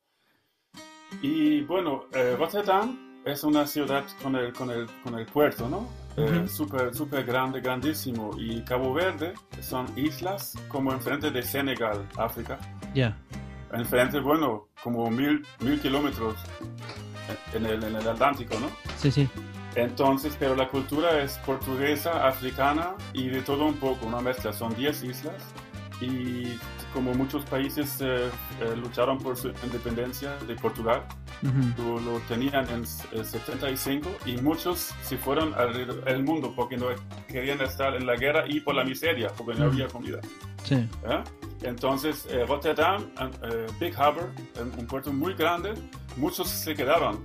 Y 1.20 1.62
bueno, 1.62 2.04
eh, 2.12 2.36
Rotterdam 2.38 3.22
es 3.24 3.42
una 3.42 3.66
ciudad 3.66 4.04
con 4.22 4.36
el, 4.36 4.52
con 4.52 4.70
el, 4.70 4.86
con 5.02 5.18
el 5.18 5.26
puerto, 5.26 5.68
¿no? 5.68 5.88
Eh, 6.16 6.38
Ujú. 6.40 6.48
súper, 6.48 6.94
súper 6.94 7.24
grande, 7.24 7.60
grandísimo. 7.60 8.30
Y 8.38 8.62
Cabo 8.62 8.94
Verde 8.94 9.34
son 9.60 9.86
islas 9.98 10.54
como 10.68 10.92
enfrente 10.92 11.30
de 11.32 11.42
Senegal, 11.42 12.06
África. 12.16 12.58
Ya. 12.94 13.16
Enfrente, 13.72 14.20
bueno, 14.20 14.68
como 14.82 15.10
mil, 15.10 15.44
mil 15.60 15.80
kilómetros 15.80 16.36
en 17.54 17.66
el, 17.66 17.82
en 17.82 17.96
el 17.96 18.06
Atlántico, 18.08 18.60
¿no? 18.60 18.68
Sí, 18.96 19.10
sí. 19.10 19.28
Entonces, 19.74 20.36
pero 20.38 20.54
la 20.54 20.68
cultura 20.68 21.22
es 21.22 21.38
portuguesa, 21.38 22.26
africana 22.26 22.94
y 23.14 23.28
de 23.28 23.40
todo 23.42 23.64
un 23.66 23.74
poco, 23.76 24.06
una 24.06 24.20
mezcla. 24.20 24.52
Son 24.52 24.74
10 24.74 25.02
islas 25.04 25.34
y 26.00 26.58
como 26.92 27.14
muchos 27.14 27.44
países 27.46 28.00
eh, 28.00 28.28
eh, 28.60 28.76
lucharon 28.76 29.16
por 29.18 29.36
su 29.36 29.48
independencia 29.64 30.36
de 30.46 30.54
Portugal, 30.56 31.02
Ujú. 31.42 31.82
lo, 32.04 32.12
lo 32.12 32.18
tenían 32.20 32.68
en 32.68 32.84
el 33.12 33.24
75 33.24 34.08
y 34.26 34.36
muchos 34.38 34.92
se 35.02 35.16
fueron 35.16 35.54
alrededor 35.54 36.04
del 36.04 36.22
mundo 36.22 36.52
porque 36.54 36.76
no 36.76 36.86
querían 37.28 37.60
estar 37.62 37.94
en 37.94 38.06
la 38.06 38.16
guerra 38.16 38.44
y 38.46 38.60
por 38.60 38.74
la 38.74 38.84
miseria, 38.84 39.28
porque 39.36 39.54
no 39.58 39.66
Ujú. 39.66 39.74
había 39.74 39.88
comida. 39.88 40.18
Sí. 40.64 40.74
¿eh? 40.74 41.24
Entonces, 41.62 42.26
eh, 42.30 42.44
Rotterdam, 42.46 43.06
eh, 43.44 43.66
Big 43.80 43.96
Harbor, 43.98 44.30
un 44.78 44.86
puerto 44.86 45.12
muy 45.12 45.32
grande, 45.34 45.72
muchos 46.16 46.48
se 46.48 46.74
quedaron 46.74 47.24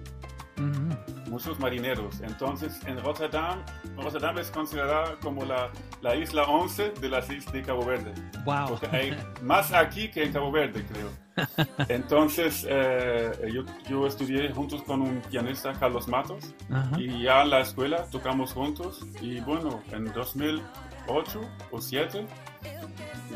Ujú. 0.57 1.16
Muchos 1.27 1.59
marineros. 1.59 2.19
Entonces, 2.21 2.79
en 2.85 3.01
Rotterdam, 3.03 3.63
Rotterdam 3.97 4.37
es 4.39 4.49
considerada 4.51 5.15
como 5.21 5.45
la, 5.45 5.69
la 6.01 6.15
isla 6.15 6.43
11 6.43 6.91
de 7.01 7.09
las 7.09 7.29
islas 7.29 7.53
de 7.53 7.61
Cabo 7.63 7.85
Verde. 7.85 8.13
Wow. 8.45 8.69
Porque 8.69 8.87
hay 8.95 9.17
más 9.41 9.71
aquí 9.73 10.09
que 10.09 10.23
en 10.23 10.33
Cabo 10.33 10.51
Verde, 10.51 10.85
creo. 10.91 11.09
Entonces, 11.89 12.65
eh, 12.67 13.31
yo, 13.53 13.63
yo 13.89 14.07
estudié 14.07 14.51
juntos 14.51 14.81
con 14.83 15.01
un 15.01 15.21
pianista, 15.29 15.73
Carlos 15.73 16.07
Matos, 16.07 16.53
Ajá. 16.71 16.99
y 16.99 17.21
ya 17.23 17.43
en 17.43 17.49
la 17.51 17.59
escuela 17.61 18.05
tocamos 18.11 18.53
juntos. 18.53 19.05
Y 19.21 19.39
bueno, 19.41 19.81
en 19.91 20.05
2008 20.13 21.41
o 21.71 21.77
2007 21.77 22.25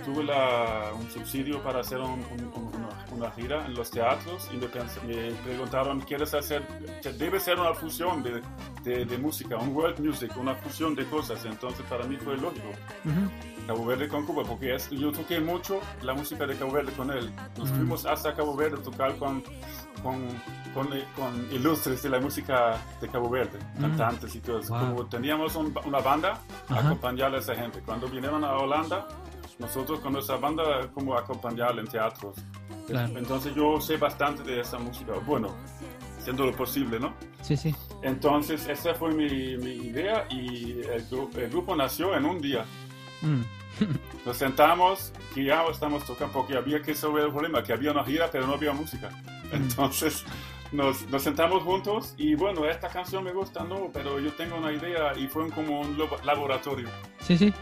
tuve 0.06 0.24
la- 0.24 0.92
un 1.00 1.10
subsidio 1.12 1.62
para 1.62 1.82
hacer 1.82 2.00
un- 2.00 2.26
un- 2.32 2.52
un- 2.56 2.72
una, 2.76 3.01
una 3.22 3.32
gira 3.32 3.66
en 3.66 3.74
los 3.76 3.92
teatros 3.92 4.50
y 4.52 4.58
me, 4.58 4.68
me 5.08 5.32
preguntaron, 5.44 6.00
¿quieres 6.02 6.34
hacer? 6.34 6.68
Debe 7.18 7.40
ser 7.40 7.60
una 7.60 7.74
fusión 7.74 8.24
de, 8.24 8.42
de- 8.84 9.06
de 9.06 9.18
música, 9.18 9.58
un 9.58 9.76
world 9.76 10.00
music, 10.00 10.32
una 10.38 10.56
fusión 10.56 10.96
de 10.96 11.06
cosas. 11.06 11.46
Entonces 11.46 11.86
para 11.88 12.04
mí 12.06 12.18
fue 12.18 12.36
lógico. 12.38 12.70
Ujú. 13.06 13.30
Cabo 13.68 13.86
Verde 13.86 14.08
con 14.08 14.26
Cuba, 14.26 14.44
porque 14.44 14.74
es- 14.76 14.90
yo 14.90 15.12
toqué 15.12 15.40
mucho 15.40 15.80
la 16.02 16.14
música 16.16 16.48
de 16.48 16.56
Cabo 16.56 16.72
Verde 16.72 16.92
con 16.94 17.12
él. 17.12 17.32
Nos 17.58 17.70
Mm. 17.72 17.76
fuimos 17.76 18.06
hasta 18.08 18.34
Cabo 18.34 18.56
Verde 18.56 18.78
a 18.80 18.84
tocar 18.84 19.16
con, 19.18 19.44
con, 20.02 20.28
con, 20.74 20.88
con 21.16 21.52
ilustres 21.52 22.02
de 22.02 22.10
la 22.10 22.20
música 22.20 22.78
de 23.00 23.08
Cabo 23.08 23.30
Verde, 23.30 23.60
cantantes 23.80 24.34
y 24.36 24.40
todo 24.40 24.60
eso. 24.60 24.74
Wow. 24.74 24.82
Como 24.96 25.06
teníamos 25.06 25.56
un- 25.56 25.74
una 25.86 26.00
banda, 26.00 26.42
Ajá. 26.70 26.80
acompañar 26.88 27.36
a 27.36 27.38
esa 27.38 27.56
gente. 27.56 27.82
Cuando 27.86 28.08
vinieron 28.08 28.44
a 28.44 28.54
Holanda, 28.58 29.08
nosotros 29.62 30.00
con 30.02 30.14
nuestra 30.14 30.36
banda 30.38 30.90
como 30.94 31.16
acompañar 31.18 31.78
en 31.80 31.88
teatros. 31.88 32.36
Claro. 32.88 33.18
Entonces 33.18 33.56
yo 33.56 33.80
sé 33.80 33.96
bastante 33.98 34.44
de 34.44 34.60
esa 34.60 34.78
música, 34.78 35.14
bueno, 35.26 35.56
siendo 36.20 36.46
lo 36.46 36.52
posible, 36.52 37.00
¿no? 37.00 37.14
Sí, 37.42 37.56
sí. 37.56 37.74
Entonces 38.04 38.68
esa 38.68 38.94
fue 38.96 39.14
mi, 39.14 39.56
mi 39.58 39.74
idea 39.88 40.26
y 40.30 40.82
el, 40.82 41.08
gru- 41.10 41.34
el 41.38 41.50
grupo 41.50 41.76
nació 41.76 42.14
en 42.16 42.26
un 42.26 42.42
día. 42.42 42.66
Mm. 43.22 43.42
Nos 44.26 44.38
sentamos, 44.38 45.14
que 45.34 45.46
ya 45.46 45.64
estamos 45.66 46.04
tocando, 46.06 46.34
porque 46.34 46.58
había 46.58 46.80
que 46.82 46.92
resolver 46.92 47.26
el 47.26 47.32
problema, 47.32 47.64
que 47.64 47.72
había 47.74 47.92
una 47.92 48.04
gira, 48.04 48.30
pero 48.32 48.46
no 48.46 48.54
había 48.56 48.74
música. 48.74 49.10
Entonces 49.52 50.24
nos, 50.72 51.08
nos 51.10 51.24
sentamos 51.24 51.64
juntos 51.64 52.14
y 52.18 52.36
bueno, 52.36 52.66
esta 52.66 52.90
canción 52.90 53.24
me 53.24 53.32
gusta, 53.34 53.64
no, 53.64 53.90
pero 53.94 54.20
yo 54.20 54.32
tengo 54.34 54.58
una 54.58 54.72
idea 54.72 55.18
y 55.18 55.28
fue 55.28 55.50
como 55.50 55.82
un 55.82 55.98
labo- 55.98 56.22
laboratorio. 56.24 56.90
Sí, 57.22 57.38
sí. 57.38 57.54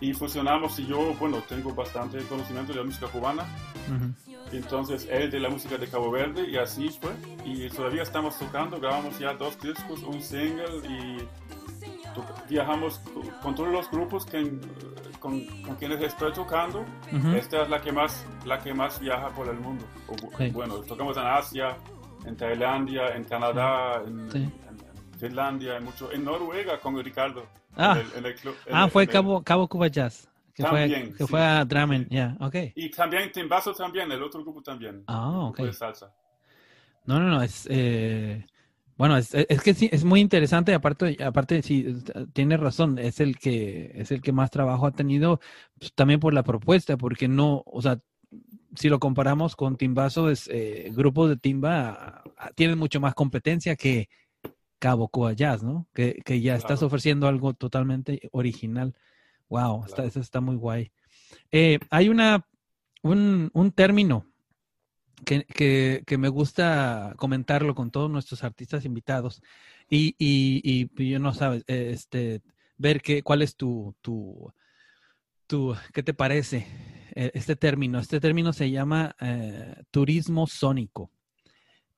Y 0.00 0.12
fusionamos 0.12 0.78
y 0.78 0.86
yo, 0.86 1.14
bueno, 1.14 1.38
tengo 1.48 1.74
bastante 1.74 2.18
conocimiento 2.24 2.72
de 2.72 2.80
la 2.80 2.84
música 2.84 3.06
cubana, 3.06 3.44
Ujú. 3.88 4.12
entonces 4.54 5.08
él 5.10 5.30
de 5.30 5.40
la 5.40 5.48
música 5.48 5.78
de 5.78 5.86
Cabo 5.88 6.10
Verde 6.10 6.48
y 6.50 6.56
así 6.58 6.90
fue. 6.90 7.12
Y 7.44 7.68
todavía 7.70 8.02
estamos 8.02 8.38
tocando, 8.38 8.78
grabamos 8.78 9.18
ya 9.18 9.32
dos 9.34 9.58
discos, 9.60 10.02
un 10.02 10.20
single 10.20 10.86
y 10.88 11.26
viajamos 12.48 12.98
co- 13.12 13.22
con 13.42 13.54
todos 13.54 13.70
los 13.70 13.90
grupos 13.90 14.24
que, 14.26 14.58
con, 15.20 15.44
con 15.62 15.76
quienes 15.76 16.00
estoy 16.02 16.32
tocando. 16.32 16.84
Ujú. 17.12 17.28
Esta 17.36 17.62
es 17.62 17.68
la 17.70 17.80
que 17.80 17.92
más, 17.92 18.24
la 18.44 18.58
que 18.58 18.72
más 18.74 19.00
viaja 19.00 19.30
por 19.30 19.48
el 19.48 19.58
mundo. 19.58 19.84
O 20.08 20.16
Sí. 20.38 20.50
Bueno, 20.50 20.76
tocamos 20.80 21.16
en 21.16 21.24
Asia, 21.24 21.76
en 22.24 22.36
Tailandia, 22.36 23.14
en 23.16 23.24
Canadá, 23.24 24.02
en, 24.06 24.30
Sí. 24.30 24.38
en- 24.38 24.44
en 25.12 25.18
Finlandia, 25.18 25.76
en, 25.78 25.84
mucho, 25.84 26.12
en 26.12 26.24
Noruega 26.24 26.78
con 26.80 27.02
Ricardo. 27.02 27.44
Ah. 27.76 27.98
en 28.00 28.06
el- 28.06 28.18
en 28.18 28.26
el 28.26 28.34
club- 28.34 28.56
en 28.66 28.74
Ah, 28.74 28.88
fue 28.88 29.02
el- 29.04 29.08
Cabo, 29.08 29.42
Cabo 29.42 29.68
Cuba 29.68 29.88
Jazz. 29.88 30.28
Que 30.54 30.64
fue, 30.64 30.88
que 30.88 31.18
sí. 31.18 31.26
fue 31.26 31.42
a 31.42 31.66
Dramen, 31.66 32.08
ya, 32.10 32.34
ok. 32.40 32.54
Y 32.74 32.90
también 32.90 33.30
Timbazo 33.30 33.74
también, 33.74 34.10
el 34.10 34.22
otro 34.22 34.42
grupo 34.42 34.62
también. 34.62 35.04
Ah, 35.06 35.48
ok. 35.48 35.58
de 35.58 35.72
salsa. 35.74 36.14
No, 37.04 37.20
no, 37.20 37.28
no, 37.28 37.42
es, 37.42 37.66
eh, 37.70 38.44
bueno, 38.96 39.18
es, 39.18 39.34
es 39.34 39.60
que 39.60 39.74
sí, 39.74 39.90
es 39.92 40.02
muy 40.02 40.20
interesante, 40.20 40.72
aparte, 40.72 41.22
aparte, 41.22 41.60
sí, 41.60 41.86
tiene 42.32 42.56
razón, 42.56 42.98
es 42.98 43.20
el 43.20 43.36
que, 43.38 43.92
es 43.94 44.10
el 44.10 44.22
que 44.22 44.32
más 44.32 44.50
trabajo 44.50 44.86
ha 44.86 44.92
tenido, 44.92 45.40
pues, 45.78 45.92
también 45.92 46.20
por 46.20 46.32
la 46.32 46.42
propuesta, 46.42 46.96
porque 46.96 47.28
no, 47.28 47.62
o 47.66 47.82
sea, 47.82 47.98
si 48.74 48.88
lo 48.88 48.98
comparamos 48.98 49.56
con 49.56 49.76
Timbazo, 49.76 50.30
es, 50.30 50.48
eh, 50.50 50.90
grupos 50.94 51.28
de 51.28 51.36
timba 51.36 52.22
ah, 52.38 52.50
tienen 52.54 52.78
mucho 52.78 52.98
más 52.98 53.14
competencia 53.14 53.76
que 53.76 54.08
Cabo 54.86 55.08
Cuba 55.08 55.32
Jazz, 55.32 55.64
¿no? 55.64 55.88
Que, 55.92 56.22
que 56.24 56.40
ya 56.40 56.54
estás 56.54 56.80
ofreciendo 56.80 57.26
algo 57.26 57.54
totalmente 57.54 58.28
original. 58.30 58.94
Wow, 59.48 59.80
está, 59.82 59.96
Claro. 59.96 60.08
eso 60.10 60.20
está 60.20 60.40
muy 60.40 60.54
guay. 60.54 60.92
Eh, 61.50 61.80
hay 61.90 62.08
una, 62.08 62.46
un, 63.02 63.50
un 63.52 63.72
término 63.72 64.26
que, 65.24 65.44
que, 65.44 66.04
que 66.06 66.18
me 66.18 66.28
gusta 66.28 67.14
comentarlo 67.16 67.74
con 67.74 67.90
todos 67.90 68.08
nuestros 68.08 68.44
artistas 68.44 68.84
invitados 68.84 69.42
y, 69.90 70.14
y, 70.18 70.88
y 70.96 71.08
yo 71.10 71.18
no 71.18 71.34
sabes, 71.34 71.64
eh, 71.66 71.90
este, 71.92 72.42
ver 72.76 73.02
qué, 73.02 73.24
cuál 73.24 73.42
es 73.42 73.56
tu, 73.56 73.96
tu, 74.00 74.52
tu, 75.48 75.74
qué 75.92 76.04
te 76.04 76.14
parece 76.14 76.64
eh, 77.16 77.32
este 77.34 77.56
término. 77.56 77.98
Este 77.98 78.20
término 78.20 78.52
se 78.52 78.70
llama 78.70 79.16
eh, 79.20 79.82
turismo 79.90 80.46
sónico. 80.46 81.10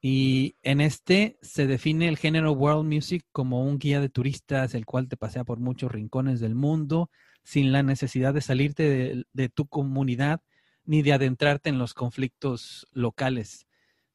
Y 0.00 0.56
en 0.62 0.80
este 0.80 1.38
se 1.42 1.66
define 1.66 2.08
el 2.08 2.16
género 2.18 2.52
world 2.52 2.84
music 2.92 3.24
como 3.32 3.64
un 3.64 3.78
guía 3.78 4.00
de 4.00 4.08
turistas, 4.08 4.74
el 4.74 4.86
cual 4.86 5.08
te 5.08 5.16
pasea 5.16 5.44
por 5.44 5.58
muchos 5.58 5.90
rincones 5.90 6.38
del 6.40 6.54
mundo 6.54 7.10
sin 7.42 7.72
la 7.72 7.82
necesidad 7.82 8.32
de 8.34 8.40
salirte 8.40 8.82
de, 8.84 9.24
de 9.32 9.48
tu 9.48 9.66
comunidad 9.66 10.40
ni 10.84 11.02
de 11.02 11.12
adentrarte 11.12 11.68
en 11.68 11.78
los 11.78 11.94
conflictos 11.94 12.86
locales. 12.92 13.66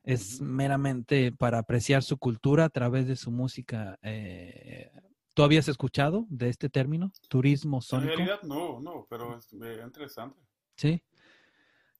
Es 0.03 0.41
meramente 0.41 1.31
para 1.31 1.59
apreciar 1.59 2.03
su 2.03 2.17
cultura 2.17 2.65
a 2.65 2.69
través 2.69 3.07
de 3.07 3.15
su 3.15 3.31
música. 3.31 3.97
Eh, 4.01 4.91
¿Tú 5.33 5.43
habías 5.43 5.67
escuchado 5.67 6.25
de 6.29 6.49
este 6.49 6.69
término? 6.69 7.11
Turismo 7.29 7.77
En 7.77 7.81
sónico. 7.81 8.15
realidad 8.15 8.41
no, 8.43 8.79
no, 8.81 9.07
pero 9.09 9.37
es 9.37 9.51
eh, 9.53 9.81
interesante. 9.85 10.39
Sí. 10.75 11.01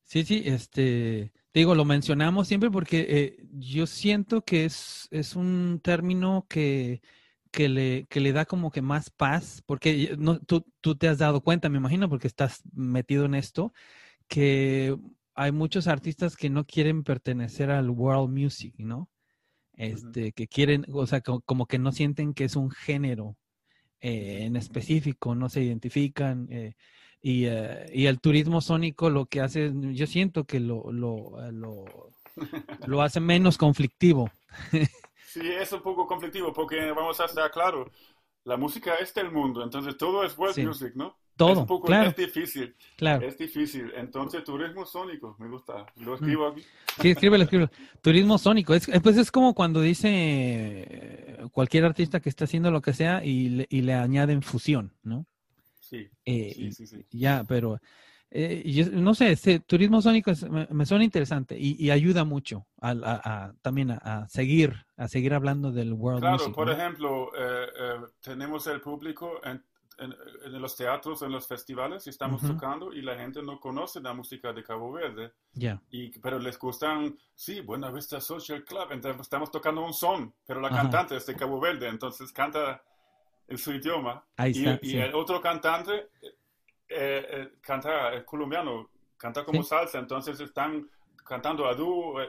Sí, 0.04 0.24
sí, 0.26 0.44
este, 0.46 1.32
te 1.34 1.43
digo, 1.54 1.76
lo 1.76 1.86
mencionamos 1.86 2.48
siempre 2.48 2.72
porque 2.72 3.06
eh, 3.10 3.46
yo 3.52 3.88
siento 3.88 4.44
que 4.44 4.66
es, 4.66 5.08
es 5.12 5.36
un 5.36 5.80
término 5.84 6.46
que, 6.50 7.02
que 7.52 7.70
le, 7.70 8.06
que 8.10 8.20
le 8.20 8.34
da 8.34 8.46
como 8.46 8.72
que 8.72 8.82
más 8.82 9.10
paz, 9.12 9.62
porque 9.66 10.16
no, 10.18 10.40
tú, 10.40 10.66
tú 10.82 10.96
te 10.96 11.08
has 11.08 11.20
dado 11.20 11.42
cuenta, 11.42 11.70
me 11.70 11.78
imagino, 11.78 12.10
porque 12.10 12.28
estás 12.28 12.64
metido 12.74 13.26
en 13.26 13.36
esto, 13.36 13.74
que 14.28 14.98
hay 15.36 15.52
muchos 15.52 15.88
artistas 15.88 16.36
que 16.36 16.50
no 16.50 16.66
quieren 16.66 17.04
pertenecer 17.04 17.72
al 17.72 17.90
world 17.90 18.30
music, 18.36 18.74
¿no? 18.78 19.10
Este, 19.74 20.34
que 20.34 20.48
quieren, 20.48 20.86
o 20.92 21.06
sea, 21.08 21.22
como, 21.22 21.66
que 21.68 21.80
no 21.80 21.92
sienten 21.92 22.34
que 22.34 22.46
es 22.46 22.56
un 22.56 22.70
género 22.72 23.38
eh, 24.02 24.44
en 24.44 24.56
específico, 24.56 25.36
no 25.36 25.50
se 25.50 25.64
identifican. 25.64 26.48
Eh, 26.52 26.76
y, 27.26 27.46
eh, 27.46 27.90
y, 27.94 28.06
el 28.08 28.20
turismo 28.20 28.60
sónico 28.60 29.10
lo 29.10 29.26
que 29.28 29.40
hace, 29.40 29.72
yo 29.74 30.06
siento 30.06 30.44
que 30.44 30.60
lo, 30.60 30.92
lo, 30.92 31.32
lo, 31.52 31.86
lo 32.86 33.02
hace 33.02 33.20
menos 33.20 33.58
conflictivo. 33.58 34.30
Sí, 35.34 35.42
es 35.50 35.72
un 35.72 35.82
poco 35.82 36.06
conflictivo 36.06 36.54
porque 36.54 36.92
vamos 36.92 37.20
a 37.20 37.26
estar 37.26 37.50
claro, 37.50 37.90
la 38.44 38.56
música 38.56 38.94
es 39.02 39.16
del 39.16 39.32
mundo, 39.32 39.64
entonces 39.64 39.98
todo 39.98 40.24
es 40.24 40.38
world 40.38 40.64
music, 40.64 40.92
¿no? 40.94 41.18
Todo, 41.36 41.62
es, 41.62 41.68
poco, 41.68 41.88
claro. 41.88 42.12
es 42.12 42.16
difícil. 42.16 42.76
Claro. 42.96 43.26
Es 43.26 43.36
difícil. 43.36 43.92
Entonces, 43.96 44.44
turismo 44.44 44.86
sónico, 44.86 45.36
me 45.40 45.48
gusta. 45.48 45.88
Lo 45.96 46.14
escribo 46.14 46.50
aquí. 46.50 46.62
Sí, 47.02 47.10
escríbelo, 47.10 47.46
escríbelo. 47.46 47.72
Turismo 48.04 48.38
sónico. 48.38 48.76
Es, 48.76 48.88
pues 49.02 49.18
es 49.18 49.32
como 49.32 49.56
cuando 49.56 49.82
dice 49.82 50.10
eh, 50.12 51.38
cualquier 51.52 51.86
artista 51.86 52.20
que 52.20 52.30
está 52.30 52.46
haciendo 52.46 52.70
lo 52.70 52.84
que 52.84 52.94
sea 52.94 53.26
y 53.26 53.50
le, 53.50 53.68
y 53.72 53.82
le 53.82 53.96
añaden 53.96 54.44
fusión, 54.44 54.94
¿no? 55.02 55.26
Sí. 55.94 56.10
Eh, 56.26 56.52
sí, 56.56 56.72
sí, 56.72 56.88
sí. 56.88 57.06
Ya, 57.12 57.44
pero 57.48 57.80
eh, 58.32 58.64
yo, 58.66 58.86
no 58.92 59.14
sé, 59.14 59.32
este 59.32 59.60
turismo 59.60 60.02
sónico 60.02 60.32
es, 60.32 60.50
me, 60.50 60.68
me, 60.72 60.88
suena 60.88 61.04
interesante 61.04 61.56
y, 61.56 61.76
y 61.78 61.92
ayuda 61.92 62.24
mucho 62.24 62.66
a, 62.82 62.90
a, 62.90 63.46
a 63.46 63.54
también 63.62 63.92
a, 63.92 64.28
seguir, 64.28 64.74
a 64.98 65.08
seguir 65.08 65.36
hablando 65.36 65.72
del 65.72 65.94
world 65.94 66.22
claro, 66.22 66.32
music. 66.40 66.56
por 66.56 66.66
¿no? 66.68 66.74
ejemplo, 66.74 67.32
eh, 67.38 67.68
eh, 67.80 68.00
tenemos 68.22 68.66
el 68.66 68.82
público 68.82 69.40
en, 69.44 69.64
en, 70.00 70.16
en, 70.46 70.60
los 70.60 70.76
teatros, 70.76 71.22
en 71.22 71.32
los 71.32 71.46
festivales, 71.46 72.08
y 72.08 72.10
estamos 72.10 72.42
Ujú. 72.42 72.54
tocando 72.54 72.92
y 72.92 73.04
la 73.04 73.16
gente 73.16 73.44
no 73.44 73.60
conoce 73.60 74.02
la 74.02 74.16
música 74.16 74.52
de 74.52 74.64
Cabo 74.64 74.92
Verde, 74.92 75.32
Ya, 75.54 75.80
y, 75.92 76.18
pero 76.20 76.40
les 76.40 76.58
gustan, 76.58 77.16
sí, 77.36 77.62
Buena 77.62 77.92
Vista 77.92 78.20
Social 78.20 78.64
Club, 78.66 78.88
entonces 78.90 79.22
estamos 79.22 79.52
tocando 79.52 79.86
un 79.86 79.94
son, 79.94 80.34
pero 80.48 80.60
la 80.60 80.70
Ajá. 80.70 80.82
cantante 80.82 81.18
es 81.18 81.26
de 81.28 81.36
Cabo 81.36 81.60
Verde, 81.60 81.88
entonces 81.88 82.34
canta 82.34 82.82
en 83.54 83.60
su 83.60 83.74
idioma. 83.74 84.26
Ahí 84.38 84.52
y, 84.52 84.66
está, 84.66 84.80
y 84.82 84.96
sí. 84.96 84.98
el 84.98 85.14
otro 85.16 85.42
cantante 85.42 86.10
eh, 86.90 87.26
eh, 87.30 87.50
canta, 87.62 88.14
es 88.14 88.24
colombiano, 88.24 88.90
canta 89.18 89.44
como 89.46 89.64
Sí. 89.64 89.64
salsa, 89.64 90.00
entonces 90.00 90.40
están 90.40 90.88
cantando 91.26 91.68
a 91.68 91.74
dúo, 91.76 92.20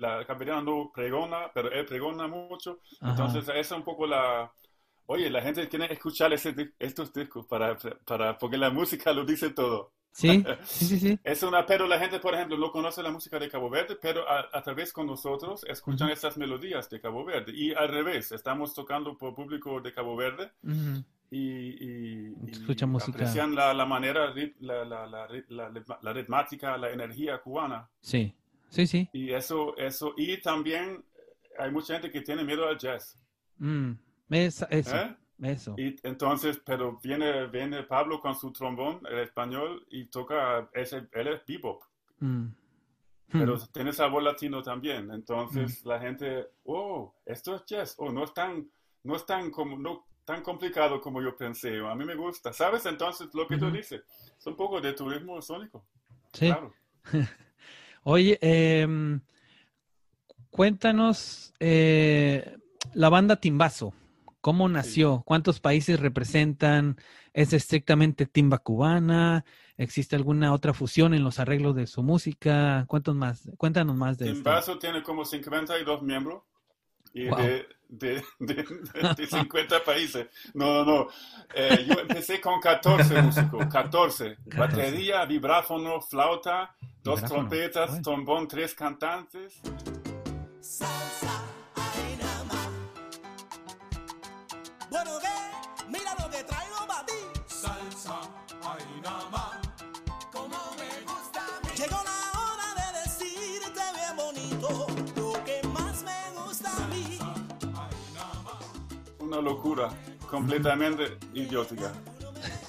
la 0.00 0.24
capitana 0.26 0.62
no 0.62 0.90
pregona, 0.94 1.50
pero 1.52 1.70
él 1.72 1.84
pregona 1.86 2.28
mucho, 2.28 2.80
Ajá. 3.00 3.10
entonces 3.10 3.44
esa 3.44 3.58
es 3.60 3.70
un 3.72 3.82
poco 3.84 4.06
la... 4.06 4.52
Oye, 5.06 5.30
la 5.30 5.42
gente 5.42 5.68
quiere 5.68 5.92
escuchar 5.92 6.32
ese 6.34 6.54
estos 6.78 7.12
discos 7.12 7.46
para, 7.46 7.76
para, 8.06 8.36
porque 8.38 8.58
la 8.58 8.70
música 8.70 9.12
lo 9.12 9.24
dice 9.24 9.50
todo. 9.50 9.92
Sí, 10.12 10.42
sí, 10.64 10.84
sí, 10.86 10.98
sí. 10.98 11.18
Es 11.22 11.42
una, 11.42 11.64
pero 11.64 11.86
la 11.86 11.98
gente, 11.98 12.18
por 12.18 12.34
ejemplo, 12.34 12.56
no 12.58 12.70
conoce 12.72 13.02
la 13.02 13.10
música 13.10 13.38
de 13.38 13.48
Cabo 13.48 13.70
Verde, 13.70 13.96
pero 14.00 14.28
a, 14.28 14.48
a 14.52 14.62
través 14.62 14.92
con 14.92 15.06
nosotros 15.06 15.64
escuchan 15.68 16.08
Ujú. 16.08 16.14
esas 16.14 16.36
melodías 16.36 16.90
de 16.90 17.00
Cabo 17.00 17.24
Verde. 17.24 17.52
Y 17.54 17.72
al 17.72 17.88
revés, 17.88 18.32
estamos 18.32 18.74
tocando 18.74 19.16
por 19.16 19.34
público 19.34 19.80
de 19.80 19.92
Cabo 19.92 20.16
Verde 20.16 20.50
y, 21.30 21.38
y, 21.40 22.26
y 22.28 22.86
música. 22.86 23.12
aprecian 23.12 23.54
la, 23.54 23.72
la 23.74 23.84
manera, 23.86 24.34
la, 24.60 24.84
la, 24.84 25.06
la, 26.02 26.12
ritmática, 26.12 26.76
la 26.76 26.90
energía 26.90 27.38
cubana. 27.38 27.88
Sí, 28.00 28.34
sí, 28.70 28.86
sí. 28.86 29.08
Y 29.12 29.32
eso, 29.32 29.76
eso, 29.76 30.14
y 30.16 30.40
también 30.40 31.04
hay 31.58 31.70
mucha 31.70 31.94
gente 31.94 32.10
que 32.10 32.22
tiene 32.22 32.44
miedo 32.44 32.66
al 32.66 32.78
jazz. 32.78 33.16
Mm, 33.58 33.92
es- 34.30 34.66
eso, 34.70 34.96
¿eh? 34.96 35.16
Eso. 35.42 35.74
Y 35.78 35.96
entonces, 36.02 36.60
pero 36.64 36.98
viene, 37.02 37.46
viene 37.46 37.82
Pablo 37.84 38.20
con 38.20 38.34
su 38.34 38.52
trombón, 38.52 39.00
el 39.08 39.18
español, 39.20 39.86
y 39.90 40.06
toca, 40.06 40.68
ese, 40.72 41.08
él 41.12 41.28
es 41.28 41.46
bebop. 41.46 41.82
Mm. 42.20 42.46
pero 43.30 43.56
Mm. 43.56 43.60
tiene 43.72 43.92
sabor 43.92 44.22
latino 44.22 44.62
también. 44.62 45.10
Entonces 45.12 45.84
la 45.84 46.00
gente, 46.00 46.48
oh, 46.64 47.14
esto 47.26 47.54
es 47.56 47.64
jazz, 47.66 47.94
oh, 47.98 48.10
no 48.10 48.24
es 48.24 48.34
tan, 48.34 48.68
no 49.04 49.14
es 49.16 49.24
tan, 49.26 49.50
como, 49.50 49.78
no, 49.78 50.06
tan 50.24 50.42
complicado 50.42 51.00
como 51.00 51.22
yo 51.22 51.36
pensé, 51.36 51.78
a 51.78 51.94
mí 51.94 52.04
me 52.04 52.14
gusta, 52.14 52.52
¿sabes? 52.52 52.84
Entonces 52.86 53.28
lo 53.34 53.46
que 53.46 53.56
tú 53.56 53.70
dices, 53.70 54.02
es 54.38 54.46
un 54.46 54.56
poco 54.56 54.80
de 54.80 54.92
turismo 54.92 55.40
sónico, 55.40 55.84
Sí. 56.32 56.46
claro. 56.46 56.74
Oye, 58.04 58.38
em, 58.40 59.20
cuéntanos 60.50 61.52
eh, 61.60 62.56
la 62.94 63.08
banda 63.08 63.36
Timbazo. 63.36 63.92
¿Cómo 64.40 64.68
nació? 64.68 65.22
¿Cuántos 65.26 65.60
países 65.60 65.98
representan? 66.00 66.96
¿Es 67.32 67.52
estrictamente 67.52 68.26
timba 68.26 68.58
cubana? 68.58 69.44
¿Existe 69.76 70.16
alguna 70.16 70.52
otra 70.52 70.72
fusión 70.74 71.12
en 71.14 71.24
los 71.24 71.38
arreglos 71.38 71.74
de 71.74 71.86
su 71.86 72.02
música? 72.02 72.84
¿Cuántos 72.88 73.14
más? 73.14 73.50
Cuéntanos 73.56 73.96
más 73.96 74.18
de 74.18 74.26
esto. 74.26 74.34
Timbazo 74.36 74.78
tiene 74.78 75.02
como 75.02 75.24
52 75.24 76.02
miembros 76.02 76.42
y 77.14 77.28
Wow. 77.28 77.38
de, 77.38 77.66
de, 77.88 78.22
de, 78.38 78.64
de 79.16 79.26
50 79.26 79.82
países. 79.82 80.26
No, 80.54 80.84
no, 80.84 80.84
no. 80.84 81.06
Eh, 81.54 81.86
yo 81.88 81.98
empecé 82.00 82.40
con 82.40 82.60
14 82.60 83.22
músicos, 83.22 83.66
14. 83.66 84.36
14. 84.36 84.38
Batería, 84.56 85.24
vibráfono, 85.24 86.00
flauta, 86.00 86.74
dos 87.02 87.16
Vibráfono, 87.22 87.48
trompetas, 87.48 88.02
trombón, 88.02 88.46
tres 88.46 88.74
cantantes. 88.74 89.60
Salsa, 90.60 91.17
Bueno, 95.00 95.18
¿qué? 95.20 95.86
Mira 95.88 96.14
lo 96.18 96.28
que 96.30 96.42
traigo 96.42 96.86
para 96.88 97.06
ti. 97.06 97.12
Salsa, 97.46 98.20
ay 98.64 99.00
nada 99.02 99.28
más. 99.30 99.58
Como 100.32 100.56
me 100.76 101.02
gusta 101.12 101.40
a 101.40 101.60
mí. 101.64 101.70
Llegó 101.76 102.02
la 102.02 102.40
hora 102.40 102.74
de 102.92 102.98
decirte 103.00 103.80
bien 103.94 104.16
bonito 104.16 104.86
lo 105.16 105.44
que 105.44 105.62
más 105.68 106.02
me 106.02 106.40
gusta 106.42 106.70
a 106.76 106.86
mí. 106.88 107.18
una 109.20 109.40
locura 109.40 109.88
completamente 110.28 111.16
idiótica. 111.34 111.92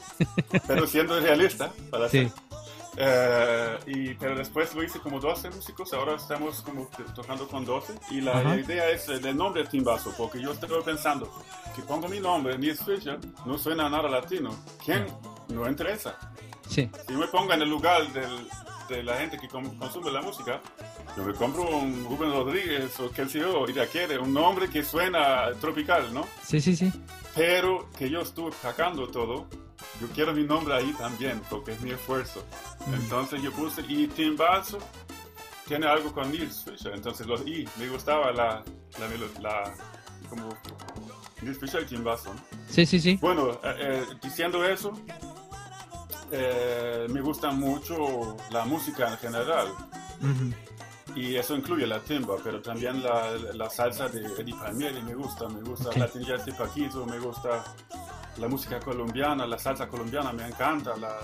Pero 0.67 0.85
siendo 0.85 1.19
realista, 1.19 1.71
para 1.89 2.09
Sí. 2.09 2.29
ser. 2.29 2.48
Eh, 2.97 3.77
y, 3.87 4.13
pero 4.15 4.35
después 4.35 4.73
lo 4.75 4.83
hice 4.83 4.99
como 4.99 5.19
12 5.19 5.49
músicos, 5.51 5.93
ahora 5.93 6.15
estamos 6.15 6.61
como 6.61 6.89
tocando 7.15 7.47
con 7.47 7.63
12. 7.65 7.93
Y 8.11 8.21
la, 8.21 8.31
Ajá. 8.31 8.43
la 8.43 8.55
idea 8.57 8.89
es 8.89 9.07
eh, 9.09 9.19
del 9.19 9.37
nombre 9.37 9.65
Timbazo, 9.65 10.13
porque 10.17 10.41
yo 10.41 10.51
estoy 10.51 10.69
pensando 10.83 11.31
que 11.75 11.81
pongo 11.83 12.07
mi 12.07 12.19
nombre, 12.19 12.57
Nils 12.57 12.83
Fischer, 12.83 13.19
no 13.45 13.57
suena 13.57 13.89
nada 13.89 14.09
latino. 14.09 14.55
¿Quién? 14.83 15.05
No 15.49 15.67
interesa. 15.67 16.17
Sí, 16.67 16.89
Si 17.07 17.13
me 17.13 17.27
pongo 17.27 17.53
en 17.53 17.61
el 17.61 17.69
lugar 17.69 18.11
del- 18.13 18.47
de 18.89 19.03
la 19.03 19.17
gente 19.17 19.37
que 19.37 19.47
consume 19.47 20.09
la 20.11 20.21
música, 20.21 20.59
yo 21.15 21.23
me 21.23 21.33
compro 21.35 21.61
un 21.69 22.05
Rubén 22.09 22.31
Rodríguez 22.31 22.99
o 22.99 23.11
qué 23.11 23.27
sé 23.29 23.39
yo, 23.39 23.65
y 23.67 23.73
ya 23.73 23.85
quiere, 23.85 24.17
un 24.17 24.33
nombre 24.33 24.67
que 24.67 24.83
suena 24.83 25.51
tropical, 25.61 26.11
¿no? 26.11 26.25
sí, 26.43 26.59
sí, 26.59 26.75
sí. 26.75 26.91
pero 27.35 27.87
que 27.97 28.09
yo 28.09 28.21
estuve 28.21 28.51
sacando 28.51 29.07
todo, 29.07 29.45
yo 30.01 30.07
quiero 30.13 30.33
mi 30.33 30.43
nombre 30.43 30.75
ahí 30.75 30.93
también, 30.93 31.41
porque 31.49 31.71
es 31.73 31.81
mi 31.81 31.91
esfuerzo. 31.91 32.43
Entonces 32.93 33.41
yo 33.41 33.51
puse, 33.51 33.81
y 33.87 34.07
Timbazo 34.07 34.79
tiene 35.67 35.87
algo 35.87 36.11
con 36.13 36.31
Nils 36.31 36.63
Fischer, 36.63 36.93
entonces 36.93 37.27
los 37.27 37.41
I, 37.45 37.67
me 37.77 37.87
gustaba 37.89 38.31
la, 38.31 38.63
la, 38.99 39.39
la 39.41 39.73
como 40.29 40.49
Nils 41.41 41.59
Fischer 41.59 41.83
y 41.83 41.85
Timbazo. 41.85 42.33
¿no? 42.33 42.39
Sí, 42.69 42.85
sí, 42.85 42.99
sí. 42.99 43.17
Bueno, 43.21 43.51
eh, 43.63 43.75
eh, 43.79 44.05
diciendo 44.21 44.63
eso, 44.63 44.93
eh, 46.31 47.07
me 47.09 47.21
gusta 47.21 47.51
mucho 47.51 48.37
la 48.51 48.65
música 48.65 49.09
en 49.09 49.17
general. 49.17 49.67
Ujú. 50.21 50.53
Y 51.15 51.35
eso 51.37 51.55
incluye 51.55 51.87
la 51.87 51.99
timba, 51.99 52.35
pero 52.43 52.61
también 52.61 53.01
la, 53.03 53.31
la 53.53 53.69
salsa 53.69 54.07
de 54.09 54.21
Eddie 54.37 54.53
Palmieri 54.53 55.01
me 55.01 55.15
gusta, 55.15 55.49
me 55.49 55.59
gusta 55.61 55.89
Ok. 55.89 55.97
Latin 55.97 56.21
Jazz 56.23 56.45
de 56.45 56.53
Paquito, 56.53 57.03
me 57.07 57.17
gusta 57.17 57.63
la 58.39 58.47
música 58.47 58.79
colombiana, 58.79 59.45
la 59.45 59.57
salsa 59.59 59.87
colombiana 59.87 60.31
me 60.33 60.47
encanta, 60.47 60.95
la, 60.97 61.15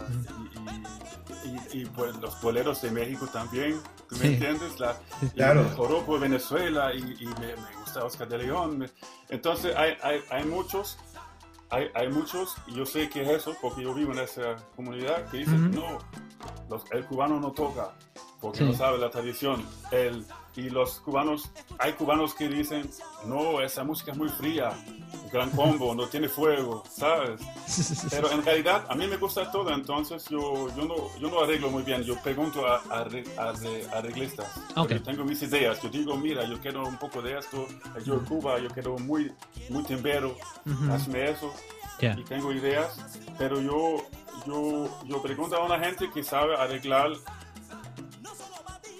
y, 1.44 1.48
y- 1.48 1.56
y- 1.78 1.82
y, 1.82 1.86
pues 1.86 2.16
los 2.18 2.40
boleros 2.42 2.82
de 2.82 2.92
México 2.92 3.28
también, 3.28 3.80
¿tú 4.10 4.16
me 4.16 4.22
Sí. 4.22 4.28
entiendes? 4.34 4.80
La, 4.80 4.98
Claro. 5.34 5.62
el 5.62 5.70
joropo 5.76 6.16
de 6.16 6.22
Venezuela 6.22 6.94
y, 6.94 7.02
me, 7.02 7.48
me 7.56 7.76
gusta 7.80 8.04
Oscar 8.04 8.28
de 8.28 8.40
León. 8.40 8.78
me- 8.80 8.90
entonces 9.30 9.76
hay, 9.76 9.94
hay, 10.04 10.22
hay 10.30 10.44
muchos, 10.46 10.98
hay, 11.70 11.88
hay 11.96 12.10
muchos, 12.10 12.56
y 12.68 12.76
yo 12.76 12.86
sé 12.86 13.10
que 13.10 13.24
es 13.24 13.30
eso, 13.30 13.56
porque 13.62 13.84
yo 13.84 13.94
vivo 13.94 14.12
en 14.14 14.20
esa 14.20 14.56
comunidad, 14.76 15.30
que 15.30 15.38
dicen, 15.38 15.72
no, 15.72 16.00
los- 16.70 16.84
el 16.92 17.06
cubano 17.06 17.40
no 17.40 17.52
toca, 17.52 17.92
porque 18.42 18.60
Sí. 18.60 18.66
no 18.66 18.74
sabe 18.74 18.98
la 18.98 19.10
tradición. 19.10 19.66
El, 19.92 20.26
y 20.56 20.70
los 20.70 21.00
cubanos, 21.02 21.50
hay 21.80 21.94
cubanos 21.94 22.34
que 22.34 22.48
dicen, 22.48 22.90
no, 23.26 23.62
esa 23.62 23.84
música 23.84 24.12
es 24.12 24.18
muy 24.18 24.30
fría, 24.30 24.72
gran 25.32 25.50
combo, 25.52 25.94
no 25.94 26.08
tiene 26.08 26.30
fuego, 26.30 26.84
¿sabes? 26.90 27.42
Pero 28.10 28.32
en 28.32 28.44
realidad 28.44 28.86
a 28.88 28.96
mí 28.96 29.06
me 29.08 29.18
gusta 29.18 29.52
todo, 29.52 29.70
entonces 29.74 30.26
yo, 30.30 30.68
yo, 30.76 30.86
no, 30.86 30.96
yo 31.20 31.30
no 31.30 31.42
arreglo 31.42 31.70
muy 31.70 31.84
bien, 31.84 32.04
yo 32.04 32.16
pregunto 32.22 32.66
a, 32.66 32.78
a, 32.90 33.00
a 33.00 33.06
arre- 33.06 33.88
arreglistas. 33.94 34.48
Ok. 34.76 34.92
Yo 34.92 35.04
tengo 35.04 35.26
mis 35.26 35.42
ideas, 35.42 35.82
yo 35.82 35.90
digo, 35.90 36.16
mira, 36.16 36.46
yo 36.46 36.60
quiero 36.62 36.84
un 36.88 36.98
poco 36.98 37.22
de 37.22 37.38
esto, 37.38 37.68
yo 38.06 38.14
en 38.16 38.26
Cuba, 38.26 38.58
yo 38.60 38.70
quiero 38.70 38.98
muy, 38.98 39.32
muy 39.70 39.84
timbero, 39.84 40.36
Ujú. 40.66 40.92
hazme 40.94 41.32
eso, 41.32 41.54
Ya. 42.00 42.14
y 42.18 42.24
tengo 42.24 42.54
ideas, 42.54 42.98
pero 43.38 43.60
yo, 43.62 43.98
yo, 44.46 44.88
yo 45.06 45.22
pregunto 45.22 45.56
a 45.58 45.66
una 45.66 45.80
gente 45.80 46.10
que 46.12 46.24
sabe 46.24 46.56
arreglar 46.56 47.10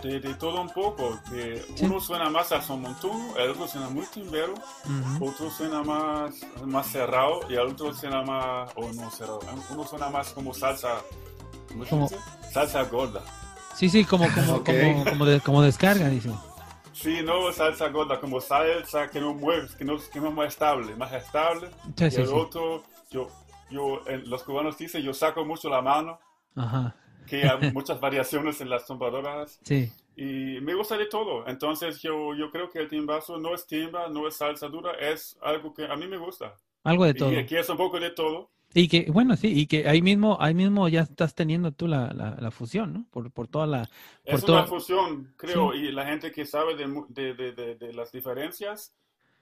de, 0.04 0.20
de 0.20 0.34
todo 0.36 0.62
un 0.62 0.70
poco, 0.70 1.20
que 1.30 1.64
Sí. 1.76 1.86
uno 1.86 2.00
suena 2.00 2.30
más 2.30 2.52
a 2.52 2.62
son 2.62 2.82
montuno, 2.82 3.36
el 3.38 3.52
otro 3.52 3.68
suena 3.68 3.90
muy 3.90 4.06
timbero, 4.08 4.54
Ujú. 4.54 5.28
otro 5.30 5.50
suena 5.50 5.84
más, 5.84 6.36
más 6.66 6.88
cerrado 6.88 7.40
y 7.50 7.54
el 7.54 7.60
otro 7.62 7.94
suena 7.94 8.22
más, 8.24 8.72
o 8.76 8.92
no 8.94 9.10
cerrado, 9.12 9.40
uno 9.70 9.84
suena 9.88 10.10
más 10.10 10.32
como 10.34 10.54
salsa, 10.54 11.02
¿cómo 11.70 11.84
se 11.84 11.90
Como- 11.90 12.08
dice? 12.10 12.20
Salsa 12.52 12.84
gorda. 12.84 13.22
Sí, 13.76 13.90
sí, 13.90 14.06
como, 14.06 14.26
como, 14.34 14.64
como, 14.64 15.04
como, 15.06 15.26
de- 15.26 15.42
como 15.42 15.62
descarga, 15.62 16.08
dice. 16.10 16.30
Sí, 16.94 17.20
no 17.24 17.52
salsa 17.52 17.90
gorda, 17.90 18.20
como 18.20 18.40
salsa 18.40 19.10
que 19.10 19.20
no 19.20 19.34
mueve, 19.34 19.68
que 19.78 19.84
no, 19.84 19.98
que 19.98 20.20
no 20.22 20.30
es 20.30 20.34
más 20.34 20.48
estable, 20.48 20.96
más 20.96 21.12
estable. 21.12 21.70
Sí, 21.98 22.06
y 22.06 22.12
sí, 22.12 22.22
el 22.22 22.28
sí. 22.28 22.34
otro, 22.34 22.84
yo, 23.12 23.28
yo, 23.70 24.00
los 24.26 24.44
cubanos 24.44 24.78
dicen, 24.78 25.02
yo 25.02 25.14
saco 25.14 25.44
mucho 25.44 25.70
la 25.70 25.82
mano, 25.82 26.20
Ajá. 26.56 26.96
Que 27.26 27.44
hay 27.44 27.72
muchas 27.74 28.00
variaciones 28.00 28.62
en 28.62 28.70
las 28.70 28.86
tumbadoras 28.86 29.60
Sí. 29.64 29.92
y 30.16 30.60
me 30.62 30.74
gusta 30.76 30.98
de 30.98 31.06
todo. 31.08 31.48
Entonces 31.48 32.02
yo, 32.02 32.34
yo 32.36 32.52
creo 32.52 32.70
que 32.70 32.80
el 32.80 32.88
timbazo 32.88 33.38
no 33.38 33.54
es 33.54 33.66
timba, 33.68 34.08
no 34.10 34.28
es 34.28 34.36
salsa 34.38 34.68
dura, 34.70 34.94
es 34.94 35.38
algo 35.42 35.74
que 35.74 35.86
a 35.86 35.96
mí 35.96 36.08
me 36.08 36.18
gusta. 36.18 36.56
Algo 36.84 37.06
de 37.06 37.14
todo. 37.14 37.32
Y 37.32 37.38
aquí 37.38 37.56
es 37.58 37.68
un 37.70 37.78
poco 37.78 38.00
de 38.00 38.12
todo. 38.12 38.50
Y 38.78 38.90
que, 38.90 39.10
bueno, 39.10 39.38
sí, 39.38 39.48
y 39.58 39.68
que 39.68 39.88
ahí 39.88 40.02
mismo, 40.02 40.38
ahí 40.42 40.54
mismo 40.54 40.90
ya 40.90 41.02
estás 41.02 41.34
teniendo 41.34 41.72
tú 41.72 41.88
la, 41.88 42.12
la, 42.14 42.36
la 42.40 42.52
fusión, 42.52 42.92
¿no? 42.94 43.06
Por, 43.10 43.32
por 43.32 43.48
toda 43.48 43.66
la, 43.66 43.90
por 44.26 44.34
Es 44.36 44.44
todo. 44.46 44.58
una 44.58 44.68
fusión, 44.68 45.34
creo, 45.38 45.74
y 45.74 45.92
la 45.94 46.06
gente 46.06 46.32
que 46.32 46.46
sabe 46.46 46.76
de, 46.76 46.86
de, 47.10 47.34
de, 47.54 47.76
de, 47.76 47.94
las 47.94 48.12
diferencias 48.12 48.94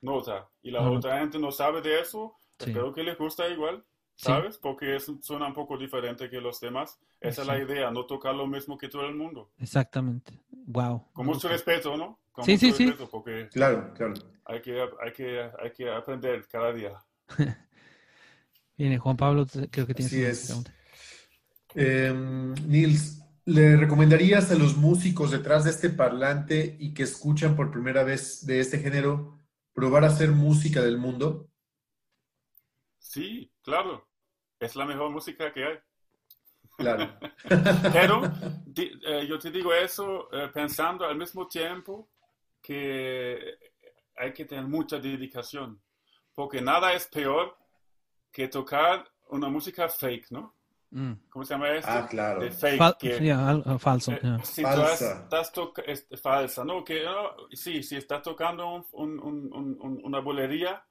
nota. 0.01 0.47
Y 0.61 0.69
la 0.71 0.81
Ajá. 0.81 0.91
otra 0.91 1.19
gente 1.19 1.39
no 1.39 1.51
sabe 1.51 1.81
de 1.81 1.99
eso, 2.01 2.35
Sí. 2.59 2.69
espero 2.69 2.93
que 2.93 3.01
les 3.03 3.17
gusta 3.17 3.47
igual, 3.49 3.83
Sí. 4.15 4.25
¿sabes? 4.27 4.57
Porque 4.57 4.95
es, 4.95 5.11
suena 5.21 5.47
un 5.47 5.53
poco 5.53 5.77
diferente 5.77 6.29
que 6.29 6.39
los 6.39 6.59
demás. 6.59 6.99
Esa 7.19 7.41
es 7.41 7.47
la 7.47 7.55
Sí. 7.57 7.63
idea, 7.63 7.89
no 7.91 8.05
tocar 8.05 8.35
lo 8.35 8.45
mismo 8.47 8.77
que 8.77 8.87
todo 8.89 9.05
el 9.07 9.15
mundo. 9.15 9.51
Exactamente. 9.57 10.39
Wow. 10.51 11.07
Con 11.13 11.25
mucho 11.25 11.47
respeto, 11.49 11.97
¿no? 11.97 12.19
Con 12.31 12.45
Sí, 12.45 12.53
mucho 12.53 12.65
sí, 12.67 12.71
sí. 12.73 12.85
respeto, 12.87 13.09
porque 13.09 13.47
Claro, 13.51 13.91
claro. 13.93 14.13
hay 14.45 14.61
que, 14.61 14.81
hay, 14.81 15.13
que, 15.13 15.41
hay 15.61 15.71
que 15.71 15.89
aprender 15.91 16.47
cada 16.47 16.71
día. 16.73 17.03
Viene 18.77 18.97
Juan 18.97 19.17
Pablo, 19.17 19.45
creo 19.69 19.85
que 19.87 19.93
tienes 19.93 20.11
Así 20.13 20.19
una 20.21 20.29
es. 20.29 20.45
pregunta. 20.47 20.73
Eh, 21.75 22.13
Nils, 22.67 23.23
¿le 23.45 23.77
recomendarías 23.77 24.51
a 24.51 24.55
los 24.55 24.75
músicos 24.77 25.31
detrás 25.31 25.63
de 25.63 25.71
este 25.71 25.89
parlante 25.89 26.75
y 26.79 26.93
que 26.93 27.03
escuchan 27.03 27.55
por 27.55 27.71
primera 27.71 28.03
vez 28.03 28.45
de 28.45 28.59
este 28.59 28.79
género 28.79 29.39
probar 29.73 30.03
a 30.03 30.07
hacer 30.07 30.31
música 30.31 30.81
del 30.81 30.97
mundo? 30.97 31.49
Sí, 33.03 33.51
claro, 33.61 34.07
es 34.59 34.75
la 34.75 34.85
mejor 34.85 35.09
música 35.11 35.51
que 35.53 35.63
hay. 35.65 35.77
Claro. 36.77 37.13
Pero 37.93 38.21
di- 38.65 38.97
eh, 39.05 39.27
yo 39.27 39.37
te 39.37 39.51
digo 39.51 39.73
eso 39.73 40.29
eh, 40.31 40.49
pensando 40.53 41.05
al 41.05 41.17
mismo 41.17 41.47
tiempo 41.47 42.09
que 42.61 43.57
hay 44.15 44.33
que 44.33 44.45
tener 44.45 44.65
mucha 44.65 44.97
dedicación, 44.99 45.81
porque 46.33 46.61
nada 46.61 46.93
es 46.93 47.07
peor 47.07 47.57
que 48.31 48.47
tocar 48.47 49.05
una 49.29 49.49
música 49.49 49.89
fake, 49.89 50.31
¿no? 50.31 50.55
Mm. 50.91 51.13
¿Cómo 51.29 51.43
se 51.43 51.53
llama 51.55 51.71
esto? 51.71 51.91
Ah, 51.91 52.07
claro. 52.09 52.39
De 52.41 52.51
fake. 52.51 52.79
Fal- 52.79 52.97
que- 52.97 53.31
al- 53.31 53.79
falso. 53.79 54.11
eh, 54.13 54.19
ya. 54.23 54.43
si 54.43 54.61
Falsa. 54.61 55.23
estás 55.23 55.51
toca- 55.51 55.81
es- 55.83 56.07
falsa, 56.21 56.63
¿no? 56.63 56.83
Que, 56.83 57.05
ah, 57.05 57.35
sí, 57.51 57.83
si 57.83 57.97
estás 57.97 58.21
tocando 58.21 58.67
un- 58.93 59.19
un- 59.19 59.51
un- 59.79 60.01
una 60.03 60.19
bolería, 60.19 60.83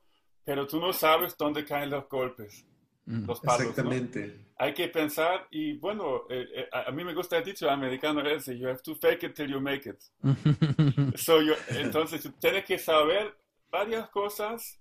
pero 0.45 0.67
tú 0.67 0.81
no 0.81 0.93
sabes 0.93 1.37
dónde 1.37 1.65
caen 1.65 1.91
los 1.91 2.09
golpes, 2.09 2.67
Mm. 3.05 3.27
los 3.27 3.41
palos, 3.41 3.65
¿no? 3.65 3.71
Exactamente. 3.71 4.47
hay 4.59 4.73
que 4.75 4.87
pensar 4.87 5.49
y 5.51 5.73
bueno, 5.79 6.23
eh, 6.31 6.47
eh, 6.55 6.69
a, 6.73 6.89
mí 6.93 7.03
me 7.03 7.13
gusta 7.15 7.37
el 7.39 7.45
dicho 7.45 7.69
americano 7.69 8.21
ese, 8.21 8.57
you 8.57 8.69
have 8.69 8.81
to 8.81 8.95
fake 8.95 9.25
it 9.25 9.35
till 9.35 9.51
you 9.51 9.61
make 9.61 9.89
it. 9.89 9.99
So, 11.17 11.43
yo- 11.43 11.57
entonces 11.71 12.23
tú 12.23 12.31
tienes 12.41 12.65
que 12.65 12.79
saber 12.79 13.35
varias 13.73 14.09
cosas 14.11 14.79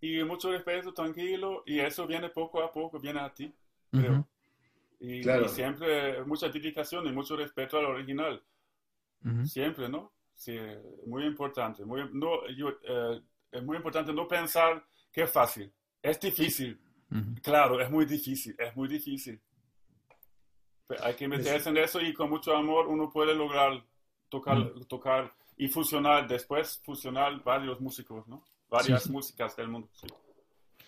y 0.00 0.22
mucho 0.24 0.50
respeto, 0.50 0.92
tranquilo, 0.92 1.62
y 1.64 1.78
eso 1.78 2.06
viene 2.08 2.28
poco 2.28 2.60
a 2.60 2.72
poco, 2.72 2.98
viene 2.98 3.20
a 3.20 3.32
ti, 3.32 3.54
creo. 3.92 4.26
Y, 4.98 5.22
Claro. 5.22 5.44
y 5.46 5.48
siempre 5.48 6.24
mucha 6.24 6.48
dedicación 6.48 7.06
y 7.06 7.12
mucho 7.12 7.36
respeto 7.36 7.78
al 7.78 7.84
original, 7.86 8.42
siempre, 9.44 9.88
¿no? 9.88 10.12
Sí, 10.34 10.58
muy 11.06 11.24
importante. 11.24 11.84
Muy, 11.84 12.02
no, 12.12 12.46
yo, 12.48 12.70
eh, 12.82 13.20
es 13.54 13.62
muy 13.62 13.76
importante 13.76 14.12
no 14.12 14.26
pensar 14.26 14.84
que 15.12 15.22
es 15.22 15.30
fácil, 15.30 15.72
es 16.02 16.18
difícil. 16.20 16.80
Ujú. 17.10 17.34
Claro, 17.42 17.80
es 17.80 17.90
muy 17.90 18.04
difícil, 18.04 18.54
es 18.58 18.74
muy 18.76 18.88
difícil. 18.88 19.40
Pero 20.86 21.04
hay 21.04 21.14
que 21.14 21.28
meterse 21.28 21.68
en 21.70 21.76
eso 21.78 22.00
y 22.00 22.12
con 22.12 22.28
mucho 22.28 22.54
amor 22.54 22.88
uno 22.88 23.08
puede 23.10 23.34
lograr 23.34 23.84
tocar, 24.28 24.58
Mm. 24.58 24.84
tocar 24.86 25.32
y 25.56 25.68
fusionar, 25.68 26.26
después 26.26 26.80
fusionar 26.84 27.42
varios 27.44 27.80
músicos, 27.80 28.26
¿no? 28.26 28.44
Varias 28.68 29.02
Sí, 29.02 29.06
sí. 29.08 29.12
músicas 29.12 29.56
del 29.56 29.68
mundo. 29.68 29.88
sí. 29.94 30.06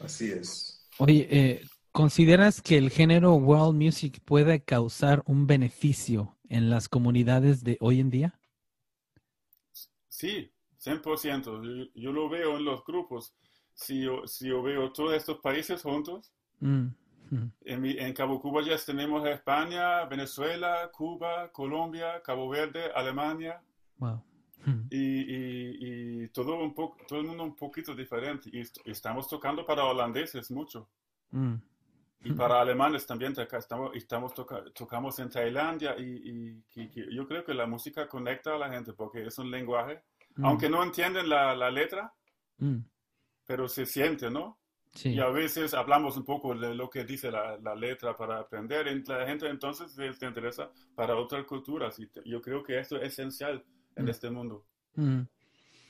Así 0.00 0.30
es. 0.32 0.86
Oye, 0.98 1.26
eh, 1.30 1.62
¿consideras 1.92 2.60
que 2.60 2.76
el 2.76 2.90
género 2.90 3.34
world 3.34 3.80
music 3.80 4.20
puede 4.24 4.62
causar 4.62 5.22
un 5.26 5.46
beneficio 5.46 6.36
en 6.48 6.68
las 6.68 6.88
comunidades 6.88 7.62
de 7.64 7.78
hoy 7.80 8.00
en 8.00 8.10
día? 8.10 8.38
Sí, 10.08 10.50
100%. 10.90 11.62
Yo, 11.62 11.90
yo 11.94 12.12
lo 12.12 12.28
veo 12.28 12.56
en 12.56 12.64
los 12.64 12.84
grupos. 12.84 13.34
Si 13.74 14.02
yo, 14.02 14.26
si 14.26 14.48
yo 14.48 14.62
veo 14.62 14.92
todos 14.92 15.12
estos 15.14 15.38
países 15.40 15.82
juntos, 15.82 16.32
Mm, 16.60 16.86
ujú. 17.30 17.50
en, 17.64 17.80
mi- 17.82 17.98
en 17.98 18.12
Cabo 18.14 18.40
Cuba 18.40 18.62
ya 18.62 18.76
tenemos 18.78 19.22
a 19.26 19.30
España, 19.32 20.04
Venezuela, 20.06 20.90
Cuba, 20.92 21.50
Colombia, 21.52 22.22
Cabo 22.22 22.48
Verde, 22.48 22.90
Alemania. 22.94 23.60
Wow. 23.98 24.22
Y, 24.90 24.96
y- 24.96 25.76
y 26.24 26.28
todo 26.28 26.58
un 26.58 26.74
poco, 26.74 26.96
todo 27.06 27.20
el 27.20 27.26
mundo 27.26 27.44
un 27.44 27.54
poquito 27.54 27.94
diferente. 27.94 28.48
Y 28.52 28.60
est- 28.60 28.78
estamos 28.86 29.28
tocando 29.28 29.64
para 29.66 29.84
holandeses 29.84 30.50
mucho. 30.50 30.88
Mm, 31.30 31.54
Y 32.24 32.32
para 32.32 32.60
alemanes 32.60 33.06
también 33.06 33.34
estamos, 33.38 33.94
estamos 33.94 34.32
toca- 34.34 34.64
tocamos 34.74 35.16
en 35.20 35.28
Tailandia 35.30 35.94
y, 35.96 36.62
y 36.74 37.14
yo 37.14 37.28
creo 37.28 37.44
que 37.44 37.54
la 37.54 37.66
música 37.66 38.08
conecta 38.08 38.54
a 38.54 38.58
la 38.58 38.68
gente 38.70 38.92
porque 38.94 39.26
es 39.26 39.38
un 39.38 39.48
lenguaje, 39.50 40.00
mm, 40.36 40.44
aunque 40.44 40.68
no 40.68 40.82
entienden 40.82 41.28
la, 41.28 41.54
la 41.54 41.70
letra, 41.70 42.12
mm. 42.58 42.78
pero 43.46 43.68
se 43.68 43.86
siente, 43.86 44.30
¿no? 44.30 44.58
Sí. 44.94 45.10
Y 45.10 45.20
a 45.20 45.28
veces 45.28 45.74
hablamos 45.74 46.16
un 46.16 46.24
poco 46.24 46.54
de 46.54 46.74
lo 46.74 46.88
que 46.88 47.04
dice 47.04 47.30
la, 47.30 47.58
la 47.58 47.74
letra 47.74 48.16
para 48.16 48.38
aprender. 48.40 48.86
Y 48.86 49.02
la 49.04 49.26
gente 49.26 49.46
entonces 49.46 49.92
se, 49.92 50.06
interesa 50.26 50.70
para 50.94 51.16
otras 51.16 51.44
culturas. 51.44 51.98
Y 51.98 52.06
te- 52.06 52.22
yo 52.24 52.40
creo 52.40 52.62
que 52.62 52.78
esto 52.78 52.96
es 52.96 53.12
esencial 53.12 53.62
en 53.94 54.06
Mm. 54.06 54.08
este 54.08 54.30
mundo. 54.30 54.64
Mm, 54.94 55.20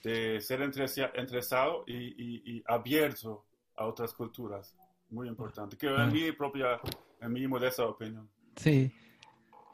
de 0.02 0.40
ser 0.40 0.60
interesado 0.62 1.84
y, 1.86 1.94
y- 1.94 2.42
y 2.56 2.62
abierto 2.66 3.44
a 3.76 3.86
otras 3.86 4.12
culturas. 4.12 4.74
Muy 5.10 5.28
importante. 5.28 5.76
Que 5.76 5.86
en 5.86 6.12
mi 6.12 6.32
propia, 6.32 6.80
en 7.20 7.32
mi 7.32 7.46
modesta 7.46 7.84
opinión. 7.86 8.28
Sí. 8.56 8.92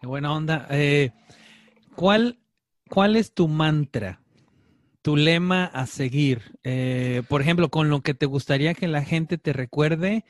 Qué 0.01 0.07
buena 0.07 0.33
onda. 0.33 0.67
Eh, 0.71 1.11
¿cuál, 1.95 2.39
¿Cuál 2.91 3.17
es 3.17 3.33
tu 3.33 3.49
mantra? 3.49 4.21
Tu 5.03 5.17
lema 5.17 5.65
a 5.65 5.87
seguir. 5.87 6.57
Eh, 6.63 7.23
por 7.29 7.41
ejemplo, 7.43 7.69
con 7.71 7.91
lo 7.91 8.01
que 8.03 8.15
te 8.15 8.27
gustaría 8.27 8.73
que 8.75 8.87
la 8.89 9.03
gente 9.03 9.37
te 9.37 9.53
recuerde 9.53 10.25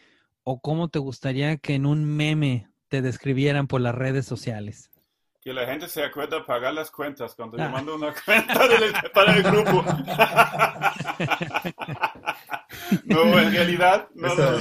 o 0.45 0.61
cómo 0.61 0.89
te 0.89 0.99
gustaría 0.99 1.57
que 1.59 1.75
en 1.75 1.85
un 1.87 2.05
meme 2.05 2.68
te 2.89 3.03
describieran 3.03 3.66
por 3.66 3.81
las 3.83 3.95
redes 3.95 4.25
sociales. 4.27 4.91
Que 5.43 5.53
la 5.53 5.66
gente 5.66 5.89
se 5.89 6.03
acuerda 6.05 6.39
de 6.39 6.45
pagar 6.45 6.73
las 6.73 6.91
cuentas 6.91 7.35
cuando 7.35 7.59
Ah. 7.61 7.64
yo 7.66 7.70
mando 7.70 7.97
una 7.97 8.14
cuenta 8.25 8.66
del- 8.68 8.93
para 9.12 9.37
el 9.37 9.43
grupo. 9.43 9.85
no, 13.05 13.39
en 13.39 13.53
realidad, 13.53 14.09
no, 14.14 14.35
no. 14.35 14.61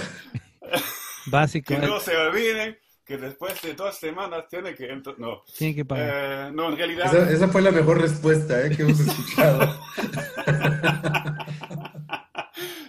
Básico. 1.27 1.73
que 1.75 1.79
no 1.87 1.99
se 1.99 2.15
olviden 2.17 2.77
que 3.11 3.17
después 3.17 3.61
de 3.61 3.73
dos 3.73 3.95
semanas 3.95 4.45
tiene 4.49 4.73
que 4.73 4.89
entrar. 4.89 5.19
No, 5.19 5.43
Tienen 5.57 5.75
que 5.75 5.85
pagar. 5.85 6.49
Eh, 6.49 6.51
no, 6.53 6.69
en 6.69 6.77
realidad. 6.77 7.07
Esa, 7.07 7.29
esa 7.29 7.47
fue 7.49 7.61
la 7.61 7.71
mejor 7.71 7.99
respuesta 7.99 8.65
eh, 8.65 8.75
que 8.75 8.83
hemos 8.83 8.99
escuchado. 9.07 9.79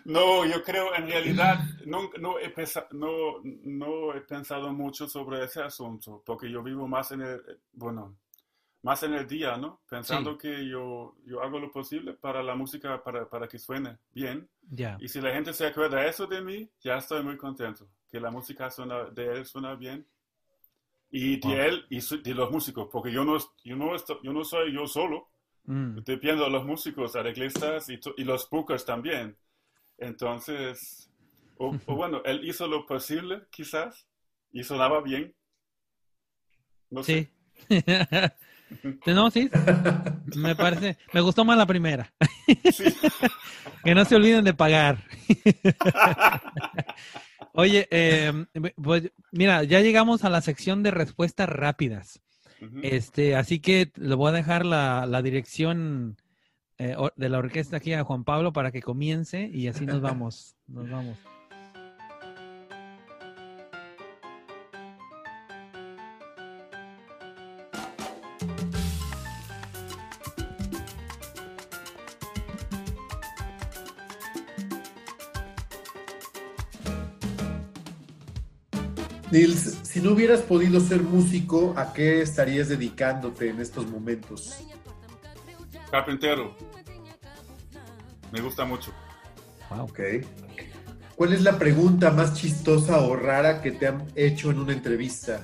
No, 0.04 0.44
yo 0.44 0.62
creo 0.62 0.94
en 0.94 1.06
realidad 1.06 1.60
no, 1.86 2.10
no, 2.18 2.38
he 2.38 2.52
no, 2.90 3.40
no 3.42 4.14
he 4.14 4.20
pensado 4.20 4.72
mucho 4.72 5.08
sobre 5.08 5.44
ese 5.44 5.62
asunto, 5.62 6.22
porque 6.26 6.50
yo 6.50 6.62
vivo 6.62 6.86
más 6.86 7.12
en 7.12 7.22
el, 7.22 7.40
bueno, 7.72 8.18
más 8.82 9.02
en 9.04 9.14
el 9.14 9.26
día, 9.26 9.56
¿no? 9.56 9.80
Pensando 9.88 10.36
que 10.36 10.68
yo, 10.68 11.14
yo 11.24 11.40
hago 11.40 11.58
lo 11.58 11.70
posible 11.70 12.12
para 12.12 12.42
la 12.42 12.54
música, 12.54 13.02
para, 13.02 13.26
para 13.26 13.48
que 13.48 13.58
suene 13.58 13.96
bien. 14.12 14.50
Ya. 14.68 14.98
Y 15.00 15.08
si 15.08 15.20
la 15.20 15.32
gente 15.32 15.54
se 15.54 15.66
acuerda 15.66 16.04
eso 16.04 16.26
de 16.26 16.42
mí, 16.42 16.68
ya 16.80 16.98
estoy 16.98 17.22
muy 17.22 17.38
contento. 17.38 17.88
Que 18.12 18.20
la 18.20 18.30
música 18.30 18.70
suena, 18.70 19.04
de 19.06 19.32
él 19.38 19.46
suena 19.46 19.74
bien. 19.74 20.06
Y 21.10 21.36
de 21.40 21.48
Wow. 21.48 21.56
él 21.56 21.86
y 21.90 22.00
su- 22.00 22.22
de 22.22 22.34
los 22.34 22.50
músicos, 22.50 22.88
porque 22.92 23.10
yo 23.10 23.24
no, 23.24 23.36
yo 23.64 23.74
no, 23.76 23.94
estoy- 23.96 24.18
yo 24.22 24.32
no 24.32 24.44
soy 24.44 24.72
yo 24.72 24.86
solo. 24.86 25.30
Mm, 25.64 25.98
Dependo 26.04 26.44
de 26.44 26.50
los 26.50 26.64
músicos, 26.64 27.16
arreglistas 27.16 27.88
y, 27.88 27.98
to- 27.98 28.14
y 28.18 28.24
los 28.24 28.48
bookers 28.50 28.84
también. 28.84 29.36
Entonces, 29.98 31.10
o, 31.56 31.74
o 31.86 31.94
bueno, 31.96 32.20
él 32.24 32.46
hizo 32.48 32.66
lo 32.68 32.84
posible, 32.86 33.42
quizás, 33.50 34.06
y 34.52 34.62
sonaba 34.62 35.00
bien. 35.00 35.34
No 36.90 37.02
sé. 37.02 37.32
Sí. 37.68 37.84
no, 39.06 39.30
sí. 39.30 39.48
Me 40.36 40.54
parece. 40.56 40.98
Me 41.12 41.20
gustó 41.22 41.44
más 41.44 41.56
la 41.56 41.66
primera. 41.66 42.12
Sí. 42.72 42.84
Que 43.84 43.96
no 43.96 44.04
se 44.04 44.14
olviden 44.14 44.44
de 44.44 44.54
pagar. 44.54 45.02
Oye, 47.52 47.86
eh, 47.90 48.32
pues, 48.76 49.10
mira, 49.30 49.62
ya 49.64 49.80
llegamos 49.80 50.24
a 50.24 50.30
la 50.30 50.40
sección 50.40 50.82
de 50.82 50.90
respuestas 50.90 51.48
rápidas. 51.48 52.20
Este, 52.82 53.34
así 53.34 53.58
que 53.58 53.90
le 53.96 54.14
voy 54.14 54.28
a 54.28 54.32
dejar 54.32 54.64
la, 54.64 55.04
la 55.06 55.20
dirección 55.20 56.16
eh, 56.78 56.96
de 57.16 57.28
la 57.28 57.38
orquesta 57.38 57.78
aquí 57.78 57.92
a 57.92 58.04
Juan 58.04 58.24
Pablo 58.24 58.52
para 58.52 58.70
que 58.70 58.82
comience 58.82 59.50
y 59.52 59.66
así 59.66 59.84
nos 59.84 60.00
vamos. 60.00 60.56
Nos 60.68 60.88
vamos. 60.88 61.18
Nils, 79.32 79.78
si 79.82 80.02
no 80.02 80.12
hubieras 80.12 80.42
podido 80.42 80.78
ser 80.78 81.02
músico, 81.02 81.72
¿a 81.78 81.94
qué 81.94 82.20
estarías 82.20 82.68
dedicándote 82.68 83.48
en 83.48 83.62
estos 83.62 83.86
momentos? 83.86 84.58
Carpintero. 85.90 86.54
Me 88.30 88.42
gusta 88.42 88.66
mucho. 88.66 88.92
Wow. 89.70 89.84
Ok. 89.84 90.00
¿Cuál 91.16 91.32
es 91.32 91.40
la 91.40 91.58
pregunta 91.58 92.10
más 92.10 92.34
chistosa 92.34 93.00
o 93.00 93.16
rara 93.16 93.62
que 93.62 93.72
te 93.72 93.86
han 93.86 94.06
hecho 94.16 94.50
en 94.50 94.58
una 94.58 94.74
entrevista? 94.74 95.40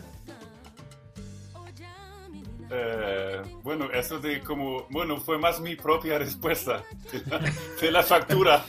Eh, 2.71 3.41
bueno, 3.63 3.91
eso 3.91 4.19
de 4.19 4.41
como, 4.41 4.87
bueno, 4.91 5.17
fue 5.17 5.39
más 5.39 5.61
mi 5.61 5.77
propia 5.77 6.19
respuesta 6.19 6.85
de 7.11 7.23
la, 7.25 7.53
de 7.81 7.91
la 7.91 8.03
factura. 8.03 8.67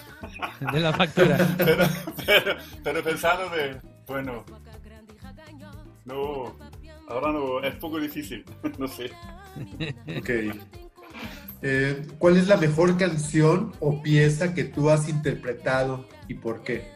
De 0.71 0.79
la 0.79 0.93
factura. 0.93 1.37
Pero, 1.57 1.83
pero, 2.25 2.57
pero 2.83 3.03
pensando 3.03 3.49
de, 3.49 3.79
bueno, 4.05 4.43
no, 6.09 6.55
ahora 7.07 7.31
no, 7.31 7.61
es 7.61 7.75
poco 7.75 7.99
difícil, 7.99 8.43
no 8.77 8.87
sé. 8.87 9.11
Ok. 10.17 10.29
Eh, 11.61 12.07
¿Cuál 12.19 12.37
es 12.37 12.47
la 12.47 12.57
mejor 12.57 12.97
canción 12.97 13.73
o 13.79 14.01
pieza 14.01 14.53
que 14.53 14.63
tú 14.63 14.89
has 14.89 15.09
interpretado 15.09 16.07
y 16.27 16.33
por 16.35 16.63
qué? 16.63 16.87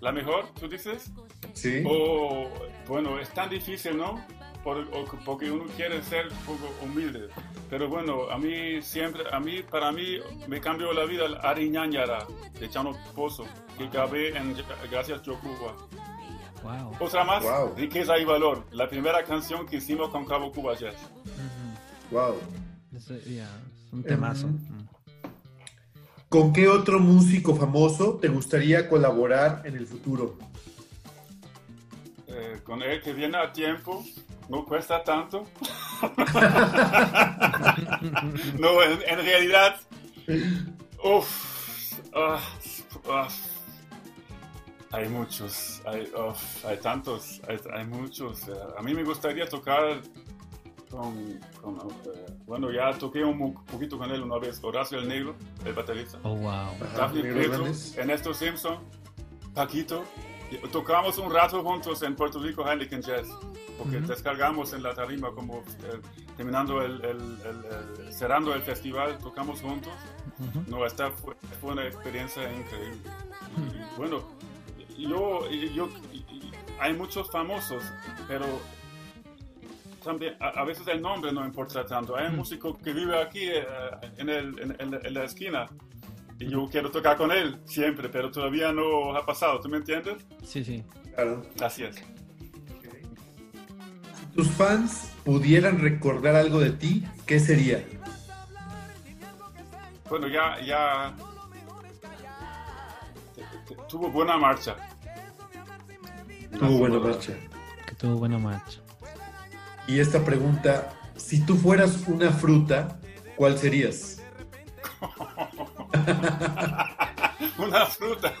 ¿La 0.00 0.12
mejor, 0.12 0.46
tú 0.58 0.68
dices? 0.68 1.12
¿Sí? 1.52 1.82
O, 1.86 2.48
bueno, 2.88 3.18
es 3.18 3.28
tan 3.30 3.50
difícil, 3.50 3.96
¿no? 3.96 4.24
Por- 4.64 4.88
porque 5.24 5.50
uno 5.50 5.64
quiere 5.76 6.02
ser 6.02 6.26
un 6.28 6.38
poco 6.38 6.72
humilde. 6.82 7.28
Pero 7.68 7.88
bueno, 7.88 8.30
a 8.30 8.38
mí 8.38 8.80
siempre, 8.82 9.22
a 9.32 9.40
mí, 9.40 9.62
para 9.62 9.90
mí, 9.90 10.18
me 10.46 10.60
cambió 10.60 10.92
la 10.92 11.04
vida 11.04 11.24
el 11.26 11.36
Ariñañara 11.42 12.26
de 12.60 12.68
Chano 12.68 12.92
Pozo, 13.14 13.44
que 13.76 13.88
grabé 13.88 14.36
en 14.36 14.54
Gracias 14.90 15.22
Yocuba. 15.22 15.74
Wow. 16.62 16.96
Otra 17.00 17.24
más, 17.24 17.42
Wow. 17.42 17.74
Riqueza 17.76 18.18
y 18.18 18.24
Valor, 18.24 18.64
la 18.70 18.88
primera 18.88 19.24
canción 19.24 19.66
que 19.66 19.76
hicimos 19.76 20.10
con 20.10 20.24
Cabo 20.24 20.52
Cuba 20.52 20.74
Jazz. 20.74 20.94
Wow. 22.10 22.36
Es 22.94 23.10
un 23.90 24.02
temazo. 24.02 24.46
Em. 24.46 24.86
¿Con 26.28 26.52
qué 26.52 26.68
otro 26.68 26.98
músico 26.98 27.54
famoso 27.56 28.18
te 28.20 28.28
gustaría 28.28 28.88
colaborar 28.88 29.62
en 29.64 29.76
el 29.76 29.86
futuro? 29.86 30.38
Eh, 32.26 32.60
con 32.64 32.82
él 32.82 33.02
que 33.02 33.12
viene 33.12 33.36
a 33.36 33.52
tiempo, 33.52 34.02
no 34.48 34.64
cuesta 34.64 35.02
tanto. 35.04 35.44
no, 38.58 38.82
en, 38.82 38.98
en 39.06 39.18
realidad, 39.24 39.76
uff, 41.04 41.98
ah, 42.14 42.40
ah, 43.10 43.28
hay 44.92 45.08
muchos, 45.08 45.80
hay, 45.86 46.02
uf, 46.14 46.64
hay 46.64 46.76
tantos, 46.78 47.40
hay, 47.48 47.58
hay 47.74 47.86
muchos. 47.86 48.42
A 48.78 48.82
mí 48.82 48.94
me 48.94 49.04
gustaría 49.04 49.46
tocar 49.48 50.00
con, 50.90 51.40
con, 51.62 51.76
eh, 52.14 52.26
bueno, 52.46 52.70
ya 52.70 52.92
toqué 52.98 53.24
un 53.24 53.54
poquito 53.64 53.96
con 53.98 54.10
él 54.10 54.22
una 54.22 54.38
vez, 54.38 54.62
Horacio 54.62 54.98
el 54.98 55.08
Negro, 55.08 55.34
el 55.64 55.72
baterista. 55.72 56.18
Oh, 56.22 56.34
wow. 56.36 56.68
Daphne 56.96 57.28
Hernández. 57.28 57.96
Ernesto 57.96 58.34
Simpson, 58.34 58.78
Paquito. 59.54 60.04
Tocamos 60.70 61.16
un 61.16 61.32
rato 61.32 61.62
juntos 61.62 62.02
en 62.02 62.14
Puerto 62.14 62.38
Rico 62.38 62.62
Heineken 62.68 63.00
Jazz, 63.00 63.26
porque 63.78 63.96
Ujú. 63.96 64.06
descargamos 64.08 64.74
en 64.74 64.82
la 64.82 64.92
tarima 64.92 65.30
como 65.32 65.60
eh, 65.60 65.98
terminando 66.36 66.82
el, 66.82 67.02
el- 67.02 67.38
el- 67.46 68.04
el- 68.04 68.12
cerrando 68.12 68.52
el 68.54 68.60
festival, 68.60 69.16
tocamos 69.16 69.62
juntos. 69.62 69.94
Ujú. 70.40 70.62
No, 70.66 70.84
esta 70.84 71.10
fue, 71.10 71.34
fue 71.58 71.72
una 71.72 71.86
experiencia 71.86 72.42
increíble. 72.52 73.00
Y, 73.56 73.96
bueno, 73.98 74.22
yo, 75.08 75.48
yo, 75.50 75.88
hay 76.80 76.92
muchos 76.94 77.30
famosos, 77.30 77.82
pero 78.28 78.44
también 80.04 80.34
a, 80.40 80.48
a 80.48 80.64
veces 80.64 80.86
el 80.88 81.00
nombre 81.00 81.32
no 81.32 81.44
importa 81.44 81.84
tanto. 81.86 82.16
Hay 82.16 82.26
un 82.28 82.36
músico 82.36 82.76
que 82.78 82.92
vive 82.92 83.20
aquí 83.20 83.44
eh, 83.44 83.64
en, 84.16 84.28
el- 84.28 84.58
en- 84.60 84.76
en 84.80 84.90
la- 84.90 84.98
en 85.02 85.14
la 85.14 85.24
esquina 85.24 85.68
y 86.38 86.48
yo 86.48 86.66
quiero 86.70 86.90
tocar 86.90 87.16
con 87.16 87.30
él 87.30 87.58
siempre, 87.64 88.08
pero 88.08 88.30
todavía 88.30 88.72
no 88.72 89.14
ha 89.16 89.24
pasado. 89.24 89.60
¿Tú 89.60 89.68
me 89.68 89.76
entiendes? 89.76 90.24
Sí, 90.44 90.64
sí. 90.64 90.82
Claro. 91.14 91.42
Así 91.62 91.84
es. 91.84 91.96
Si 91.96 92.02
tus 94.34 94.48
fans 94.50 95.12
pudieran 95.24 95.78
recordar 95.80 96.34
algo 96.34 96.58
de 96.58 96.70
ti, 96.72 97.04
¿qué 97.26 97.38
sería? 97.38 97.84
Bueno, 100.08 100.26
ya, 100.28 100.60
ya 100.60 101.14
tuvo 103.88 104.10
buena 104.10 104.36
marcha. 104.36 104.76
Tuvo 106.58 106.78
buena 106.78 106.98
marcha. 106.98 107.32
Que 107.86 107.94
tuvo 107.94 108.16
buena 108.16 108.38
marcha. 108.38 108.78
Y 109.86 109.98
esta 110.00 110.24
pregunta, 110.24 110.92
si 111.16 111.44
tú 111.44 111.56
fueras 111.56 111.98
una 112.06 112.30
fruta, 112.30 112.98
¿cuál 113.36 113.58
serías? 113.58 114.20
Una 117.58 117.86
fruta. 117.86 118.32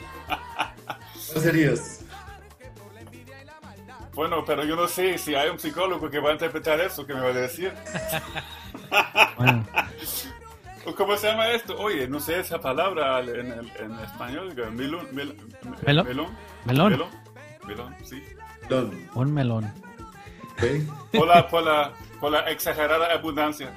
¿Cuál 1.32 1.40
serías? 1.42 2.00
Bueno, 4.14 4.44
pero 4.44 4.64
yo 4.64 4.76
no 4.76 4.86
sé 4.88 5.16
si 5.18 5.34
hay 5.34 5.48
un 5.48 5.58
psicólogo 5.58 6.10
que 6.10 6.18
va 6.20 6.30
a 6.30 6.32
interpretar 6.34 6.80
eso, 6.80 7.06
que 7.06 7.14
me 7.14 7.20
va 7.20 7.28
a 7.28 7.32
decir. 7.32 7.72
Bueno, 9.36 9.66
¿O 10.86 10.94
¿Cómo 10.96 11.16
se 11.16 11.26
llama 11.28 11.48
esto? 11.50 11.76
Oye, 11.78 12.06
no 12.06 12.20
sé 12.20 12.40
esa 12.40 12.60
palabra 12.60 13.20
en, 13.20 13.28
en- 13.52 13.72
en 13.78 13.98
español. 14.00 14.54
Melón. 14.72 15.08
mel- 15.12 15.36
¿Melón? 15.86 16.06
Melón. 16.06 16.90
melón. 16.92 17.08
Melón. 17.66 17.94
Sí. 18.04 18.22
Don. 18.68 18.90
Un 19.14 19.32
melón. 19.32 19.64
¿ok? 20.52 20.62
Por 21.12 21.26
la, 21.28 21.48
por 21.48 21.62
la, 21.64 21.92
por 22.20 22.32
la 22.32 22.40
exagerada 22.50 23.12
abundancia. 23.12 23.72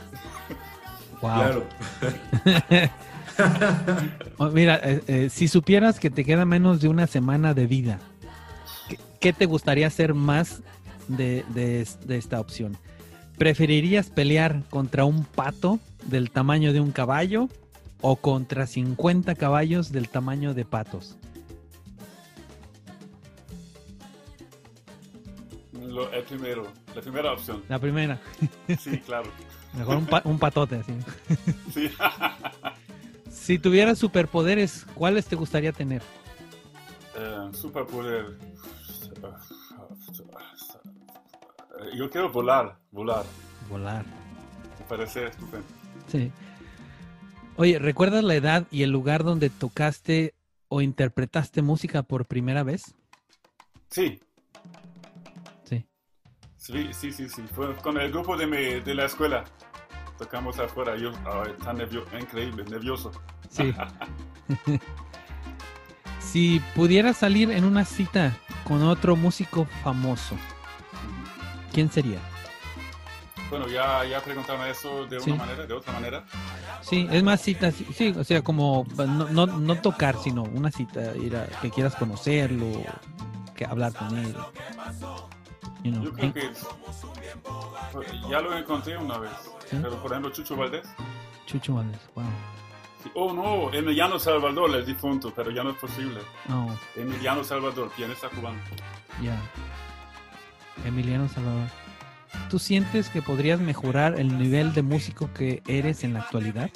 Wow. 1.21 1.31
Claro. 1.33 1.65
Oh, 4.37 4.47
mira, 4.47 4.79
eh, 4.81 5.01
eh, 5.07 5.29
si 5.29 5.49
supieras 5.49 5.99
que 5.99 6.09
te 6.09 6.23
queda 6.23 6.45
menos 6.45 6.79
de 6.79 6.87
una 6.87 7.05
semana 7.05 7.53
de 7.53 7.67
vida, 7.67 7.99
¿qué, 8.87 8.97
qué 9.19 9.33
te 9.33 9.45
gustaría 9.45 9.87
hacer 9.87 10.13
más 10.13 10.61
de, 11.09 11.43
de- 11.49 11.85
de 12.05 12.17
esta 12.17 12.39
opción? 12.39 12.77
¿Preferirías 13.37 14.09
pelear 14.09 14.61
contra 14.69 15.03
un 15.03 15.25
pato 15.25 15.79
del 16.05 16.31
tamaño 16.31 16.71
de 16.71 16.79
un 16.79 16.91
caballo 16.93 17.49
o 17.99 18.15
contra 18.15 18.67
50 18.67 19.35
caballos 19.35 19.91
del 19.91 20.07
tamaño 20.07 20.53
de 20.53 20.63
patos? 20.63 21.17
Lo- 25.95 26.11
el 26.11 26.23
primero, 26.23 26.67
la 26.93 27.01
primera 27.01 27.31
opción. 27.31 27.63
La 27.69 27.79
primera. 27.79 28.19
Sí, 28.79 28.99
claro. 28.99 29.29
Mejor 29.73 29.97
un, 29.97 30.05
pa- 30.05 30.21
un 30.25 30.37
patote, 30.39 30.75
así. 30.77 30.93
Sí. 31.73 31.89
Si 33.31 33.59
tuvieras 33.59 33.99
superpoderes, 33.99 34.85
¿cuáles 34.95 35.27
te 35.27 35.35
gustaría 35.35 35.71
tener? 35.71 36.01
Eh, 37.15 37.49
superpoder. 37.53 38.37
Yo 41.95 42.09
quiero 42.09 42.31
volar, 42.31 42.77
volar. 42.91 43.23
Volar. 43.69 44.03
Me 44.79 44.85
parece 44.87 45.27
estupendo. 45.27 45.65
Sí. 46.07 46.31
Oye, 47.57 47.77
¿recuerdas 47.77 48.23
la 48.23 48.35
edad 48.35 48.65
y 48.71 48.83
el 48.83 48.89
lugar 48.91 49.23
donde 49.23 49.49
tocaste 49.49 50.33
o 50.67 50.81
interpretaste 50.81 51.61
música 51.61 52.01
por 52.03 52.25
primera 52.25 52.63
vez? 52.63 52.95
Sí. 53.91 54.19
Sí, 56.73 56.89
sí, 56.93 57.11
sí, 57.11 57.29
sí. 57.29 57.43
Fue 57.53 57.73
con 57.75 57.97
el 57.99 58.11
grupo 58.11 58.35
de, 58.37 58.47
mi- 58.47 58.79
de 58.81 58.95
la 58.95 59.05
escuela. 59.05 59.43
Tocamos 60.17 60.57
afuera. 60.59 60.95
Yo 60.95 61.11
ah, 61.25 61.43
tan 61.63 61.77
nervioso, 61.77 62.07
increíble, 62.17 62.63
nervioso. 62.69 63.11
Sí. 63.49 63.73
si 66.19 66.61
pudieras 66.75 67.17
salir 67.17 67.51
en 67.51 67.63
una 67.63 67.85
cita 67.85 68.35
con 68.67 68.83
otro 68.83 69.15
músico 69.15 69.65
famoso, 69.83 70.35
¿quién 71.73 71.91
sería? 71.91 72.19
Bueno, 73.49 73.67
ya, 73.67 74.03
ya 74.05 74.19
preguntaron 74.21 74.67
eso 74.67 75.05
de 75.05 75.17
una 75.17 75.23
Sí. 75.25 75.33
manera, 75.33 75.65
de 75.67 75.73
otra 75.73 75.93
manera. 75.93 76.25
Sí, 76.81 77.07
es 77.11 77.21
más 77.23 77.41
cita, 77.41 77.71
sí, 77.71 77.85
sí, 77.95 78.13
o 78.17 78.23
sea, 78.23 78.41
como 78.41 78.85
no, 78.97 79.27
no, 79.27 79.45
no 79.45 79.81
tocar, 79.81 80.17
sino 80.17 80.43
una 80.43 80.71
cita, 80.71 81.15
ir 81.15 81.35
a 81.37 81.45
que 81.61 81.69
quieras 81.69 81.95
conocerlo, 81.95 82.71
que 83.55 83.65
hablar 83.65 83.93
con 83.93 84.17
él. 84.17 84.35
You 85.85 85.91
know, 85.91 86.03
Yo 86.03 86.13
creo 86.13 86.33
que 86.33 86.49
pues, 87.93 88.07
ya 88.27 88.41
lo 88.41 88.57
encontré 88.57 88.97
una 88.97 89.19
vez. 89.19 89.31
¿Sí? 89.69 89.77
Pero 89.79 90.01
por 90.01 90.11
ejemplo, 90.11 90.31
Chucho 90.31 90.55
Valdés. 90.55 90.87
Chucho 91.45 91.75
Valdés, 91.75 92.01
wow. 92.15 92.25
Sí. 93.03 93.11
Oh 93.13 93.31
no, 93.31 93.71
Emiliano 93.71 94.17
Salvador, 94.17 94.75
el 94.75 94.83
difunto, 94.83 95.31
pero 95.35 95.51
ya 95.51 95.63
no 95.63 95.69
es 95.69 95.77
posible. 95.77 96.21
No, 96.49 96.75
Emiliano 96.95 97.43
Salvador, 97.43 97.91
pianista 97.95 98.29
cubano. 98.29 98.57
ya. 99.21 99.39
Emiliano 100.83 101.29
Salvador. 101.29 101.69
¿Tú 102.49 102.57
sientes 102.57 103.09
que 103.09 103.21
podrías 103.21 103.59
mejorar 103.59 104.19
el 104.19 104.39
nivel 104.39 104.73
de 104.73 104.81
músico 104.81 105.31
que 105.33 105.61
eres 105.67 106.03
en 106.03 106.15
la 106.15 106.21
actualidad? 106.21 106.71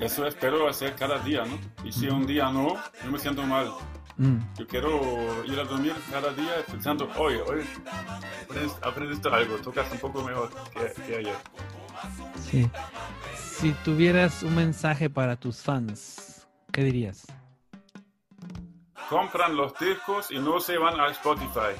Eso 0.00 0.26
espero 0.26 0.66
hacer 0.68 0.94
cada 0.94 1.18
día, 1.18 1.44
¿no? 1.44 1.58
Y 1.86 1.92
si 1.92 2.08
un 2.08 2.26
día 2.26 2.50
no, 2.50 2.76
yo 3.04 3.10
me 3.10 3.18
siento 3.18 3.42
mal. 3.42 3.70
Mm, 4.18 4.38
Yo 4.58 4.66
quiero 4.66 5.44
ir 5.44 5.58
a 5.58 5.64
dormir 5.64 5.94
cada 6.10 6.32
día 6.34 6.52
pensando, 6.70 7.08
oye, 7.16 7.40
hoy 7.42 7.62
aprendes- 8.48 8.76
aprendiste 8.82 9.28
algo, 9.28 9.56
tocas 9.58 9.90
un 9.92 9.98
poco 9.98 10.22
mejor 10.22 10.50
que, 10.72 11.02
que 11.02 11.16
ayer. 11.16 11.36
sí. 12.40 12.70
Si 13.34 13.72
tuvieras 13.84 14.42
un 14.42 14.54
mensaje 14.56 15.08
para 15.08 15.36
tus 15.36 15.58
fans, 15.62 16.46
¿qué 16.72 16.82
dirías? 16.84 17.26
Compran 19.12 19.54
los 19.54 19.78
discos 19.78 20.30
y 20.30 20.38
no 20.38 20.58
se 20.58 20.78
van 20.78 20.98
a 20.98 21.08
Spotify. 21.08 21.76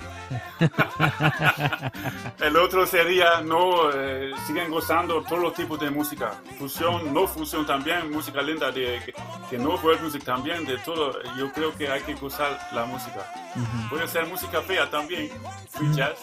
El 2.39 2.59
otro 2.59 2.85
sería, 2.85 3.41
no, 3.41 3.91
eh, 3.91 4.33
siguen 4.47 4.71
gozando 4.71 5.23
todos 5.23 5.43
los 5.43 5.55
tipos 5.55 5.81
de 5.81 5.91
música. 5.91 6.33
Fusión, 6.59 7.15
no 7.15 7.27
fusión 7.27 7.65
también, 7.65 8.13
música 8.13 8.43
linda, 8.43 8.71
de, 8.71 9.01
que, 9.07 9.15
que 9.49 9.57
no 9.57 9.77
world 9.77 10.03
music 10.03 10.23
también, 10.25 10.67
de 10.67 10.77
todo. 10.81 11.23
Yo 11.39 11.51
creo 11.53 11.75
que 11.75 11.89
hay 11.89 12.03
que 12.03 12.13
gozar 12.17 12.69
la 12.75 12.85
música. 12.85 13.27
Ujú. 13.57 13.89
Puede 13.89 14.09
ser 14.09 14.27
música 14.27 14.61
fea 14.61 14.91
también, 14.91 15.31
free 15.71 15.91
jazz. 15.95 16.19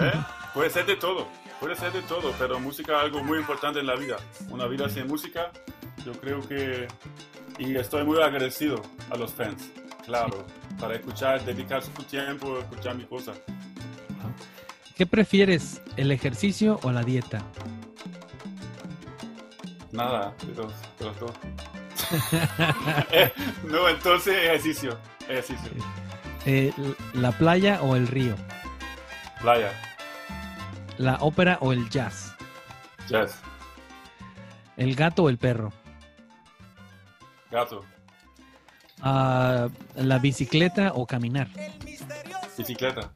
¿eh? 0.00 0.12
Puede 0.52 0.68
ser 0.68 0.84
de 0.84 0.96
todo, 0.96 1.28
puede 1.60 1.76
ser 1.76 1.92
de 1.92 2.02
todo, 2.02 2.34
pero 2.40 2.58
música 2.58 2.96
es 2.96 3.02
algo 3.04 3.22
muy 3.22 3.38
importante 3.38 3.78
en 3.78 3.86
la 3.86 3.94
vida. 3.94 4.16
Una 4.50 4.66
vida 4.66 4.88
sin 4.88 5.06
música, 5.06 5.52
yo 6.04 6.10
creo 6.14 6.40
que... 6.48 6.88
Y 7.56 7.76
estoy 7.76 8.02
muy 8.02 8.20
agradecido 8.20 8.82
a 9.10 9.16
los 9.16 9.32
fans, 9.32 9.70
claro, 10.06 10.44
para 10.78 10.94
escuchar, 10.94 11.44
dedicar 11.44 11.82
su 11.82 11.90
tiempo 12.04 12.56
a 12.56 12.60
escuchar 12.60 12.94
mi 12.96 13.04
cosa. 13.04 13.32
¿Qué 14.96 15.06
prefieres, 15.06 15.80
el 15.96 16.10
ejercicio 16.12 16.78
o 16.82 16.92
la 16.92 17.02
dieta? 17.02 17.42
Nada, 19.92 20.34
de 20.46 20.54
los, 20.54 20.72
de 20.98 21.04
los 21.04 21.20
dos. 21.20 21.32
No, 23.64 23.88
entonces 23.88 24.36
ejercicio, 24.36 24.98
ejercicio. 25.28 25.70
Eh, 26.46 26.72
¿La 27.14 27.32
playa 27.32 27.80
o 27.82 27.96
el 27.96 28.06
río? 28.06 28.34
Playa, 29.40 29.72
¿La 30.98 31.16
ópera 31.16 31.58
o 31.60 31.72
el 31.72 31.88
jazz? 31.88 32.34
jazz, 33.08 33.40
¿El 34.76 34.94
gato 34.94 35.24
o 35.24 35.28
el 35.28 35.38
perro? 35.38 35.72
gato, 37.50 37.84
Ah, 39.06 39.68
¿La 39.96 40.18
bicicleta 40.18 40.92
o 40.94 41.06
caminar? 41.06 41.48
bicicleta, 42.56 43.10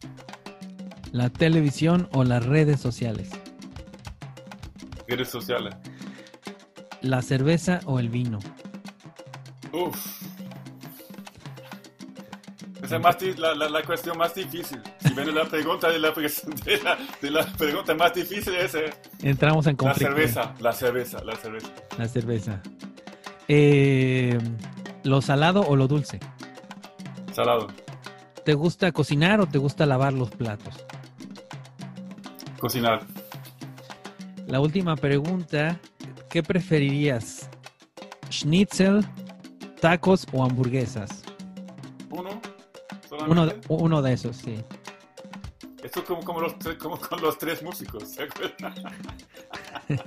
¿La 1.13 1.31
televisión 1.31 2.09
o 2.13 2.25
las 2.25 2.45
redes 2.45 2.79
sociales? 2.81 3.31
redes 5.09 5.31
sociales. 5.31 5.75
¿La 7.01 7.23
cerveza 7.23 7.81
o 7.87 7.99
el 7.99 8.11
vino? 8.11 8.39
Uf. 9.73 9.97
Esa 12.83 12.97
es 12.97 13.03
más 13.03 13.17
la, 13.39 13.55
la, 13.55 13.69
la 13.71 13.83
cuestión 13.83 14.19
más 14.19 14.35
difícil. 14.35 14.81
Si 15.01 15.15
viene 15.15 15.33
la 15.33 15.45
pregunta 15.47 15.89
de 15.89 15.99
la, 15.99 16.11
de 16.65 16.83
la, 16.83 16.99
de 17.23 17.31
la 17.31 17.47
pregunta 17.47 17.95
más 17.95 18.13
difícil 18.15 18.55
es 18.55 18.75
eh, 18.75 18.91
Entramos 19.23 19.67
en 19.67 19.73
la 19.73 19.77
conflicto. 19.79 20.13
cerveza, 20.15 20.55
la 20.61 20.73
cerveza, 20.73 21.25
la 21.25 21.37
cerveza. 21.37 21.69
La 21.97 22.09
cerveza. 22.09 22.63
Eh, 23.49 24.39
¿Lo 25.05 25.23
salado 25.23 25.63
o 25.63 25.77
lo 25.77 25.87
dulce? 25.89 26.21
Salado, 27.33 27.69
¿Te 28.45 28.55
gusta 28.55 28.93
cocinar 28.93 29.41
o 29.41 29.47
te 29.47 29.59
gusta 29.59 29.87
lavar 29.87 30.13
los 30.13 30.31
platos? 30.31 30.75
cocinar, 32.59 33.07
La 34.49 34.59
última 34.61 34.97
pregunta, 34.97 35.79
¿qué 36.31 36.43
preferirías? 36.43 37.49
¿Schnitzel, 38.31 39.05
tacos 39.81 40.27
o 40.33 40.43
hamburguesas? 40.45 41.23
uno, 42.11 42.41
Uno 43.29 43.53
uno 43.69 44.03
de 44.03 44.13
esos, 44.15 44.37
sí. 44.37 44.57
Esto 45.83 46.01
es 46.01 46.07
como, 46.07 46.23
como, 46.23 46.41
los, 46.41 46.55
como 46.81 46.99
con 46.99 47.21
los 47.21 47.39
tres 47.39 47.63
músicos, 47.63 48.09
¿se 48.09 48.25
acuerdan? 48.25 48.75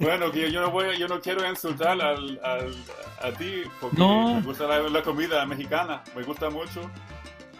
bueno, 0.00 0.30
que 0.30 0.50
yo 0.50 0.60
no 0.60 0.70
voy, 0.70 0.96
yo 0.98 1.08
no 1.08 1.20
quiero 1.20 1.48
insultar 1.48 2.00
al, 2.00 2.40
al- 2.44 2.74
a 3.22 3.30
ti 3.32 3.62
porque 3.80 3.96
No. 3.98 4.34
me 4.36 4.42
gusta 4.42 4.66
la, 4.66 4.80
la 4.80 5.02
comida 5.02 5.44
mexicana, 5.46 6.02
me 6.16 6.22
gusta 6.22 6.50
mucho. 6.50 6.90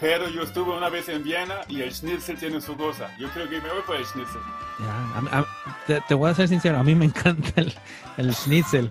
Pero 0.00 0.28
yo 0.28 0.42
estuve 0.42 0.72
una 0.76 0.88
vez 0.88 1.08
en 1.08 1.22
Viena 1.22 1.58
y 1.68 1.80
el 1.80 1.94
schnitzel 1.94 2.36
tiene 2.36 2.60
su 2.60 2.76
cosa. 2.76 3.14
Yo 3.18 3.28
creo 3.30 3.48
que 3.48 3.60
me 3.60 3.68
voy 3.68 3.82
por 3.86 3.94
el 3.94 4.04
schnitzel. 4.04 4.40
Ya, 4.80 5.36
a- 5.36 5.40
a- 5.40 5.46
te, 5.86 6.00
te 6.08 6.14
voy 6.14 6.28
a 6.30 6.34
ser 6.34 6.48
sincero, 6.48 6.78
a 6.78 6.82
mí 6.82 6.94
me 6.96 7.04
encanta 7.04 7.52
el, 7.60 7.72
el 8.16 8.34
schnitzel. 8.34 8.90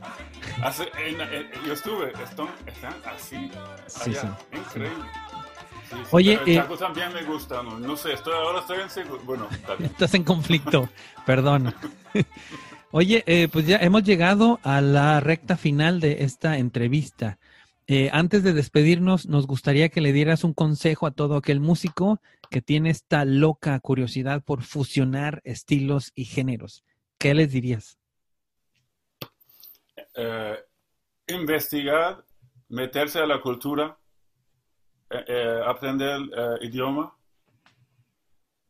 Hace- 0.64 0.90
en- 1.06 1.20
en- 1.20 1.52
yo 1.66 1.74
estuve, 1.74 2.14
están, 2.24 2.48
están 2.66 2.94
así, 3.14 3.52
Sí, 3.88 4.12
allá, 4.12 4.22
sí. 4.52 4.58
increíble. 4.58 5.04
Sí, 5.90 5.98
sí, 5.98 6.08
Oye, 6.12 6.34
pero 6.38 6.46
el 6.46 6.58
eh, 6.58 6.62
taco 6.62 6.78
también 6.78 7.14
me 7.14 7.24
gusta, 7.24 7.62
no, 7.62 7.78
no 7.78 7.98
sé, 7.98 8.14
estoy, 8.14 8.32
ahora 8.34 8.60
estoy 8.60 8.78
en. 8.80 9.26
Bueno. 9.26 9.50
Estás 9.80 10.14
en 10.14 10.24
conflicto, 10.24 10.88
perdón. 11.26 11.76
Oye, 12.94 13.24
eh, 13.26 13.48
pues 13.50 13.66
ya 13.66 13.78
hemos 13.78 14.04
llegado 14.04 14.60
a 14.64 14.82
la 14.82 15.22
recta 15.22 15.56
final 15.56 16.02
de 16.02 16.24
esta 16.24 16.58
entrevista. 16.58 17.40
Eh, 17.88 18.10
antes 18.12 18.44
de 18.44 18.52
despedirnos, 18.52 19.28
nos 19.28 19.48
gustaría 19.48 19.88
que 19.88 20.02
le 20.02 20.12
dieras 20.12 20.44
un 20.44 20.54
consejo 20.54 21.08
a 21.08 21.12
todo 21.12 21.38
aquel 21.38 21.62
músico 21.62 22.20
que 22.50 22.62
tiene 22.62 22.90
esta 22.90 23.24
loca 23.24 23.80
curiosidad 23.80 24.44
por 24.44 24.64
fusionar 24.64 25.42
estilos 25.46 26.12
y 26.16 26.26
géneros. 26.26 26.84
¿Qué 27.18 27.34
les 27.34 27.52
dirías? 27.52 27.98
eh, 30.16 30.60
investigar, 31.28 32.26
meterse 32.70 33.20
a 33.20 33.26
la 33.26 33.40
cultura, 33.40 33.98
eh, 35.10 35.62
aprender 35.66 36.20
idioma 36.62 37.16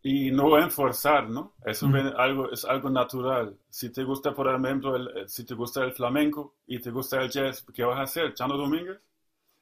y 0.04 0.32
no 0.32 0.58
enforzar, 0.58 1.30
¿no? 1.30 1.54
Eso 1.66 1.88
Ujú. 1.88 1.92
viene 1.92 2.12
algo, 2.18 2.52
es 2.52 2.66
algo 2.66 2.90
natural. 2.90 3.58
Si 3.70 3.92
te 3.92 4.04
gusta, 4.04 4.34
por 4.34 4.48
ejemplo, 4.54 4.96
el, 4.96 5.08
eh, 5.18 5.28
si 5.28 5.46
te 5.46 5.54
gusta 5.54 5.84
el 5.84 5.94
flamenco 5.94 6.56
y 6.68 6.80
te 6.80 6.92
gusta 6.92 7.22
el 7.22 7.30
jazz, 7.30 7.66
¿qué 7.74 7.84
vas 7.84 8.00
a 8.00 8.04
hacer? 8.04 8.34
¿Chano 8.34 8.58
Domínguez? 8.58 9.00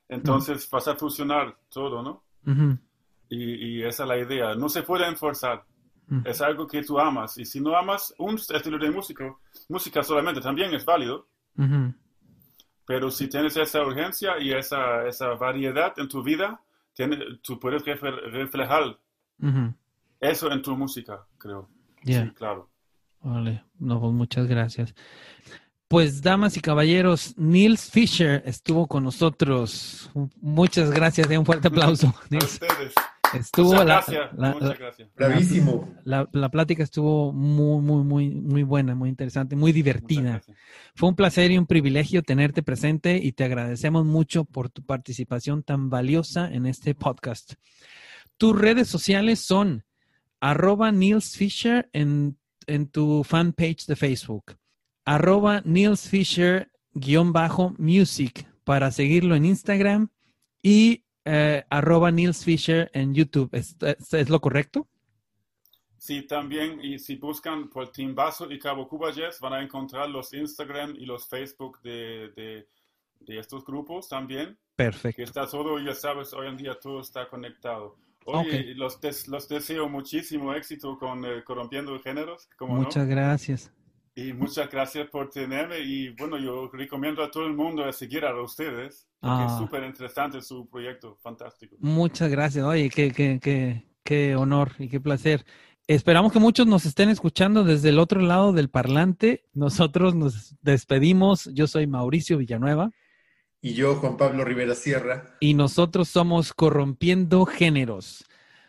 Entonces 0.09 0.69
vas 0.69 0.87
a 0.89 0.95
fusionar 0.97 1.57
todo, 1.69 2.03
¿no? 2.03 2.23
Ujú, 2.47 2.77
Y, 3.29 3.77
y 3.79 3.83
esa 3.83 4.03
es 4.03 4.09
la 4.09 4.17
idea. 4.17 4.55
No 4.55 4.69
se 4.69 4.83
puede 4.83 5.07
enforzar. 5.07 5.65
ujú, 6.11 6.25
Es 6.25 6.41
algo 6.41 6.67
que 6.67 6.83
tú 6.83 6.99
amas. 6.99 7.37
Y 7.37 7.45
si 7.45 7.61
no 7.61 7.75
amas 7.77 8.13
un 8.19 8.35
estilo 8.35 8.77
de 8.79 8.91
música, 8.91 9.35
música 9.69 10.03
solamente 10.03 10.41
también 10.41 10.73
es 10.73 10.85
válido. 10.85 11.27
ujú. 11.57 11.93
Pero 12.85 13.09
si 13.09 13.29
tienes 13.29 13.55
esa 13.55 13.81
urgencia 13.81 14.37
y 14.37 14.51
esa, 14.51 15.07
esa 15.07 15.29
variedad 15.35 15.97
en 15.97 16.09
tu 16.09 16.21
vida, 16.21 16.61
tiene, 16.93 17.37
tú 17.41 17.57
puedes 17.57 17.83
reflejar 17.85 18.97
Ujú. 19.43 19.73
Eso 20.19 20.51
en 20.51 20.61
tu 20.61 20.75
música, 20.75 21.25
creo. 21.37 21.69
Sí, 22.05 22.13
claro. 22.35 22.69
Vale, 23.21 23.63
no, 23.77 23.99
pues 23.99 24.13
muchas 24.13 24.47
gracias. 24.47 24.93
Pues, 25.87 26.21
damas 26.21 26.55
y 26.55 26.61
caballeros, 26.61 27.33
Nils 27.37 27.89
Fisher 27.89 28.43
estuvo 28.45 28.87
con 28.87 29.03
nosotros. 29.03 30.11
Muchas 30.39 30.91
gracias, 30.91 31.27
de 31.27 31.37
un 31.37 31.45
fuerte 31.45 31.67
aplauso, 31.67 32.07
A 32.15 32.25
Nils. 32.29 32.43
ustedes. 32.53 32.93
Estuvo 33.33 33.73
Muchas 33.73 33.85
la, 33.85 33.93
gracias. 33.95 34.29
la- 34.37 34.53
muchas 34.53 34.69
la- 34.69 34.75
gracias. 34.75 35.09
Bravísimo. 35.15 35.93
la- 36.03 36.27
la 36.31 36.49
plática 36.49 36.81
estuvo 36.83 37.31
muy, 37.31 37.79
muy, 37.81 38.03
muy, 38.03 38.29
muy 38.29 38.63
buena, 38.63 38.95
muy 38.95 39.09
interesante, 39.09 39.55
muy 39.55 39.71
divertida. 39.71 40.41
Fue 40.95 41.09
un 41.09 41.15
placer 41.15 41.51
y 41.51 41.57
un 41.57 41.67
privilegio 41.67 42.23
tenerte 42.23 42.63
presente 42.63 43.17
y 43.21 43.31
te 43.33 43.43
agradecemos 43.43 44.03
mucho 44.05 44.45
por 44.45 44.69
tu 44.69 44.81
participación 44.83 45.61
tan 45.63 45.89
valiosa 45.91 46.51
en 46.51 46.65
este 46.65 46.95
podcast. 46.95 47.53
Tus 48.37 48.57
redes 48.59 48.87
sociales 48.87 49.39
son 49.41 49.83
arroba 50.39 50.91
Niels 50.91 51.35
Fisher 51.37 51.89
en, 51.93 52.37
en 52.67 52.87
tu 52.89 53.23
fanpage 53.23 53.85
de 53.87 53.95
Facebook, 53.95 54.55
arroba 55.05 55.61
Niels 55.65 56.07
Fisher 56.07 56.71
guion 56.93 57.31
bajo 57.33 57.73
music 57.77 58.47
para 58.63 58.91
seguirlo 58.91 59.35
en 59.35 59.45
Instagram 59.45 60.09
y 60.61 61.05
eh, 61.25 61.63
arroba 61.69 62.11
Niels 62.11 62.43
Fisher 62.43 62.89
en 62.93 63.13
YouTube. 63.13 63.49
¿Es, 63.53 63.75
es- 63.81 64.13
es 64.13 64.29
lo 64.29 64.39
correcto? 64.41 64.87
Sí, 65.97 66.25
también, 66.25 66.79
y 66.81 66.97
si 66.97 67.17
buscan 67.17 67.69
por 67.69 67.91
Timbazo 67.91 68.49
y 68.49 68.57
Cabo 68.57 68.87
Cuba 68.87 69.11
Jazz, 69.11 69.39
van 69.41 69.53
a 69.53 69.61
encontrar 69.61 70.09
los 70.09 70.33
Instagram 70.33 70.95
y 70.95 71.05
los 71.05 71.27
Facebook 71.27 71.81
de, 71.81 72.29
de, 72.37 72.67
de 73.19 73.37
estos 73.39 73.65
grupos 73.65 74.07
también, 74.07 74.53
que 74.55 74.57
Perfecto. 74.75 75.23
está 75.23 75.45
todo, 75.45 75.77
ya 75.79 75.93
sabes, 75.93 76.31
hoy 76.33 76.47
en 76.47 76.55
día 76.55 76.75
todo 76.81 77.01
está 77.01 77.27
conectado. 77.27 77.97
Oye, 78.25 78.75
los, 78.75 78.99
des- 79.01 79.27
los 79.27 79.47
deseo 79.47 79.89
muchísimo 79.89 80.53
éxito 80.53 80.97
con 80.99 81.25
eh, 81.25 81.43
Corrompiendo 81.43 81.99
Géneros, 81.99 82.47
como 82.57 82.75
no. 82.75 82.81
Muchas 82.83 83.07
gracias. 83.07 83.71
Y 84.15 84.33
muchas 84.33 84.69
gracias 84.69 85.07
por 85.09 85.29
tenerme. 85.29 85.79
Y 85.79 86.09
bueno, 86.09 86.37
yo 86.37 86.69
recomiendo 86.73 87.23
a 87.23 87.31
todo 87.31 87.47
el 87.47 87.53
mundo 87.53 87.85
a 87.85 87.93
seguir 87.93 88.25
a 88.25 88.39
ustedes, 88.41 89.07
porque 89.19 89.45
es 89.45 89.51
Ah. 89.51 89.57
súper 89.57 89.83
interesante 89.83 90.41
su 90.41 90.67
proyecto, 90.69 91.15
fantástico. 91.21 91.75
Muchas 91.79 92.29
gracias. 92.29 92.65
Oye, 92.65 92.89
qué, 92.89 93.11
qué, 93.11 93.39
qué, 93.41 93.85
qué 94.03 94.35
honor 94.35 94.73
y 94.77 94.89
qué 94.89 94.99
placer. 94.99 95.45
Esperamos 95.87 96.31
que 96.33 96.39
muchos 96.39 96.67
nos 96.67 96.85
estén 96.85 97.09
escuchando 97.09 97.63
desde 97.63 97.89
el 97.89 97.97
otro 97.97 98.19
lado 98.21 98.51
del 98.53 98.69
parlante. 98.69 99.45
Nosotros 99.53 100.13
nos 100.13 100.53
despedimos. 100.61 101.49
Yo 101.53 101.65
soy 101.65 101.87
Mauricio 101.87 102.37
Villanueva 102.37 102.91
Y 103.61 103.73
yo, 103.73 103.95
Juan 103.95 104.15
Pablo 104.17 104.45
Rivera 104.45 104.73
Sierra. 104.75 105.35
y 105.39 105.53
nosotros 105.53 106.07
somos 106.07 106.53
Corrompiendo 106.53 107.45
Géneros. 107.45 108.25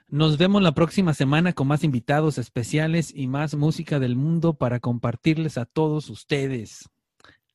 Nos 0.09 0.37
vemos 0.39 0.61
la 0.63 0.73
próxima 0.73 1.15
semana 1.15 1.53
con 1.53 1.69
más 1.69 1.85
invitados 1.85 2.39
especiales 2.39 3.13
y 3.15 3.29
más 3.29 3.55
música 3.55 4.01
del 4.01 4.17
mundo 4.17 4.55
para 4.55 4.81
compartirles 4.81 5.57
a 5.59 5.65
todos 5.67 6.11
ustedes. 6.11 6.89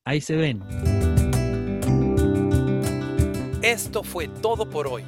Ahí 0.04 0.22
se 0.22 0.36
ven. 0.36 0.62
Esto 3.62 4.02
fue 4.02 4.28
todo 4.28 4.70
por 4.70 4.86
hoy. 4.86 5.02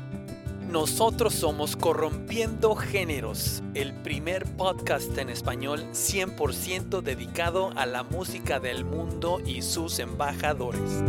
Nosotros 0.70 1.32
somos 1.32 1.76
Corrompiendo 1.76 2.74
Géneros, 2.74 3.62
el 3.72 3.94
primer 4.02 4.44
podcast 4.56 5.16
en 5.16 5.30
español 5.30 5.86
100% 5.92 7.00
dedicado 7.00 7.70
a 7.76 7.86
la 7.86 8.02
música 8.02 8.60
del 8.60 8.84
mundo 8.84 9.40
y 9.46 9.62
sus 9.62 9.98
embajadores. 9.98 11.02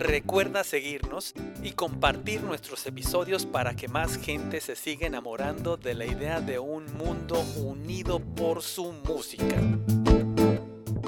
Recuerda 0.00 0.64
seguirnos 0.64 1.34
y 1.62 1.72
compartir 1.72 2.42
nuestros 2.42 2.86
episodios 2.86 3.44
para 3.44 3.76
que 3.76 3.86
más 3.86 4.16
gente 4.16 4.62
se 4.62 4.74
siga 4.74 5.06
enamorando 5.06 5.76
de 5.76 5.92
la 5.92 6.06
idea 6.06 6.40
de 6.40 6.58
un 6.58 6.86
mundo 6.96 7.44
unido 7.58 8.18
por 8.18 8.62
su 8.62 8.94
música. 9.06 9.60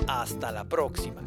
Hasta 0.06 0.52
la 0.52 0.64
próxima. 0.64 1.22